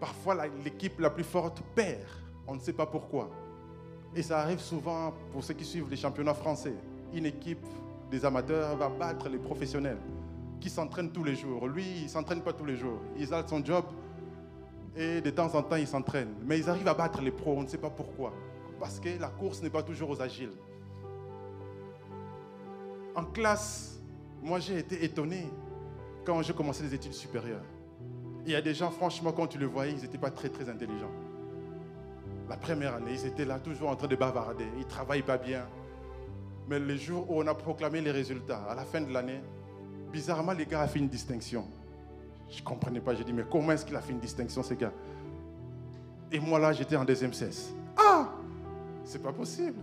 parfois 0.02 0.36
l'équipe 0.66 1.00
la 1.00 1.12
plus 1.12 1.24
forte 1.24 1.62
perd. 1.76 2.02
On 2.48 2.56
ne 2.56 2.60
sait 2.60 2.74
pas 2.74 2.88
pourquoi. 2.88 3.30
Et 4.16 4.24
ça 4.24 4.40
arrive 4.40 4.60
souvent 4.60 5.14
pour 5.32 5.44
ceux 5.44 5.54
qui 5.54 5.64
suivent 5.64 5.90
les 5.90 5.96
championnats 5.96 6.34
français. 6.34 6.74
Une 7.14 7.28
équipe 7.28 7.66
des 8.10 8.26
amateurs 8.26 8.76
va 8.76 8.90
battre 8.90 9.30
les 9.30 9.38
professionnels 9.38 10.00
qui 10.60 10.70
s'entraînent 10.70 11.12
tous 11.12 11.24
les 11.24 11.36
jours. 11.36 11.68
Lui, 11.68 11.86
il 11.98 12.04
ne 12.06 12.10
s'entraîne 12.10 12.42
pas 12.42 12.52
tous 12.52 12.66
les 12.66 12.76
jours. 12.76 13.00
Il 13.18 13.32
a 13.34 13.48
son 13.48 13.64
job 13.64 13.86
et 14.96 15.22
de 15.22 15.30
temps 15.30 15.54
en 15.56 15.62
temps, 15.62 15.78
il 15.78 15.88
s'entraîne. 15.88 16.34
Mais 16.46 16.58
ils 16.58 16.70
arrivent 16.70 16.88
à 16.88 16.94
battre 16.96 17.22
les 17.22 17.32
pros, 17.32 17.54
on 17.56 17.62
ne 17.62 17.68
sait 17.68 17.78
pas 17.78 17.92
pourquoi. 17.92 18.34
Parce 18.80 19.00
que 19.00 19.20
la 19.20 19.30
course 19.30 19.62
n'est 19.62 19.70
pas 19.70 19.84
toujours 19.84 20.10
aux 20.10 20.22
agiles. 20.22 20.52
En 23.16 23.26
classe, 23.26 24.02
moi 24.42 24.60
j'ai 24.60 24.80
été 24.80 25.06
étonné 25.06 25.48
quand 26.26 26.42
j'ai 26.42 26.54
commencé 26.54 26.82
les 26.84 26.94
études 26.96 27.14
supérieures. 27.14 27.64
Il 28.46 28.52
y 28.52 28.56
a 28.56 28.62
des 28.62 28.74
gens, 28.74 28.90
franchement, 28.90 29.32
quand 29.32 29.48
tu 29.48 29.58
le 29.58 29.68
voyais, 29.68 29.92
ils 29.92 30.02
n'étaient 30.02 30.18
pas 30.18 30.32
très 30.32 30.50
très 30.50 30.68
intelligents. 30.70 31.12
La 32.50 32.58
première 32.58 32.96
année, 32.96 33.12
ils 33.14 33.26
étaient 33.26 33.46
là 33.46 33.60
toujours 33.60 33.90
en 33.90 33.96
train 33.96 34.08
de 34.08 34.16
bavarder. 34.16 34.66
Ils 34.76 34.84
ne 34.84 34.90
travaillent 34.90 35.22
pas 35.22 35.38
bien. 35.38 35.66
Mais 36.68 36.80
le 36.80 36.96
jour 36.96 37.30
où 37.30 37.42
on 37.42 37.48
a 37.48 37.54
proclamé 37.54 38.02
les 38.02 38.12
résultats, 38.12 38.64
à 38.70 38.76
la 38.76 38.84
fin 38.84 39.02
de 39.02 39.12
l'année, 39.14 39.42
bizarrement, 40.12 40.54
les 40.54 40.66
gars 40.66 40.84
ont 40.84 40.88
fait 40.88 41.00
une 41.00 41.08
distinction. 41.08 41.66
Je 42.50 42.60
ne 42.60 42.66
comprenais 42.66 43.00
pas. 43.00 43.16
J'ai 43.16 43.24
dit, 43.24 43.34
mais 43.34 43.46
comment 43.50 43.72
est-ce 43.72 43.86
qu'il 43.86 43.96
a 43.96 44.02
fait 44.02 44.12
une 44.12 44.20
distinction, 44.20 44.64
ces 44.64 44.76
gars? 44.76 44.92
Et 46.32 46.40
moi, 46.40 46.60
là, 46.60 46.74
j'étais 46.74 46.96
en 46.96 47.06
deuxième 47.06 47.34
cesse. 47.34 47.74
Ah 47.96 48.30
C'est 49.04 49.22
pas 49.22 49.32
possible. 49.32 49.80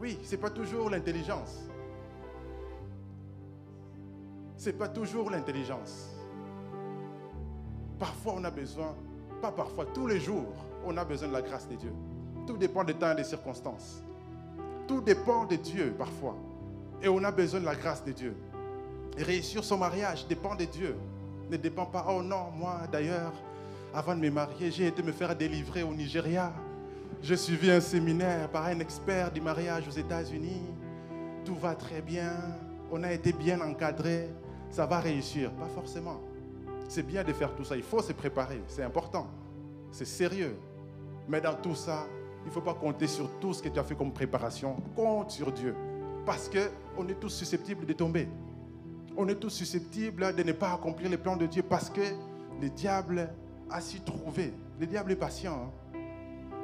Oui, 0.00 0.18
c'est 0.22 0.36
pas 0.36 0.50
toujours 0.50 0.90
l'intelligence. 0.90 1.68
C'est 4.56 4.76
pas 4.76 4.88
toujours 4.88 5.30
l'intelligence. 5.30 6.15
Parfois, 7.98 8.34
on 8.36 8.44
a 8.44 8.50
besoin, 8.50 8.94
pas 9.40 9.52
parfois, 9.52 9.86
tous 9.86 10.06
les 10.06 10.20
jours, 10.20 10.54
on 10.84 10.96
a 10.96 11.04
besoin 11.04 11.28
de 11.28 11.32
la 11.32 11.42
grâce 11.42 11.68
de 11.68 11.76
Dieu. 11.76 11.92
Tout 12.46 12.56
dépend 12.56 12.84
des 12.84 12.94
temps 12.94 13.12
et 13.12 13.16
des 13.16 13.24
circonstances. 13.24 14.02
Tout 14.86 15.00
dépend 15.00 15.46
de 15.46 15.56
Dieu 15.56 15.94
parfois. 15.98 16.36
Et 17.02 17.08
on 17.08 17.22
a 17.24 17.30
besoin 17.30 17.60
de 17.60 17.64
la 17.64 17.74
grâce 17.74 18.04
de 18.04 18.12
Dieu. 18.12 18.36
Et 19.18 19.22
réussir 19.22 19.64
son 19.64 19.78
mariage 19.78 20.26
dépend 20.26 20.54
de 20.54 20.64
Dieu. 20.64 20.96
Ne 21.50 21.56
dépend 21.56 21.86
pas, 21.86 22.06
oh 22.08 22.22
non, 22.22 22.50
moi 22.56 22.82
d'ailleurs, 22.90 23.32
avant 23.94 24.14
de 24.14 24.20
me 24.20 24.30
marier, 24.30 24.70
j'ai 24.70 24.86
été 24.88 25.02
me 25.02 25.12
faire 25.12 25.34
délivrer 25.34 25.82
au 25.82 25.92
Nigeria. 25.92 26.52
J'ai 27.22 27.36
suivi 27.36 27.70
un 27.70 27.80
séminaire 27.80 28.48
par 28.50 28.66
un 28.66 28.78
expert 28.80 29.32
du 29.32 29.40
mariage 29.40 29.88
aux 29.88 29.92
États-Unis. 29.98 30.62
Tout 31.44 31.54
va 31.54 31.74
très 31.74 32.02
bien. 32.02 32.32
On 32.92 33.02
a 33.02 33.12
été 33.12 33.32
bien 33.32 33.60
encadré. 33.60 34.28
Ça 34.70 34.86
va 34.86 35.00
réussir. 35.00 35.50
Pas 35.52 35.68
forcément. 35.74 36.20
C'est 36.88 37.02
bien 37.02 37.24
de 37.24 37.32
faire 37.32 37.54
tout 37.54 37.64
ça. 37.64 37.76
Il 37.76 37.82
faut 37.82 38.02
se 38.02 38.12
préparer. 38.12 38.60
C'est 38.68 38.82
important. 38.82 39.26
C'est 39.90 40.04
sérieux. 40.04 40.56
Mais 41.28 41.40
dans 41.40 41.54
tout 41.54 41.74
ça, 41.74 42.06
il 42.44 42.48
ne 42.48 42.52
faut 42.52 42.60
pas 42.60 42.74
compter 42.74 43.06
sur 43.06 43.28
tout 43.40 43.52
ce 43.52 43.62
que 43.62 43.68
tu 43.68 43.78
as 43.78 43.84
fait 43.84 43.96
comme 43.96 44.12
préparation. 44.12 44.76
Compte 44.94 45.30
sur 45.30 45.50
Dieu. 45.52 45.74
Parce 46.24 46.48
qu'on 46.48 47.08
est 47.08 47.18
tous 47.18 47.30
susceptibles 47.30 47.86
de 47.86 47.92
tomber. 47.92 48.28
On 49.16 49.26
est 49.28 49.34
tous 49.36 49.50
susceptibles 49.50 50.34
de 50.34 50.42
ne 50.42 50.52
pas 50.52 50.72
accomplir 50.72 51.10
les 51.10 51.16
plans 51.16 51.36
de 51.36 51.46
Dieu 51.46 51.62
parce 51.62 51.90
que 51.90 52.02
le 52.60 52.68
diable 52.68 53.30
a 53.70 53.80
su 53.80 54.00
trouver. 54.00 54.52
Le 54.78 54.86
diable 54.86 55.12
est 55.12 55.16
patient. 55.16 55.70
Hein. 55.94 55.98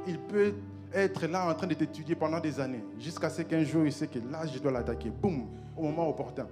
Il 0.06 0.18
peut 0.18 0.54
être 0.92 1.26
là 1.26 1.50
en 1.50 1.54
train 1.54 1.66
de 1.66 1.74
t'étudier 1.74 2.14
pendant 2.14 2.40
des 2.40 2.60
années, 2.60 2.84
jusqu'à 2.98 3.30
ce 3.30 3.42
qu'un 3.42 3.64
jour 3.64 3.84
il 3.86 3.92
sait 3.92 4.06
que 4.06 4.18
là, 4.18 4.46
je 4.46 4.58
dois 4.58 4.72
l'attaquer. 4.72 5.10
Boum, 5.10 5.46
au 5.76 5.82
moment 5.82 6.08
opportun. 6.08 6.46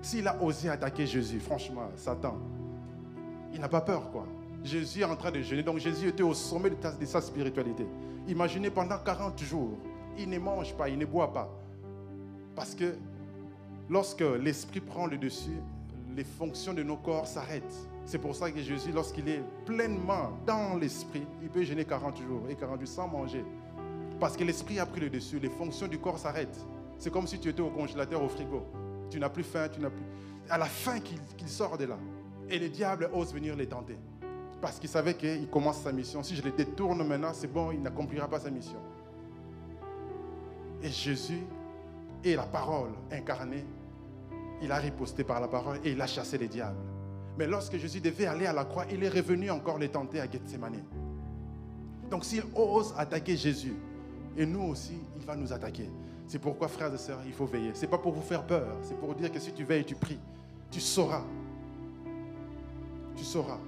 S'il 0.00 0.26
a 0.28 0.42
osé 0.42 0.68
attaquer 0.68 1.06
Jésus, 1.06 1.40
franchement, 1.40 1.90
Satan, 1.96 2.38
il 3.56 3.60
n'a 3.62 3.68
pas 3.70 3.80
peur, 3.80 4.10
quoi. 4.10 4.26
Jésus 4.62 5.00
est 5.00 5.04
en 5.04 5.16
train 5.16 5.30
de 5.30 5.40
jeûner. 5.40 5.62
Donc 5.62 5.78
Jésus 5.78 6.08
était 6.08 6.22
au 6.22 6.34
sommet 6.34 6.70
de, 6.70 7.06
sa 7.06 7.22
spiritualité. 7.22 7.86
Imaginez 8.28 8.68
pendant 8.68 8.98
40 8.98 9.38
jours, 9.42 9.78
il 10.18 10.28
ne 10.28 10.38
mange 10.38 10.74
pas, 10.76 10.90
il 10.90 10.98
ne 10.98 11.06
boit 11.06 11.32
pas. 11.32 11.48
Parce 12.54 12.74
que 12.74 12.96
lorsque 13.88 14.20
l'esprit 14.20 14.80
prend 14.80 15.06
le 15.06 15.16
dessus, 15.16 15.58
les 16.14 16.24
fonctions 16.24 16.74
de 16.74 16.82
nos 16.82 16.96
corps 16.96 17.26
s'arrêtent. 17.26 17.88
C'est 18.04 18.18
pour 18.18 18.34
ça 18.34 18.50
que 18.50 18.60
Jésus, 18.60 18.92
lorsqu'il 18.92 19.26
est 19.28 19.42
pleinement 19.64 20.32
dans 20.46 20.76
l'esprit, 20.76 21.26
il 21.42 21.48
peut 21.48 21.62
jeûner 21.62 21.86
40 21.86 22.18
jours 22.18 22.42
et 22.50 22.56
40 22.56 22.80
jours 22.80 22.88
sans 22.88 23.08
manger. 23.08 23.44
Parce 24.20 24.36
que 24.36 24.44
l'esprit 24.44 24.78
a 24.78 24.86
pris 24.86 25.00
le 25.00 25.08
dessus, 25.08 25.38
les 25.38 25.50
fonctions 25.50 25.88
du 25.88 25.98
corps 25.98 26.18
s'arrêtent. 26.18 26.64
C'est 26.98 27.10
comme 27.10 27.26
si 27.26 27.38
tu 27.38 27.48
étais 27.48 27.62
au 27.62 27.70
congélateur, 27.70 28.22
au 28.22 28.28
frigo. 28.28 28.66
Tu 29.10 29.18
n'as 29.18 29.30
plus 29.30 29.44
faim, 29.44 29.68
tu 29.72 29.80
n'as 29.80 29.90
plus... 29.90 30.04
À 30.50 30.58
la 30.58 30.66
fin 30.66 31.00
qu'il 31.00 31.48
sort 31.48 31.78
de 31.78 31.86
là. 31.86 31.98
Et 32.50 32.58
le 32.58 32.68
diable 32.68 33.10
ose 33.12 33.32
venir 33.32 33.56
les 33.56 33.66
tenter. 33.66 33.98
Parce 34.60 34.78
qu'il 34.78 34.88
savait 34.88 35.14
qu'il 35.14 35.48
commence 35.48 35.80
sa 35.80 35.92
mission. 35.92 36.22
Si 36.22 36.36
je 36.36 36.42
le 36.42 36.50
détourne 36.50 37.06
maintenant, 37.06 37.32
c'est 37.32 37.52
bon, 37.52 37.72
il 37.72 37.82
n'accomplira 37.82 38.28
pas 38.28 38.40
sa 38.40 38.50
mission. 38.50 38.78
Et 40.82 40.88
Jésus 40.88 41.42
et 42.24 42.36
la 42.36 42.44
parole 42.44 42.90
incarnée, 43.10 43.64
il 44.62 44.72
a 44.72 44.76
riposté 44.76 45.24
par 45.24 45.40
la 45.40 45.48
parole 45.48 45.78
et 45.84 45.92
il 45.92 46.00
a 46.00 46.06
chassé 46.06 46.38
les 46.38 46.48
diables. 46.48 46.78
Mais 47.38 47.46
lorsque 47.46 47.76
Jésus 47.76 48.00
devait 48.00 48.26
aller 48.26 48.46
à 48.46 48.52
la 48.52 48.64
croix, 48.64 48.86
il 48.90 49.02
est 49.04 49.08
revenu 49.08 49.50
encore 49.50 49.78
les 49.78 49.88
tenter 49.88 50.20
à 50.20 50.30
Gethsemane. 50.30 50.82
Donc 52.10 52.24
s'il 52.24 52.44
ose 52.54 52.94
attaquer 52.96 53.36
Jésus, 53.36 53.74
et 54.36 54.46
nous 54.46 54.62
aussi, 54.62 54.98
il 55.18 55.24
va 55.24 55.34
nous 55.34 55.52
attaquer. 55.52 55.90
C'est 56.26 56.38
pourquoi, 56.38 56.68
frères 56.68 56.92
et 56.92 56.98
sœurs, 56.98 57.20
il 57.26 57.32
faut 57.32 57.46
veiller. 57.46 57.72
Ce 57.74 57.82
n'est 57.82 57.86
pas 57.86 57.98
pour 57.98 58.12
vous 58.12 58.22
faire 58.22 58.44
peur, 58.46 58.76
c'est 58.82 58.98
pour 58.98 59.14
dire 59.14 59.30
que 59.30 59.38
si 59.38 59.52
tu 59.52 59.64
veilles 59.64 59.84
tu 59.84 59.94
pries, 59.94 60.18
tu 60.70 60.80
sauras. 60.80 61.24
Tu 63.16 63.24
sauras. 63.24 63.58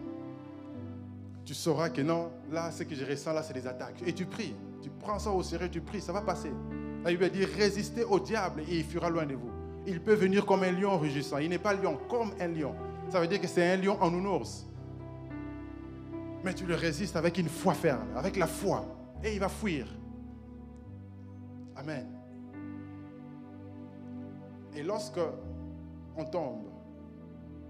Tu 1.45 1.55
sauras 1.55 1.89
que 1.89 2.03
non, 2.03 2.31
là, 2.51 2.71
ce 2.71 2.83
que 2.83 2.95
je 2.95 3.05
ressens, 3.05 3.33
là, 3.33 3.43
c'est 3.43 3.55
des 3.55 3.67
attaques. 3.67 4.03
Et 4.07 4.13
tu 4.13 4.27
pries. 4.27 4.55
Tu 4.83 4.91
prends 4.91 5.19
ça 5.19 5.31
au 5.31 5.43
sérieux, 5.43 5.71
tu 5.71 5.81
pries, 5.81 6.01
ça 6.01 6.13
va 6.13 6.21
passer. 6.21 6.53
La 7.05 7.11
Bible 7.11 7.31
dit 7.31 7.45
résistez 7.45 8.05
au 8.05 8.21
diable 8.21 8.63
et 8.69 8.79
il 8.79 8.85
fuira 8.85 9.09
loin 9.09 9.25
de 9.25 9.35
vous. 9.35 9.51
Il 9.87 10.01
peut 10.01 10.15
venir 10.15 10.45
comme 10.45 10.63
un 10.63 10.73
lion 10.73 10.99
rugissant. 10.99 11.39
Il 11.39 11.49
n'est 11.49 11.59
pas 11.59 11.73
lion, 11.73 11.99
comme 12.09 12.33
un 12.39 12.49
lion. 12.49 12.75
Ça 13.09 13.21
veut 13.21 13.27
dire 13.27 13.41
que 13.41 13.47
c'est 13.47 13.73
un 13.73 13.77
lion 13.77 13.97
en 14.01 14.11
nounours. 14.11 14.67
Mais 16.45 16.53
tu 16.55 16.67
le 16.67 16.75
résistes 16.75 17.17
avec 17.17 17.39
une 17.39 17.49
foi 17.49 17.75
ferme, 17.75 18.09
avec 18.15 18.37
la 18.37 18.47
foi. 18.47 18.85
Et 19.25 19.33
il 19.33 19.41
va 19.41 19.49
fuir. 19.49 19.87
Amen. 21.75 22.07
Et 24.77 24.83
lorsque 24.83 25.21
on 26.17 26.25
tombe, 26.25 26.65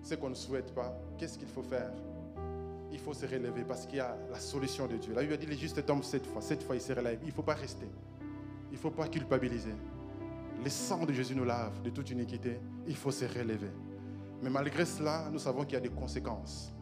ce 0.03 0.15
qu'on 0.15 0.31
ne 0.31 0.35
souhaite 0.35 0.75
pas, 0.75 0.97
qu'est-ce 1.17 1.39
qu'il 1.39 1.49
faut 1.49 1.63
faire? 1.63 1.91
Il 2.91 2.99
faut 2.99 3.13
se 3.13 3.27
relever 3.27 3.65
parce 3.65 3.87
qu'il 3.87 3.97
y 3.97 4.01
a 4.01 4.17
la 4.31 4.39
solution 4.39 4.87
de 4.87 4.97
Dieu. 4.97 5.15
Là, 5.15 5.23
il 5.23 5.33
a 5.33 5.37
dit 5.37 5.47
les 5.47 5.57
justes 5.57 5.85
tombent 5.85 6.05
cette 6.05 6.27
fois. 6.27 6.41
Cette 6.41 6.63
fois, 6.63 6.75
il 6.75 6.81
se 6.81 6.93
relève. 6.93 7.19
Il 7.23 7.29
ne 7.29 7.33
faut 7.33 7.43
pas 7.43 7.55
rester. 7.55 7.87
Il 8.71 8.75
ne 8.75 8.79
faut 8.79 8.91
pas 8.91 9.09
culpabiliser. 9.09 9.75
Le 10.65 10.71
sang 10.71 11.05
de 11.05 11.13
Jésus 11.13 11.35
nous 11.35 11.45
lave 11.45 11.83
de 11.83 11.91
toute 11.91 12.11
iniquité. 12.11 12.59
Il 12.87 12.97
faut 12.97 13.11
se 13.11 13.25
relever. 13.27 13.71
Mais 14.43 14.51
malgré 14.51 14.85
cela, 14.85 15.29
nous 15.31 15.39
savons 15.39 15.65
qu'il 15.65 15.75
y 15.75 15.77
a 15.77 15.81
des 15.81 15.91
conséquences. 15.91 16.73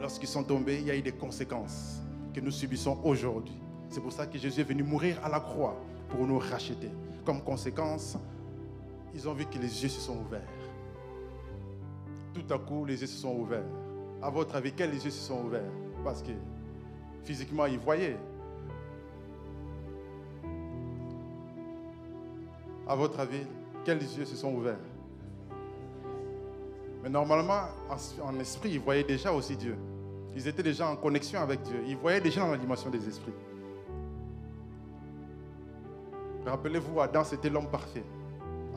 Lorsqu'ils 0.00 0.28
sont 0.28 0.42
tombés, 0.42 0.78
il 0.80 0.86
y 0.86 0.90
a 0.90 0.96
eu 0.96 1.02
des 1.02 1.12
conséquences 1.12 2.00
que 2.32 2.40
nous 2.40 2.50
subissons 2.50 2.98
aujourd'hui. 3.04 3.56
C'est 3.88 4.00
pour 4.00 4.12
ça 4.12 4.26
que 4.26 4.38
Jésus 4.38 4.60
est 4.60 4.64
venu 4.64 4.82
mourir 4.82 5.20
à 5.24 5.28
la 5.28 5.40
croix 5.40 5.80
pour 6.08 6.26
nous 6.26 6.38
racheter. 6.38 6.90
Comme 7.24 7.42
conséquence, 7.42 8.16
ils 9.14 9.28
ont 9.28 9.34
vu 9.34 9.46
que 9.46 9.58
les 9.58 9.82
yeux 9.82 9.88
se 9.88 10.00
sont 10.00 10.18
ouverts. 10.18 10.42
Tout 12.34 12.52
à 12.52 12.58
coup, 12.58 12.84
les 12.84 13.00
yeux 13.00 13.06
se 13.06 13.16
sont 13.16 13.36
ouverts. 13.36 13.64
À 14.20 14.28
votre 14.28 14.56
avis, 14.56 14.72
quels 14.72 14.92
yeux 14.92 14.98
se 14.98 15.10
sont 15.10 15.44
ouverts? 15.44 15.70
Parce 16.02 16.20
que 16.20 16.32
physiquement, 17.22 17.66
ils 17.66 17.78
voyaient. 17.78 18.18
À 22.86 22.94
votre 22.96 23.20
avis, 23.20 23.46
quels 23.84 24.02
yeux 24.02 24.24
se 24.24 24.36
sont 24.36 24.52
ouverts? 24.52 24.80
Mais 27.02 27.08
normalement, 27.08 27.68
en, 28.22 28.40
esprit, 28.40 28.70
ils 28.72 28.80
voyaient 28.80 29.04
déjà 29.04 29.32
aussi 29.32 29.56
Dieu. 29.56 29.76
Ils 30.34 30.48
étaient 30.48 30.62
déjà 30.62 30.88
en 30.88 30.96
connexion 30.96 31.40
avec 31.40 31.62
Dieu. 31.62 31.82
Ils 31.86 31.96
voyaient 31.96 32.20
déjà 32.20 32.40
dans 32.40 32.50
la 32.50 32.58
dimension 32.58 32.90
des 32.90 33.06
esprits. 33.08 33.32
Rappelez-vous, 36.44 37.00
Adam, 37.00 37.22
c'était 37.24 37.48
l'homme 37.48 37.68
parfait. 37.68 38.04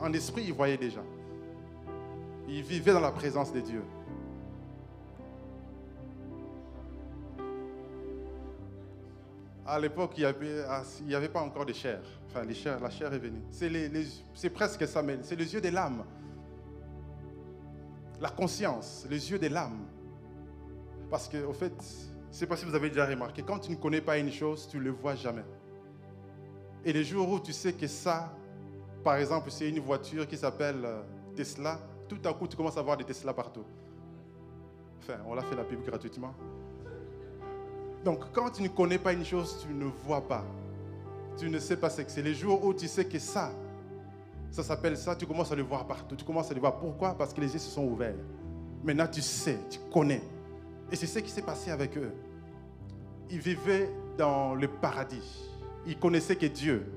En 0.00 0.12
esprit, 0.12 0.44
il 0.46 0.52
voyait 0.52 0.76
déjà. 0.76 1.00
Il 2.48 2.62
vivait 2.62 2.92
dans 2.92 3.00
la 3.00 3.12
présence 3.12 3.52
de 3.52 3.60
Dieu. 3.60 3.82
À 9.66 9.78
l'époque, 9.78 10.14
il 10.16 10.26
n'y 11.06 11.14
avait, 11.14 11.28
pas 11.28 11.42
encore 11.42 11.66
de 11.66 11.74
chair. 11.74 12.00
Enfin, 12.26 12.42
la 12.44 12.90
chair 12.90 13.12
est 13.12 13.18
venue. 13.18 13.42
C'est 14.34 14.50
presque 14.50 14.88
ça, 14.88 15.02
mais 15.02 15.18
c'est 15.22 15.36
les 15.36 15.52
yeux 15.52 15.60
de 15.60 15.68
l'âme. 15.68 16.04
La 18.18 18.30
conscience, 18.30 19.06
les 19.10 19.30
yeux 19.30 19.38
de 19.38 19.48
l'âme. 19.48 19.86
Parce 21.10 21.28
que, 21.28 21.44
au 21.44 21.52
fait, 21.52 21.74
sais 22.30 22.46
pas 22.46 22.56
si 22.56 22.64
vous 22.64 22.74
avez 22.74 22.88
déjà 22.88 23.04
remarqué, 23.04 23.42
quand 23.42 23.58
tu 23.58 23.70
ne 23.70 23.76
connais 23.76 24.00
pas 24.00 24.16
une 24.16 24.32
chose, 24.32 24.68
tu 24.70 24.78
ne 24.78 24.84
le 24.84 24.90
vois 24.90 25.16
jamais. 25.16 25.44
Et 26.84 26.92
les 26.92 27.04
jours 27.04 27.28
où 27.28 27.38
tu 27.38 27.52
sais 27.52 27.74
que 27.74 27.86
ça, 27.86 28.32
par 29.04 29.16
exemple, 29.16 29.50
c'est 29.50 29.68
une 29.68 29.80
voiture 29.80 30.26
qui 30.26 30.38
s'appelle 30.38 30.82
euh, 30.84 31.02
Tesla, 31.36 31.78
tout 32.08 32.18
à 32.24 32.32
coup, 32.32 32.48
tu 32.48 32.56
commences 32.56 32.76
à 32.76 32.82
voir 32.82 32.96
des 32.96 33.04
Tesla 33.04 33.32
partout. 33.32 33.64
Enfin, 35.00 35.18
on 35.26 35.34
l'a 35.34 35.42
fait 35.42 35.56
la 35.56 35.64
pub 35.64 35.84
gratuitement. 35.84 36.34
Donc, 38.04 38.32
quand 38.32 38.50
tu 38.50 38.62
ne 38.62 38.68
connais 38.68 38.98
pas 38.98 39.12
une 39.12 39.24
chose, 39.24 39.64
tu 39.66 39.72
ne 39.72 39.84
vois 39.84 40.26
pas. 40.26 40.44
Tu 41.36 41.48
ne 41.48 41.58
sais 41.58 41.76
pas 41.76 41.90
ce 41.90 42.02
que 42.02 42.10
c'est. 42.10 42.22
Les 42.22 42.34
jours 42.34 42.64
où 42.64 42.74
tu 42.74 42.88
sais 42.88 43.04
que 43.04 43.18
ça, 43.18 43.52
ça 44.50 44.62
s'appelle 44.62 44.96
ça, 44.96 45.14
tu 45.14 45.26
commences 45.26 45.52
à 45.52 45.56
le 45.56 45.62
voir 45.62 45.86
partout. 45.86 46.16
Tu 46.16 46.24
commences 46.24 46.50
à 46.50 46.54
le 46.54 46.60
voir. 46.60 46.78
Pourquoi? 46.78 47.14
Parce 47.14 47.32
que 47.32 47.40
les 47.40 47.52
yeux 47.52 47.58
se 47.58 47.70
sont 47.70 47.84
ouverts. 47.84 48.16
Maintenant, 48.82 49.06
tu 49.06 49.20
sais, 49.20 49.58
tu 49.70 49.78
connais. 49.92 50.22
Et 50.90 50.96
c'est 50.96 51.06
ce 51.06 51.18
qui 51.18 51.30
s'est 51.30 51.42
passé 51.42 51.70
avec 51.70 51.96
eux. 51.96 52.12
Ils 53.30 53.40
vivaient 53.40 53.90
dans 54.16 54.54
le 54.54 54.68
paradis. 54.68 55.50
Ils 55.86 55.98
connaissaient 55.98 56.36
que 56.36 56.46
Dieu, 56.46 56.90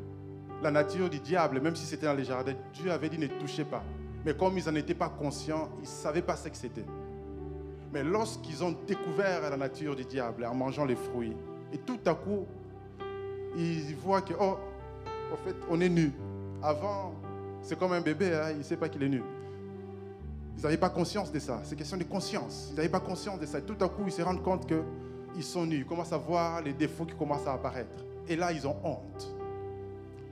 la 0.62 0.72
nature 0.72 1.09
du 1.09 1.20
diable, 1.20 1.59
même 1.59 1.76
si 1.76 1.86
c'était 1.86 2.05
dans 2.05 2.14
les 2.14 2.24
jardins, 2.24 2.55
Dieu 2.74 2.91
avait 2.91 3.09
dit 3.09 3.18
ne 3.18 3.28
touchez 3.28 3.66
pas. 3.66 3.84
Mais 4.26 4.36
comme 4.36 4.57
ils 4.57 4.65
n'en 4.65 4.76
étaient 4.76 4.93
pas 4.93 5.09
conscients, 5.09 5.69
ils 5.80 5.82
ne 5.82 5.88
savaient 5.88 6.22
pas 6.22 6.36
ce 6.36 6.49
que 6.49 6.57
c'était. 6.57 6.86
Mais 7.93 8.03
lorsqu'ils 8.03 8.63
ont 8.63 8.76
découvert 8.88 9.41
la 9.41 9.57
nature 9.57 9.95
du 9.95 10.05
diable 10.05 10.45
en 10.45 10.53
mangeant 10.53 10.86
les 10.86 10.95
fruits, 10.95 11.36
et 11.74 11.78
tout 11.78 11.99
à 12.05 12.13
coup, 12.13 12.45
ils 13.57 13.95
voient 13.95 14.22
que, 14.22 14.34
oh, 14.39 14.57
en 15.34 15.38
fait, 15.38 15.55
on 15.69 15.80
est 15.82 15.89
nu. 15.89 16.11
Avant, 16.61 17.13
c'est 17.61 17.78
comme 17.78 17.93
un 17.93 18.01
bébé, 18.01 18.34
hein, 18.34 18.51
il 18.51 18.59
ne 18.59 18.63
sait 18.63 18.78
pas 18.78 18.89
qu'il 18.89 19.03
est 19.03 19.09
nu. 19.09 19.24
Ils 20.57 20.63
n'avaient 20.63 20.78
pas 20.78 20.89
conscience 20.89 21.32
de 21.32 21.39
ça. 21.39 21.59
C'est 21.63 21.76
question 21.76 21.97
de 21.97 22.03
conscience. 22.03 22.67
Ils 22.72 22.76
n'avaient 22.76 22.89
pas 22.89 22.99
conscience 22.99 23.39
de 23.39 23.45
ça. 23.45 23.59
Et 23.59 23.63
tout 23.63 23.78
à 23.84 23.89
coup, 23.89 24.03
ils 24.05 24.11
se 24.11 24.22
rendent 24.22 24.43
compte 24.43 24.67
qu'ils 24.67 25.43
sont 25.43 25.65
nus. 25.65 25.78
Ils 25.78 25.86
commencent 25.86 26.13
à 26.13 26.17
voir 26.17 26.61
les 26.61 26.74
défauts 26.74 27.05
qui 27.05 27.15
commencent 27.15 27.47
à 27.47 27.53
apparaître. 27.53 28.05
Et 28.28 28.36
là, 28.36 28.51
ils 28.51 28.67
ont 28.67 28.76
honte. 28.84 29.36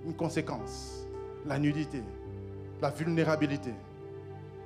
Une 0.05 0.13
conséquence, 0.13 1.07
la 1.45 1.57
nudité, 1.57 2.03
la 2.81 2.89
vulnérabilité. 2.89 3.73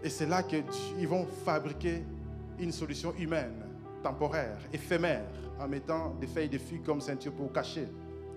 Et 0.04 0.10
c'est 0.10 0.26
là 0.26 0.44
qu'ils 0.44 1.08
vont 1.08 1.26
fabriquer 1.46 2.04
une 2.60 2.72
solution 2.72 3.14
humaine, 3.18 3.54
temporaire, 4.04 4.58
éphémère, 4.72 5.24
en 5.60 5.68
mettant 5.68 6.14
des 6.20 6.28
feuilles 6.28 6.50
de 6.50 6.58
figues 6.58 6.84
comme 6.84 7.02
ceinture 7.02 7.32
pour 7.34 7.52
cacher, 7.52 7.88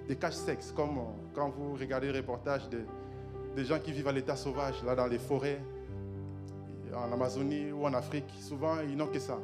des 0.08 0.16
caches 0.16 0.34
sexes, 0.34 0.72
comme 0.72 0.98
quand 1.34 1.50
vous 1.50 1.74
regardez 1.74 2.12
le 2.12 2.18
reportage 2.18 2.68
de, 2.68 2.80
des 3.54 3.64
gens 3.64 3.78
qui 3.78 3.92
vivent 3.92 4.08
à 4.08 4.12
l'état 4.12 4.36
sauvage, 4.36 4.82
là 4.84 4.94
dans 4.94 5.06
les 5.06 5.18
forêts, 5.18 5.60
en 6.94 7.12
Amazonie 7.12 7.72
ou 7.72 7.84
en 7.84 7.94
Afrique. 7.94 8.32
Souvent, 8.40 8.76
ils 8.80 8.96
n'ont 8.96 9.08
que 9.08 9.18
ça. 9.18 9.38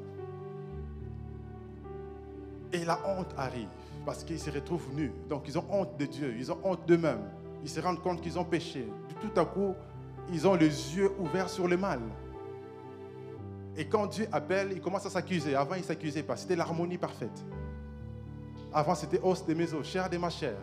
Et 2.73 2.85
la 2.85 2.99
honte 3.07 3.35
arrive 3.37 3.69
parce 4.07 4.25
qu'ils 4.25 4.39
se 4.39 4.51
retrouvent 4.51 4.95
nus. 4.95 5.13
Donc 5.29 5.45
ils 5.47 5.59
ont 5.59 5.65
honte 5.71 5.97
de 5.99 6.07
Dieu, 6.07 6.35
ils 6.39 6.51
ont 6.51 6.59
honte 6.65 6.87
d'eux-mêmes. 6.87 7.29
Ils 7.63 7.69
se 7.69 7.81
rendent 7.81 8.01
compte 8.01 8.21
qu'ils 8.21 8.39
ont 8.39 8.45
péché. 8.45 8.89
Tout 9.21 9.41
à 9.41 9.45
coup, 9.45 9.75
ils 10.31 10.47
ont 10.47 10.55
les 10.55 10.97
yeux 10.97 11.13
ouverts 11.19 11.49
sur 11.49 11.69
le 11.69 11.77
mal. 11.77 12.01
Et 13.77 13.87
quand 13.87 14.07
Dieu 14.07 14.29
appelle, 14.33 14.73
ils 14.73 14.81
commencent 14.81 15.07
à 15.07 15.11
s'accuser. 15.11 15.55
Avant, 15.55 15.75
ils 15.75 15.81
ne 15.81 15.87
s'accusaient 15.87 16.23
pas. 16.23 16.37
C'était 16.37 16.57
l'harmonie 16.57 16.99
parfaite. 16.99 17.45
Avant, 18.73 18.95
c'était 18.95 19.21
os 19.23 19.45
de 19.45 19.55
mes 19.55 19.73
os, 19.73 19.87
chair 19.87 20.09
de 20.11 20.19
ma 20.19 20.31
chair. 20.31 20.57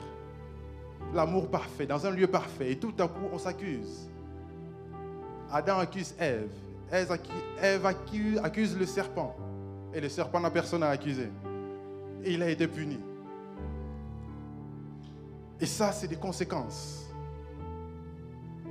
L'amour 1.13 1.49
parfait, 1.49 1.87
dans 1.87 2.05
un 2.05 2.11
lieu 2.11 2.27
parfait. 2.27 2.71
Et 2.71 2.79
tout 2.79 2.93
à 2.99 3.07
coup, 3.07 3.27
on 3.31 3.39
s'accuse. 3.39 4.07
Adam 5.51 5.79
accuse 5.79 6.13
Ève. 6.19 6.51
Ève 6.91 7.85
accuse 7.85 8.77
le 8.77 8.85
serpent. 8.85 9.35
Et 9.93 10.01
le 10.01 10.09
serpent 10.09 10.39
n'a 10.39 10.51
personne 10.51 10.83
à 10.83 10.89
accuser. 10.89 11.29
Et 12.23 12.33
il 12.33 12.43
a 12.43 12.49
été 12.49 12.67
puni. 12.67 12.99
Et 15.59 15.65
ça, 15.65 15.91
c'est 15.91 16.07
des 16.07 16.15
conséquences. 16.15 17.08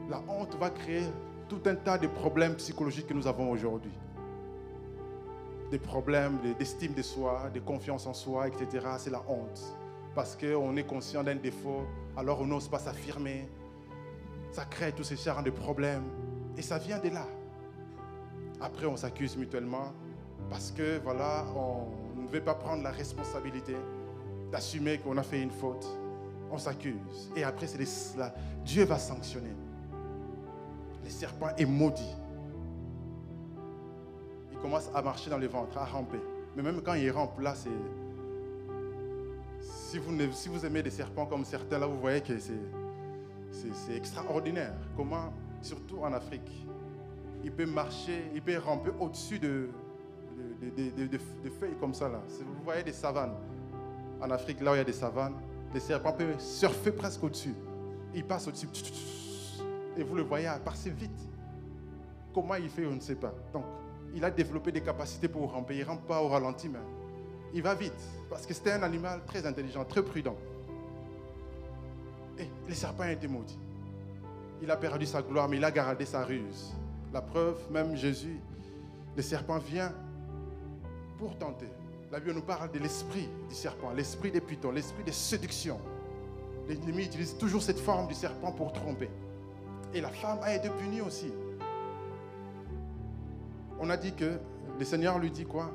La 0.08 0.22
honte 0.26 0.56
va 0.56 0.70
créer 0.70 1.04
tout 1.48 1.60
un 1.66 1.74
tas 1.74 1.98
de 1.98 2.06
problèmes 2.06 2.54
psychologiques 2.56 3.08
que 3.08 3.14
nous 3.14 3.26
avons 3.26 3.50
aujourd'hui. 3.50 3.92
Des 5.70 5.78
problèmes 5.78 6.38
d'estime 6.58 6.94
de 6.94 7.02
soi, 7.02 7.50
de 7.52 7.60
confiance 7.60 8.06
en 8.06 8.14
soi, 8.14 8.48
etc. 8.48 8.86
C'est 8.98 9.10
la 9.10 9.22
honte. 9.28 9.76
Parce 10.14 10.34
qu'on 10.34 10.76
est 10.78 10.84
conscient 10.84 11.22
d'un 11.22 11.36
défaut, 11.36 11.86
alors 12.16 12.40
on 12.40 12.46
n'ose 12.46 12.68
pas 12.68 12.78
s'affirmer. 12.78 13.46
Ça 14.50 14.64
crée 14.64 14.92
tous 14.92 15.04
ces 15.04 15.16
genres 15.16 15.42
de 15.42 15.50
problèmes. 15.50 16.04
Et 16.56 16.62
ça 16.62 16.78
vient 16.78 16.98
de 16.98 17.10
là. 17.10 17.26
Après, 18.60 18.86
on 18.86 18.96
s'accuse 18.96 19.36
mutuellement 19.36 19.92
parce 20.48 20.70
que, 20.70 20.98
voilà, 21.04 21.44
on 21.54 22.22
ne 22.22 22.28
veut 22.28 22.40
pas 22.40 22.54
prendre 22.54 22.82
la 22.82 22.90
responsabilité 22.90 23.76
d'assumer 24.50 24.98
qu'on 24.98 25.18
a 25.18 25.22
fait 25.22 25.42
une 25.42 25.50
faute. 25.50 25.86
on 26.50 26.56
s'accuse. 26.56 27.30
Et 27.36 27.44
après, 27.44 27.66
c'est 27.66 27.78
Dieu 28.64 28.84
va 28.84 28.98
sanctionner. 28.98 29.52
Le 31.08 31.12
serpent 31.14 31.48
est 31.56 31.64
maudit. 31.64 32.14
Il 34.52 34.58
commence 34.58 34.90
à 34.94 35.00
marcher 35.00 35.30
dans 35.30 35.38
le 35.38 35.46
ventre, 35.46 35.78
à 35.78 35.86
ramper. 35.86 36.20
Mais 36.54 36.62
même 36.62 36.82
quand 36.82 36.92
il 36.92 37.10
rampe, 37.10 37.40
là, 37.40 37.54
c'est. 37.54 37.70
Si 39.58 39.96
vous, 39.96 40.12
si 40.32 40.50
aimez 40.66 40.82
des 40.82 40.90
serpents 40.90 41.24
comme 41.24 41.46
certains, 41.46 41.78
là, 41.78 41.86
vous 41.86 41.98
voyez 41.98 42.20
que 42.20 42.34
c'est 42.38 43.96
extraordinaire. 43.96 44.74
Comment, 44.98 45.32
surtout 45.62 46.00
en 46.00 46.12
Afrique, 46.12 46.66
il 47.42 47.52
peut 47.52 47.64
marcher, 47.64 48.30
il 48.34 48.42
peut 48.42 48.58
ramper 48.58 48.90
au-dessus 49.00 49.38
de, 49.38 49.70
de, 50.60 51.18
feuilles 51.58 51.78
comme 51.80 51.94
ça. 51.94 52.10
Là. 52.10 52.20
Vous 52.40 52.64
voyez 52.64 52.82
des 52.82 52.92
savanes. 52.92 53.32
En 54.20 54.30
Afrique, 54.30 54.60
là 54.60 54.72
où 54.72 54.74
il 54.74 54.78
y 54.78 54.80
a 54.82 54.84
des 54.84 54.92
savanes, 54.92 55.36
les 55.72 55.80
serpents 55.80 56.12
peuvent 56.12 56.38
surfer 56.38 56.92
presque 56.92 57.24
au-dessus. 57.24 57.54
Il 58.14 58.26
passe 58.26 58.46
au-dessus. 58.46 58.68
Et 59.98 60.04
vous 60.04 60.14
le 60.14 60.22
voyez 60.22 60.48
passer 60.64 60.90
vite. 60.90 61.28
Comment 62.32 62.54
il 62.54 62.70
fait, 62.70 62.86
on 62.86 62.94
ne 62.94 63.00
sait 63.00 63.16
pas. 63.16 63.34
Donc, 63.52 63.64
il 64.14 64.24
a 64.24 64.30
développé 64.30 64.70
des 64.70 64.80
capacités 64.80 65.28
pour 65.28 65.50
ramper. 65.50 65.74
Il 65.74 65.80
ne 65.80 65.86
rampe 65.86 66.06
pas 66.06 66.22
au 66.22 66.28
ralenti, 66.28 66.68
mais 66.68 66.78
il 67.52 67.62
va 67.62 67.74
vite. 67.74 68.00
Parce 68.30 68.46
que 68.46 68.54
c'était 68.54 68.72
un 68.72 68.82
animal 68.84 69.22
très 69.26 69.44
intelligent, 69.44 69.84
très 69.84 70.04
prudent. 70.04 70.36
Et 72.38 72.46
le 72.68 72.74
serpent 72.74 73.02
a 73.02 73.12
été 73.12 73.26
maudit. 73.26 73.58
Il 74.62 74.70
a 74.70 74.76
perdu 74.76 75.04
sa 75.04 75.20
gloire, 75.20 75.48
mais 75.48 75.56
il 75.56 75.64
a 75.64 75.70
gardé 75.72 76.04
sa 76.04 76.24
ruse. 76.24 76.72
La 77.12 77.20
preuve, 77.20 77.58
même 77.70 77.96
Jésus, 77.96 78.38
le 79.16 79.22
serpent 79.22 79.58
vient 79.58 79.92
pour 81.18 81.36
tenter. 81.38 81.68
La 82.12 82.20
Bible 82.20 82.34
nous 82.34 82.42
parle 82.42 82.70
de 82.70 82.78
l'esprit 82.78 83.28
du 83.48 83.54
serpent, 83.54 83.92
l'esprit 83.92 84.30
des 84.30 84.40
pitons, 84.40 84.70
l'esprit 84.70 85.02
de 85.02 85.10
séduction. 85.10 85.80
L'ennemi 86.68 87.04
utilise 87.04 87.36
toujours 87.36 87.62
cette 87.62 87.80
forme 87.80 88.06
du 88.06 88.14
serpent 88.14 88.52
pour 88.52 88.72
tromper. 88.72 89.10
Et 89.94 90.00
la 90.00 90.10
femme 90.10 90.38
a 90.42 90.54
été 90.54 90.68
punie 90.70 91.00
aussi. 91.00 91.32
On 93.80 93.88
a 93.90 93.96
dit 93.96 94.12
que 94.12 94.38
le 94.78 94.84
Seigneur 94.84 95.18
lui 95.18 95.30
dit 95.30 95.44
quoi? 95.44 95.70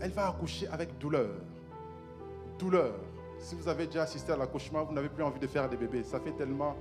Elle 0.00 0.12
va 0.12 0.28
accoucher 0.28 0.68
avec 0.68 0.98
douleur. 0.98 1.34
Douleur. 2.58 2.94
Si 3.38 3.54
vous 3.54 3.68
avez 3.68 3.86
déjà 3.86 4.02
assisté 4.02 4.32
à 4.32 4.36
l'accouchement, 4.36 4.84
vous 4.84 4.92
n'avez 4.92 5.08
plus 5.08 5.22
envie 5.22 5.40
de 5.40 5.46
faire 5.46 5.68
des 5.68 5.76
bébés. 5.76 6.04
Ça 6.04 6.20
fait 6.20 6.32
tellement... 6.32 6.76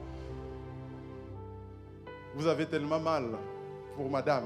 Vous 2.35 2.47
avez 2.47 2.65
tellement 2.65 2.99
mal 2.99 3.37
pour 3.95 4.09
madame. 4.09 4.45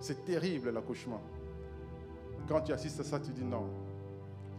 C'est 0.00 0.24
terrible 0.24 0.70
l'accouchement. 0.70 1.20
Quand 2.48 2.60
tu 2.60 2.72
assistes 2.72 3.00
à 3.00 3.04
ça, 3.04 3.20
tu 3.20 3.30
dis 3.30 3.44
non. 3.44 3.68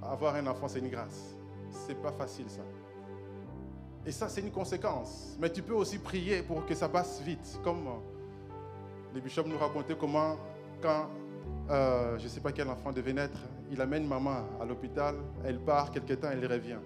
Avoir 0.01 0.35
un 0.35 0.47
enfant, 0.47 0.67
c'est 0.67 0.79
une 0.79 0.89
grâce. 0.89 1.35
C'est 1.69 2.01
pas 2.01 2.11
facile 2.11 2.49
ça. 2.49 2.61
Et 4.05 4.11
ça, 4.11 4.27
c'est 4.27 4.41
une 4.41 4.51
conséquence. 4.51 5.35
Mais 5.39 5.49
tu 5.49 5.61
peux 5.61 5.73
aussi 5.73 5.97
prier 5.97 6.41
pour 6.41 6.65
que 6.65 6.75
ça 6.75 6.89
passe 6.89 7.21
vite. 7.21 7.59
Comme 7.63 7.87
les 9.13 9.21
bishops 9.21 9.47
nous 9.47 9.57
racontaient 9.57 9.95
comment, 9.95 10.37
quand 10.81 11.07
euh, 11.69 12.17
je 12.17 12.23
ne 12.23 12.29
sais 12.29 12.41
pas 12.41 12.51
quel 12.51 12.67
enfant 12.67 12.91
devait 12.91 13.13
naître, 13.13 13.39
il 13.71 13.79
amène 13.79 14.05
maman 14.05 14.43
à 14.61 14.65
l'hôpital, 14.65 15.15
elle 15.45 15.59
part 15.59 15.91
quelque 15.91 16.13
temps, 16.13 16.29
elle 16.31 16.45
revient. 16.45 16.79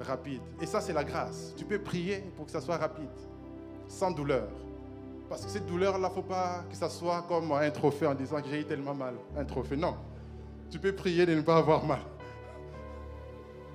Rapide. 0.00 0.40
Et 0.62 0.66
ça, 0.66 0.80
c'est 0.80 0.94
la 0.94 1.04
grâce. 1.04 1.52
Tu 1.56 1.64
peux 1.66 1.78
prier 1.78 2.24
pour 2.36 2.46
que 2.46 2.52
ça 2.52 2.62
soit 2.62 2.78
rapide, 2.78 3.10
sans 3.86 4.10
douleur. 4.10 4.48
Parce 5.28 5.44
que 5.44 5.50
cette 5.50 5.66
douleur-là, 5.66 6.08
il 6.08 6.10
ne 6.10 6.14
faut 6.14 6.26
pas 6.26 6.64
que 6.70 6.74
ça 6.74 6.88
soit 6.88 7.22
comme 7.28 7.52
un 7.52 7.70
trophée 7.70 8.06
en 8.06 8.14
disant 8.14 8.40
que 8.40 8.48
j'ai 8.48 8.60
eu 8.60 8.64
tellement 8.64 8.94
mal. 8.94 9.14
Un 9.36 9.44
trophée, 9.44 9.76
non. 9.76 9.94
Tu 10.70 10.78
peux 10.78 10.92
prier 10.94 11.26
de 11.26 11.34
ne 11.34 11.42
pas 11.42 11.58
avoir 11.58 11.84
mal. 11.84 12.00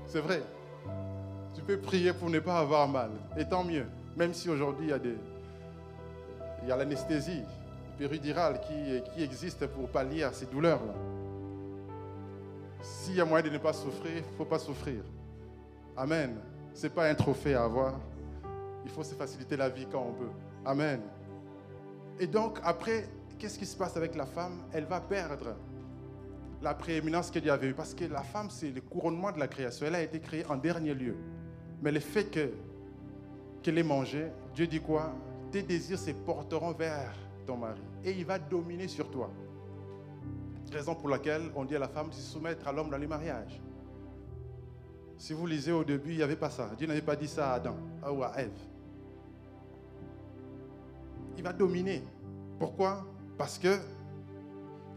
C'est 0.08 0.20
vrai. 0.20 0.42
Tu 1.56 1.62
peux 1.62 1.80
prier 1.80 2.14
pour 2.14 2.30
ne 2.30 2.40
pas 2.40 2.60
avoir 2.60 2.88
mal. 2.88 3.12
Et 3.38 3.46
tant 3.46 3.64
mieux. 3.64 3.86
Même 4.16 4.34
si 4.34 4.50
aujourd'hui, 4.50 4.88
il 4.88 4.90
y 4.90 4.94
a 4.94 5.00
des... 5.00 5.18
Il 6.62 6.70
y 6.70 6.72
a 6.72 6.76
l'anesthésie 6.78 7.44
péridurale 7.98 8.60
qui, 8.62 9.02
qui 9.14 9.24
existe 9.24 9.66
pour 9.68 9.88
pallier 9.90 10.24
à 10.24 10.34
ces 10.34 10.46
douleurs-là. 10.48 10.94
S'il 12.82 13.16
y 13.16 13.22
a 13.22 13.26
moyen 13.26 13.46
de 13.46 13.52
ne 13.52 13.58
pas 13.58 13.74
souffrir, 13.74 14.18
il 14.18 14.32
ne 14.32 14.38
faut 14.38 14.46
pas 14.46 14.60
souffrir. 14.60 15.02
Amen. 15.96 16.36
Ce 16.74 16.84
n'est 16.84 16.94
pas 16.94 17.08
un 17.08 17.16
trophée 17.16 17.56
à 17.56 17.64
avoir. 17.64 17.94
Il 18.84 18.92
faut 18.92 19.04
se 19.04 19.16
faciliter 19.16 19.56
la 19.56 19.70
vie 19.70 19.88
quand 19.92 20.06
on 20.10 20.14
peut. 20.14 20.32
Amen. 20.66 21.02
Et 22.20 22.28
donc, 22.28 22.60
après, 22.64 23.08
qu'est-ce 23.40 23.58
qui 23.58 23.66
se 23.66 23.78
passe 23.78 23.96
avec 23.96 24.16
la 24.16 24.26
femme? 24.26 24.64
Elle 24.74 24.86
va 24.86 25.00
perdre 25.00 25.56
la 26.62 26.74
prééminence 26.74 27.32
qu'elle 27.32 27.50
avait 27.50 27.68
eue. 27.68 27.74
Parce 27.74 27.94
que 27.94 28.06
la 28.06 28.24
femme, 28.24 28.50
c'est 28.50 28.72
le 28.72 28.82
couronnement 28.82 29.32
de 29.32 29.40
la 29.40 29.48
création. 29.48 29.86
Elle 29.86 29.96
a 29.96 30.02
été 30.02 30.20
créée 30.20 30.46
en 30.48 30.58
dernier 30.58 30.94
lieu. 30.94 31.16
Mais 31.86 31.92
le 31.92 32.00
fait 32.00 32.32
qu'elle 33.62 33.78
ait 33.78 33.84
mangé, 33.84 34.26
Dieu 34.56 34.66
dit 34.66 34.82
quoi? 34.82 35.14
Tes 35.52 35.62
désirs 35.62 36.00
se 36.00 36.10
porteront 36.10 36.72
vers 36.72 37.14
ton 37.46 37.58
mari. 37.58 37.80
Et 38.04 38.12
il 38.12 38.26
va 38.26 38.40
dominer 38.40 38.88
sur 38.88 39.12
toi. 39.12 39.30
Raison 40.74 40.96
pour 40.96 41.10
laquelle 41.10 41.44
on 41.56 41.64
dit 41.64 41.76
à 41.76 41.80
la 41.80 41.88
femme 41.88 42.10
de 42.10 42.16
se 42.16 42.22
soumettre 42.22 42.68
à 42.68 42.72
l'homme 42.72 42.90
dans 42.90 42.98
le 42.98 43.08
mariage. 43.08 43.62
Si 45.16 45.34
vous 45.34 45.46
lisez 45.46 45.72
au 45.72 45.84
début, 45.84 46.10
il 46.10 46.18
n'y 46.18 46.24
avait 46.24 46.36
pas 46.36 46.50
ça. 46.50 46.72
Dieu 46.76 46.88
n'avait 46.88 47.04
pas 47.04 47.16
dit 47.16 47.28
ça 47.28 47.52
à 47.52 47.54
Adam 47.58 47.78
ou 48.12 48.24
à 48.24 48.34
Ève. 48.36 48.58
Il 51.38 51.44
va 51.44 51.54
dominer. 51.54 52.02
Pourquoi? 52.58 53.06
Parce 53.38 53.60
que 53.60 53.78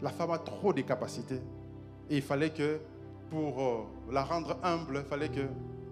la 0.01 0.09
femme 0.09 0.31
a 0.31 0.39
trop 0.39 0.73
de 0.73 0.81
capacités. 0.81 1.39
Et 2.09 2.15
il 2.15 2.23
fallait 2.23 2.49
que, 2.49 2.79
pour 3.29 3.61
euh, 3.61 3.83
la 4.11 4.23
rendre 4.23 4.57
humble, 4.63 5.03
il 5.03 5.07
fallait 5.07 5.29
que, 5.29 5.41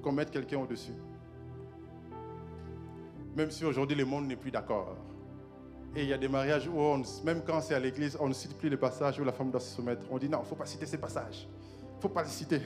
qu'on 0.01 0.11
mette 0.11 0.31
quelqu'un 0.31 0.59
au-dessus. 0.59 0.93
Même 3.35 3.51
si 3.51 3.65
aujourd'hui 3.65 3.95
le 3.95 4.05
monde 4.05 4.27
n'est 4.27 4.35
plus 4.35 4.51
d'accord. 4.51 4.95
Et 5.95 6.03
il 6.03 6.09
y 6.09 6.13
a 6.13 6.17
des 6.17 6.27
mariages 6.27 6.67
où, 6.67 6.79
même 7.23 7.41
quand 7.45 7.61
c'est 7.61 7.73
à 7.73 7.79
l'église, 7.79 8.17
on 8.19 8.27
ne 8.27 8.33
cite 8.33 8.57
plus 8.57 8.69
les 8.69 8.77
passages 8.77 9.19
où 9.19 9.23
la 9.23 9.31
femme 9.31 9.51
doit 9.51 9.59
se 9.59 9.75
soumettre. 9.75 10.01
On 10.11 10.17
dit 10.17 10.29
non, 10.29 10.39
il 10.39 10.41
ne 10.41 10.47
faut 10.47 10.55
pas 10.55 10.65
citer 10.65 10.85
ces 10.85 10.97
passages. 10.97 11.47
Il 11.93 11.95
ne 11.97 12.01
faut 12.01 12.09
pas 12.09 12.23
les 12.23 12.29
citer. 12.29 12.61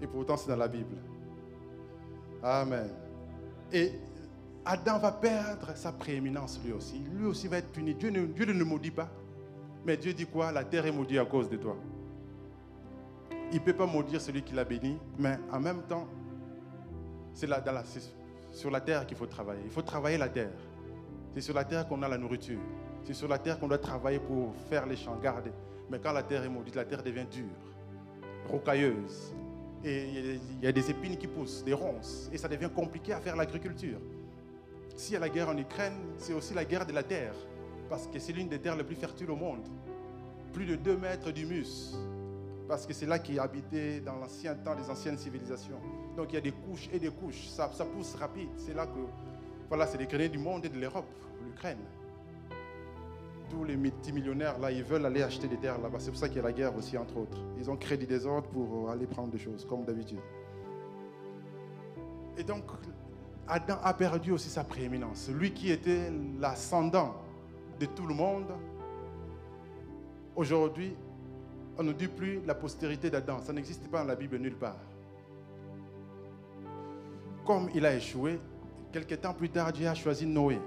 Et 0.00 0.06
pourtant, 0.06 0.36
c'est 0.36 0.48
dans 0.48 0.56
la 0.56 0.68
Bible. 0.68 0.96
Amen. 2.42 2.88
Et 3.72 3.92
Adam 4.64 4.98
va 4.98 5.12
perdre 5.12 5.76
sa 5.76 5.92
prééminence 5.92 6.60
lui 6.64 6.72
aussi. 6.72 6.98
Lui 6.98 7.26
aussi 7.26 7.48
va 7.48 7.58
être 7.58 7.70
puni. 7.72 7.94
Dieu 7.94 8.10
ne, 8.10 8.26
Dieu 8.26 8.46
ne 8.46 8.64
maudit 8.64 8.90
pas. 8.90 9.10
Mais 9.84 9.96
Dieu 9.96 10.12
dit 10.12 10.26
quoi? 10.26 10.52
La 10.52 10.64
terre 10.64 10.86
est 10.86 10.92
maudite 10.92 11.18
à 11.18 11.24
cause 11.24 11.48
de 11.48 11.56
toi. 11.56 11.76
Il 13.52 13.58
ne 13.58 13.64
peut 13.64 13.74
pas 13.74 13.86
maudire 13.86 14.20
celui 14.20 14.42
qui 14.42 14.54
l'a 14.54 14.64
béni, 14.64 14.98
mais 15.18 15.38
en 15.52 15.60
même 15.60 15.82
temps, 15.82 16.08
c'est 17.34 17.48
sur 18.50 18.70
la 18.70 18.80
terre 18.80 19.06
qu'il 19.06 19.16
faut 19.16 19.26
travailler. 19.26 19.62
Il 19.64 19.70
faut 19.70 19.82
travailler 19.82 20.16
la 20.16 20.30
terre. 20.30 20.50
C'est 21.34 21.42
sur 21.42 21.54
la 21.54 21.64
terre 21.64 21.86
qu'on 21.86 22.02
a 22.02 22.08
la 22.08 22.16
nourriture. 22.16 22.60
C'est 23.04 23.14
sur 23.14 23.28
la 23.28 23.38
terre 23.38 23.58
qu'on 23.58 23.68
doit 23.68 23.78
travailler 23.78 24.20
pour 24.20 24.54
faire 24.70 24.86
les 24.86 24.96
champs, 24.96 25.16
garder. 25.18 25.52
Mais 25.90 25.98
quand 25.98 26.12
la 26.12 26.22
terre 26.22 26.44
est 26.44 26.48
maudite, 26.48 26.76
la 26.76 26.86
terre 26.86 27.02
devient 27.02 27.26
dure, 27.30 27.44
rocailleuse. 28.48 29.34
Et 29.84 30.38
il 30.60 30.62
y 30.62 30.66
a 30.66 30.72
des 30.72 30.90
épines 30.90 31.18
qui 31.18 31.26
poussent, 31.26 31.62
des 31.62 31.74
ronces. 31.74 32.30
Et 32.32 32.38
ça 32.38 32.48
devient 32.48 32.70
compliqué 32.74 33.12
à 33.12 33.20
faire 33.20 33.36
l'agriculture. 33.36 33.98
S'il 34.96 35.14
y 35.14 35.16
a 35.16 35.20
la 35.20 35.28
guerre 35.28 35.50
en 35.50 35.58
Ukraine, 35.58 35.98
c'est 36.16 36.32
aussi 36.32 36.54
la 36.54 36.64
guerre 36.64 36.86
de 36.86 36.92
la 36.92 37.02
terre, 37.02 37.34
parce 37.90 38.06
que 38.06 38.18
c'est 38.18 38.32
l'une 38.32 38.48
des 38.48 38.60
terres 38.60 38.76
les 38.76 38.84
plus 38.84 38.94
fertiles 38.94 39.30
au 39.30 39.36
monde. 39.36 39.66
Plus 40.52 40.66
de 40.66 40.76
2 40.76 40.96
mètres 40.96 41.32
d'humus, 41.32 41.96
parce 42.72 42.86
que 42.86 42.94
c'est 42.94 43.04
là 43.04 43.18
qui 43.18 43.38
habitait 43.38 44.00
dans 44.00 44.16
l'ancien 44.16 44.54
temps 44.54 44.74
des 44.74 44.88
anciennes 44.88 45.18
civilisations. 45.18 45.76
Donc 46.16 46.28
il 46.30 46.36
y 46.36 46.38
a 46.38 46.40
des 46.40 46.52
couches 46.52 46.88
et 46.90 46.98
des 46.98 47.10
couches, 47.10 47.48
ça, 47.48 47.68
pousse 47.68 48.14
rapide. 48.14 48.48
C'est 48.56 48.72
là 48.72 48.86
que, 48.86 48.98
voilà, 49.68 49.86
c'est 49.86 49.98
les 49.98 50.06
créés 50.06 50.30
du 50.30 50.38
monde 50.38 50.64
et 50.64 50.70
de 50.70 50.78
l'Europe, 50.78 51.04
l'Ukraine. 51.44 51.84
Tous 53.50 53.62
les 53.64 53.76
multimillionnaires, 53.76 54.58
là, 54.58 54.72
ils 54.72 54.82
veulent 54.82 55.04
aller 55.04 55.22
acheter 55.22 55.48
des 55.48 55.58
terres 55.58 55.82
là-bas. 55.82 55.98
C'est 56.00 56.12
pour 56.12 56.18
ça 56.18 56.28
qu'il 56.28 56.38
y 56.38 56.40
a 56.40 56.44
la 56.44 56.52
guerre 56.54 56.74
aussi, 56.74 56.96
entre 56.96 57.18
autres. 57.18 57.36
Ils 57.58 57.70
ont 57.70 57.76
créé 57.76 57.98
des 57.98 58.06
désordres 58.06 58.48
pour 58.48 58.88
aller 58.88 59.06
prendre 59.06 59.28
des 59.28 59.38
choses, 59.38 59.66
comme 59.66 59.84
d'habitude. 59.84 60.20
Et 62.38 62.42
donc, 62.42 62.64
Adam 63.46 63.76
a 63.82 63.92
perdu 63.92 64.32
aussi 64.32 64.48
sa 64.48 64.64
prééminence. 64.64 65.28
Lui 65.28 65.52
qui 65.52 65.70
était 65.70 66.10
l'ascendant 66.40 67.16
de 67.78 67.84
tout 67.84 68.06
le 68.06 68.14
monde, 68.14 68.50
aujourd'hui, 70.34 70.96
on 71.78 71.82
ne 71.82 71.92
dit 71.92 72.08
plus 72.08 72.40
la 72.46 72.54
postérité 72.54 73.10
d'Adam. 73.10 73.38
Ça 73.40 73.52
n'existe 73.52 73.88
pas 73.88 74.00
dans 74.00 74.08
la 74.08 74.16
Bible 74.16 74.36
nulle 74.38 74.56
part. 74.56 74.78
Comme 77.44 77.68
il 77.74 77.84
a 77.86 77.94
échoué, 77.94 78.38
quelques 78.92 79.20
temps 79.20 79.34
plus 79.34 79.48
tard, 79.48 79.72
Dieu 79.72 79.88
a 79.88 79.94
choisi 79.94 80.26
Noé. 80.26 80.58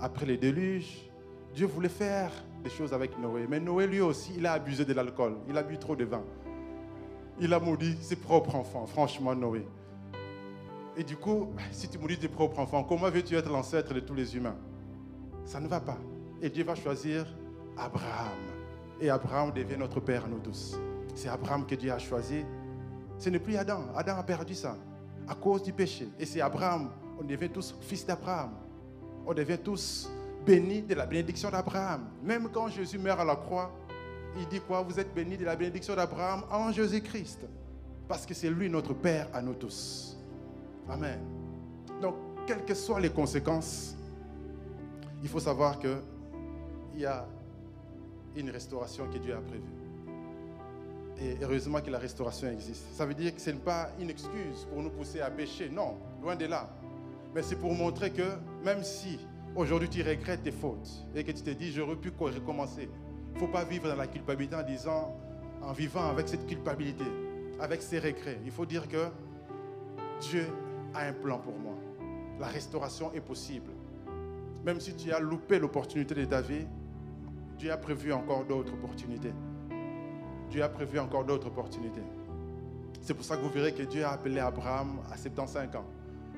Après 0.00 0.26
le 0.26 0.36
déluge, 0.36 1.10
Dieu 1.54 1.66
voulait 1.66 1.88
faire 1.88 2.30
des 2.62 2.70
choses 2.70 2.92
avec 2.92 3.18
Noé. 3.18 3.46
Mais 3.48 3.60
Noé, 3.60 3.86
lui 3.86 4.00
aussi, 4.00 4.34
il 4.36 4.46
a 4.46 4.52
abusé 4.52 4.84
de 4.84 4.92
l'alcool. 4.92 5.38
Il 5.48 5.56
a 5.56 5.62
bu 5.62 5.78
trop 5.78 5.96
de 5.96 6.04
vin. 6.04 6.22
Il 7.40 7.54
a 7.54 7.60
maudit 7.60 7.96
ses 8.00 8.16
propres 8.16 8.54
enfants, 8.56 8.86
franchement, 8.86 9.34
Noé. 9.34 9.66
Et 10.96 11.04
du 11.04 11.16
coup, 11.16 11.52
si 11.70 11.88
tu 11.88 11.96
maudis 11.96 12.18
tes 12.18 12.28
propres 12.28 12.58
enfants, 12.58 12.82
comment 12.82 13.08
veux-tu 13.08 13.36
être 13.36 13.48
l'ancêtre 13.48 13.94
de 13.94 14.00
tous 14.00 14.14
les 14.14 14.36
humains? 14.36 14.56
Ça 15.44 15.60
ne 15.60 15.68
va 15.68 15.80
pas. 15.80 15.98
Et 16.42 16.50
Dieu 16.50 16.64
va 16.64 16.74
choisir 16.74 17.24
Abraham. 17.76 18.57
Et 19.00 19.10
Abraham 19.10 19.52
devient 19.52 19.76
notre 19.76 20.00
père, 20.00 20.28
nous 20.28 20.40
tous. 20.40 20.76
C'est 21.14 21.28
Abraham 21.28 21.66
que 21.66 21.74
Dieu 21.74 21.92
a 21.92 21.98
choisi 21.98 22.44
Ce 23.18 23.28
n'est 23.28 23.38
plus 23.38 23.56
Adam. 23.56 23.82
Adam 23.96 24.16
a 24.16 24.22
perdu 24.22 24.54
ça 24.54 24.76
à 25.28 25.34
cause 25.34 25.62
du 25.62 25.72
péché. 25.72 26.08
Et 26.18 26.24
c'est 26.24 26.40
Abraham. 26.40 26.90
On 27.20 27.24
devient 27.24 27.50
tous 27.50 27.74
fils 27.80 28.06
d'Abraham. 28.06 28.50
On 29.26 29.34
devient 29.34 29.58
tous 29.62 30.08
bénis 30.46 30.82
de 30.82 30.94
la 30.94 31.06
bénédiction 31.06 31.50
d'Abraham. 31.50 32.08
Même 32.22 32.48
quand 32.52 32.68
Jésus 32.68 32.98
meurt 32.98 33.20
à 33.20 33.24
la 33.24 33.36
croix, 33.36 33.70
il 34.38 34.46
dit 34.48 34.60
quoi? 34.60 34.82
Vous 34.82 34.98
êtes 34.98 35.12
bénis 35.14 35.36
de 35.36 35.44
la 35.44 35.56
bénédiction 35.56 35.94
d'Abraham 35.94 36.44
en 36.50 36.72
Jésus-Christ. 36.72 37.46
Parce 38.06 38.24
que 38.24 38.34
c'est 38.34 38.48
lui 38.48 38.70
notre 38.70 38.94
Père 38.94 39.28
à 39.34 39.42
nous 39.42 39.54
tous. 39.54 40.16
Amen. 40.88 41.20
Donc, 42.00 42.14
quelles 42.46 42.64
que 42.64 42.74
soient 42.74 43.00
les 43.00 43.10
conséquences, 43.10 43.94
il 45.22 45.28
faut 45.28 45.40
savoir 45.40 45.78
qu'il 45.78 46.00
y 46.96 47.04
a 47.04 47.26
une 48.36 48.50
restauration 48.50 49.08
que 49.08 49.18
Dieu 49.18 49.34
a 49.34 49.40
prévue. 49.40 49.62
Et 51.20 51.36
heureusement 51.42 51.80
que 51.80 51.90
la 51.90 51.98
restauration 51.98 52.48
existe. 52.48 52.84
Ça 52.92 53.04
veut 53.04 53.14
dire 53.14 53.34
que 53.34 53.40
ce 53.40 53.50
n'est 53.50 53.56
pas 53.56 53.90
une 53.98 54.10
excuse 54.10 54.66
pour 54.70 54.82
nous 54.82 54.90
pousser 54.90 55.20
à 55.20 55.30
pécher. 55.30 55.68
Non, 55.68 55.96
loin 56.22 56.36
de 56.36 56.46
là. 56.46 56.68
Mais 57.34 57.42
c'est 57.42 57.56
pour 57.56 57.74
montrer 57.74 58.10
que 58.12 58.22
même 58.64 58.82
si 58.84 59.18
aujourd'hui 59.56 59.88
tu 59.88 60.02
regrettes 60.02 60.42
tes 60.42 60.52
fautes 60.52 60.88
et 61.14 61.24
que 61.24 61.32
tu 61.32 61.42
te 61.42 61.50
dis 61.50 61.72
j'aurais 61.72 61.96
pu 61.96 62.12
recommencer, 62.18 62.88
il 63.30 63.34
ne 63.34 63.38
faut 63.38 63.48
pas 63.48 63.64
vivre 63.64 63.88
dans 63.88 63.96
la 63.96 64.06
culpabilité 64.06 64.56
en 64.56 64.62
disant, 64.62 65.16
en 65.62 65.72
vivant 65.72 66.08
avec 66.08 66.28
cette 66.28 66.46
culpabilité, 66.46 67.04
avec 67.60 67.82
ces 67.82 67.98
regrets. 67.98 68.38
Il 68.44 68.50
faut 68.50 68.66
dire 68.66 68.88
que 68.88 69.06
Dieu 70.20 70.46
a 70.94 71.06
un 71.06 71.12
plan 71.12 71.38
pour 71.38 71.58
moi. 71.58 71.74
La 72.40 72.46
restauration 72.46 73.12
est 73.12 73.20
possible. 73.20 73.70
Même 74.64 74.80
si 74.80 74.94
tu 74.94 75.12
as 75.12 75.20
loupé 75.20 75.58
l'opportunité 75.58 76.14
de 76.14 76.24
ta 76.24 76.40
vie, 76.40 76.66
Dieu 77.58 77.72
a 77.72 77.76
prévu 77.76 78.12
encore 78.12 78.44
d'autres 78.44 78.72
opportunités. 78.72 79.32
Dieu 80.48 80.62
a 80.62 80.68
prévu 80.68 80.98
encore 80.98 81.24
d'autres 81.24 81.48
opportunités. 81.48 82.02
C'est 83.00 83.14
pour 83.14 83.24
ça 83.24 83.36
que 83.36 83.42
vous 83.42 83.50
verrez 83.50 83.74
que 83.74 83.82
Dieu 83.82 84.04
a 84.04 84.12
appelé 84.12 84.38
Abraham 84.38 85.00
à 85.10 85.16
75 85.16 85.76
ans. 85.76 85.84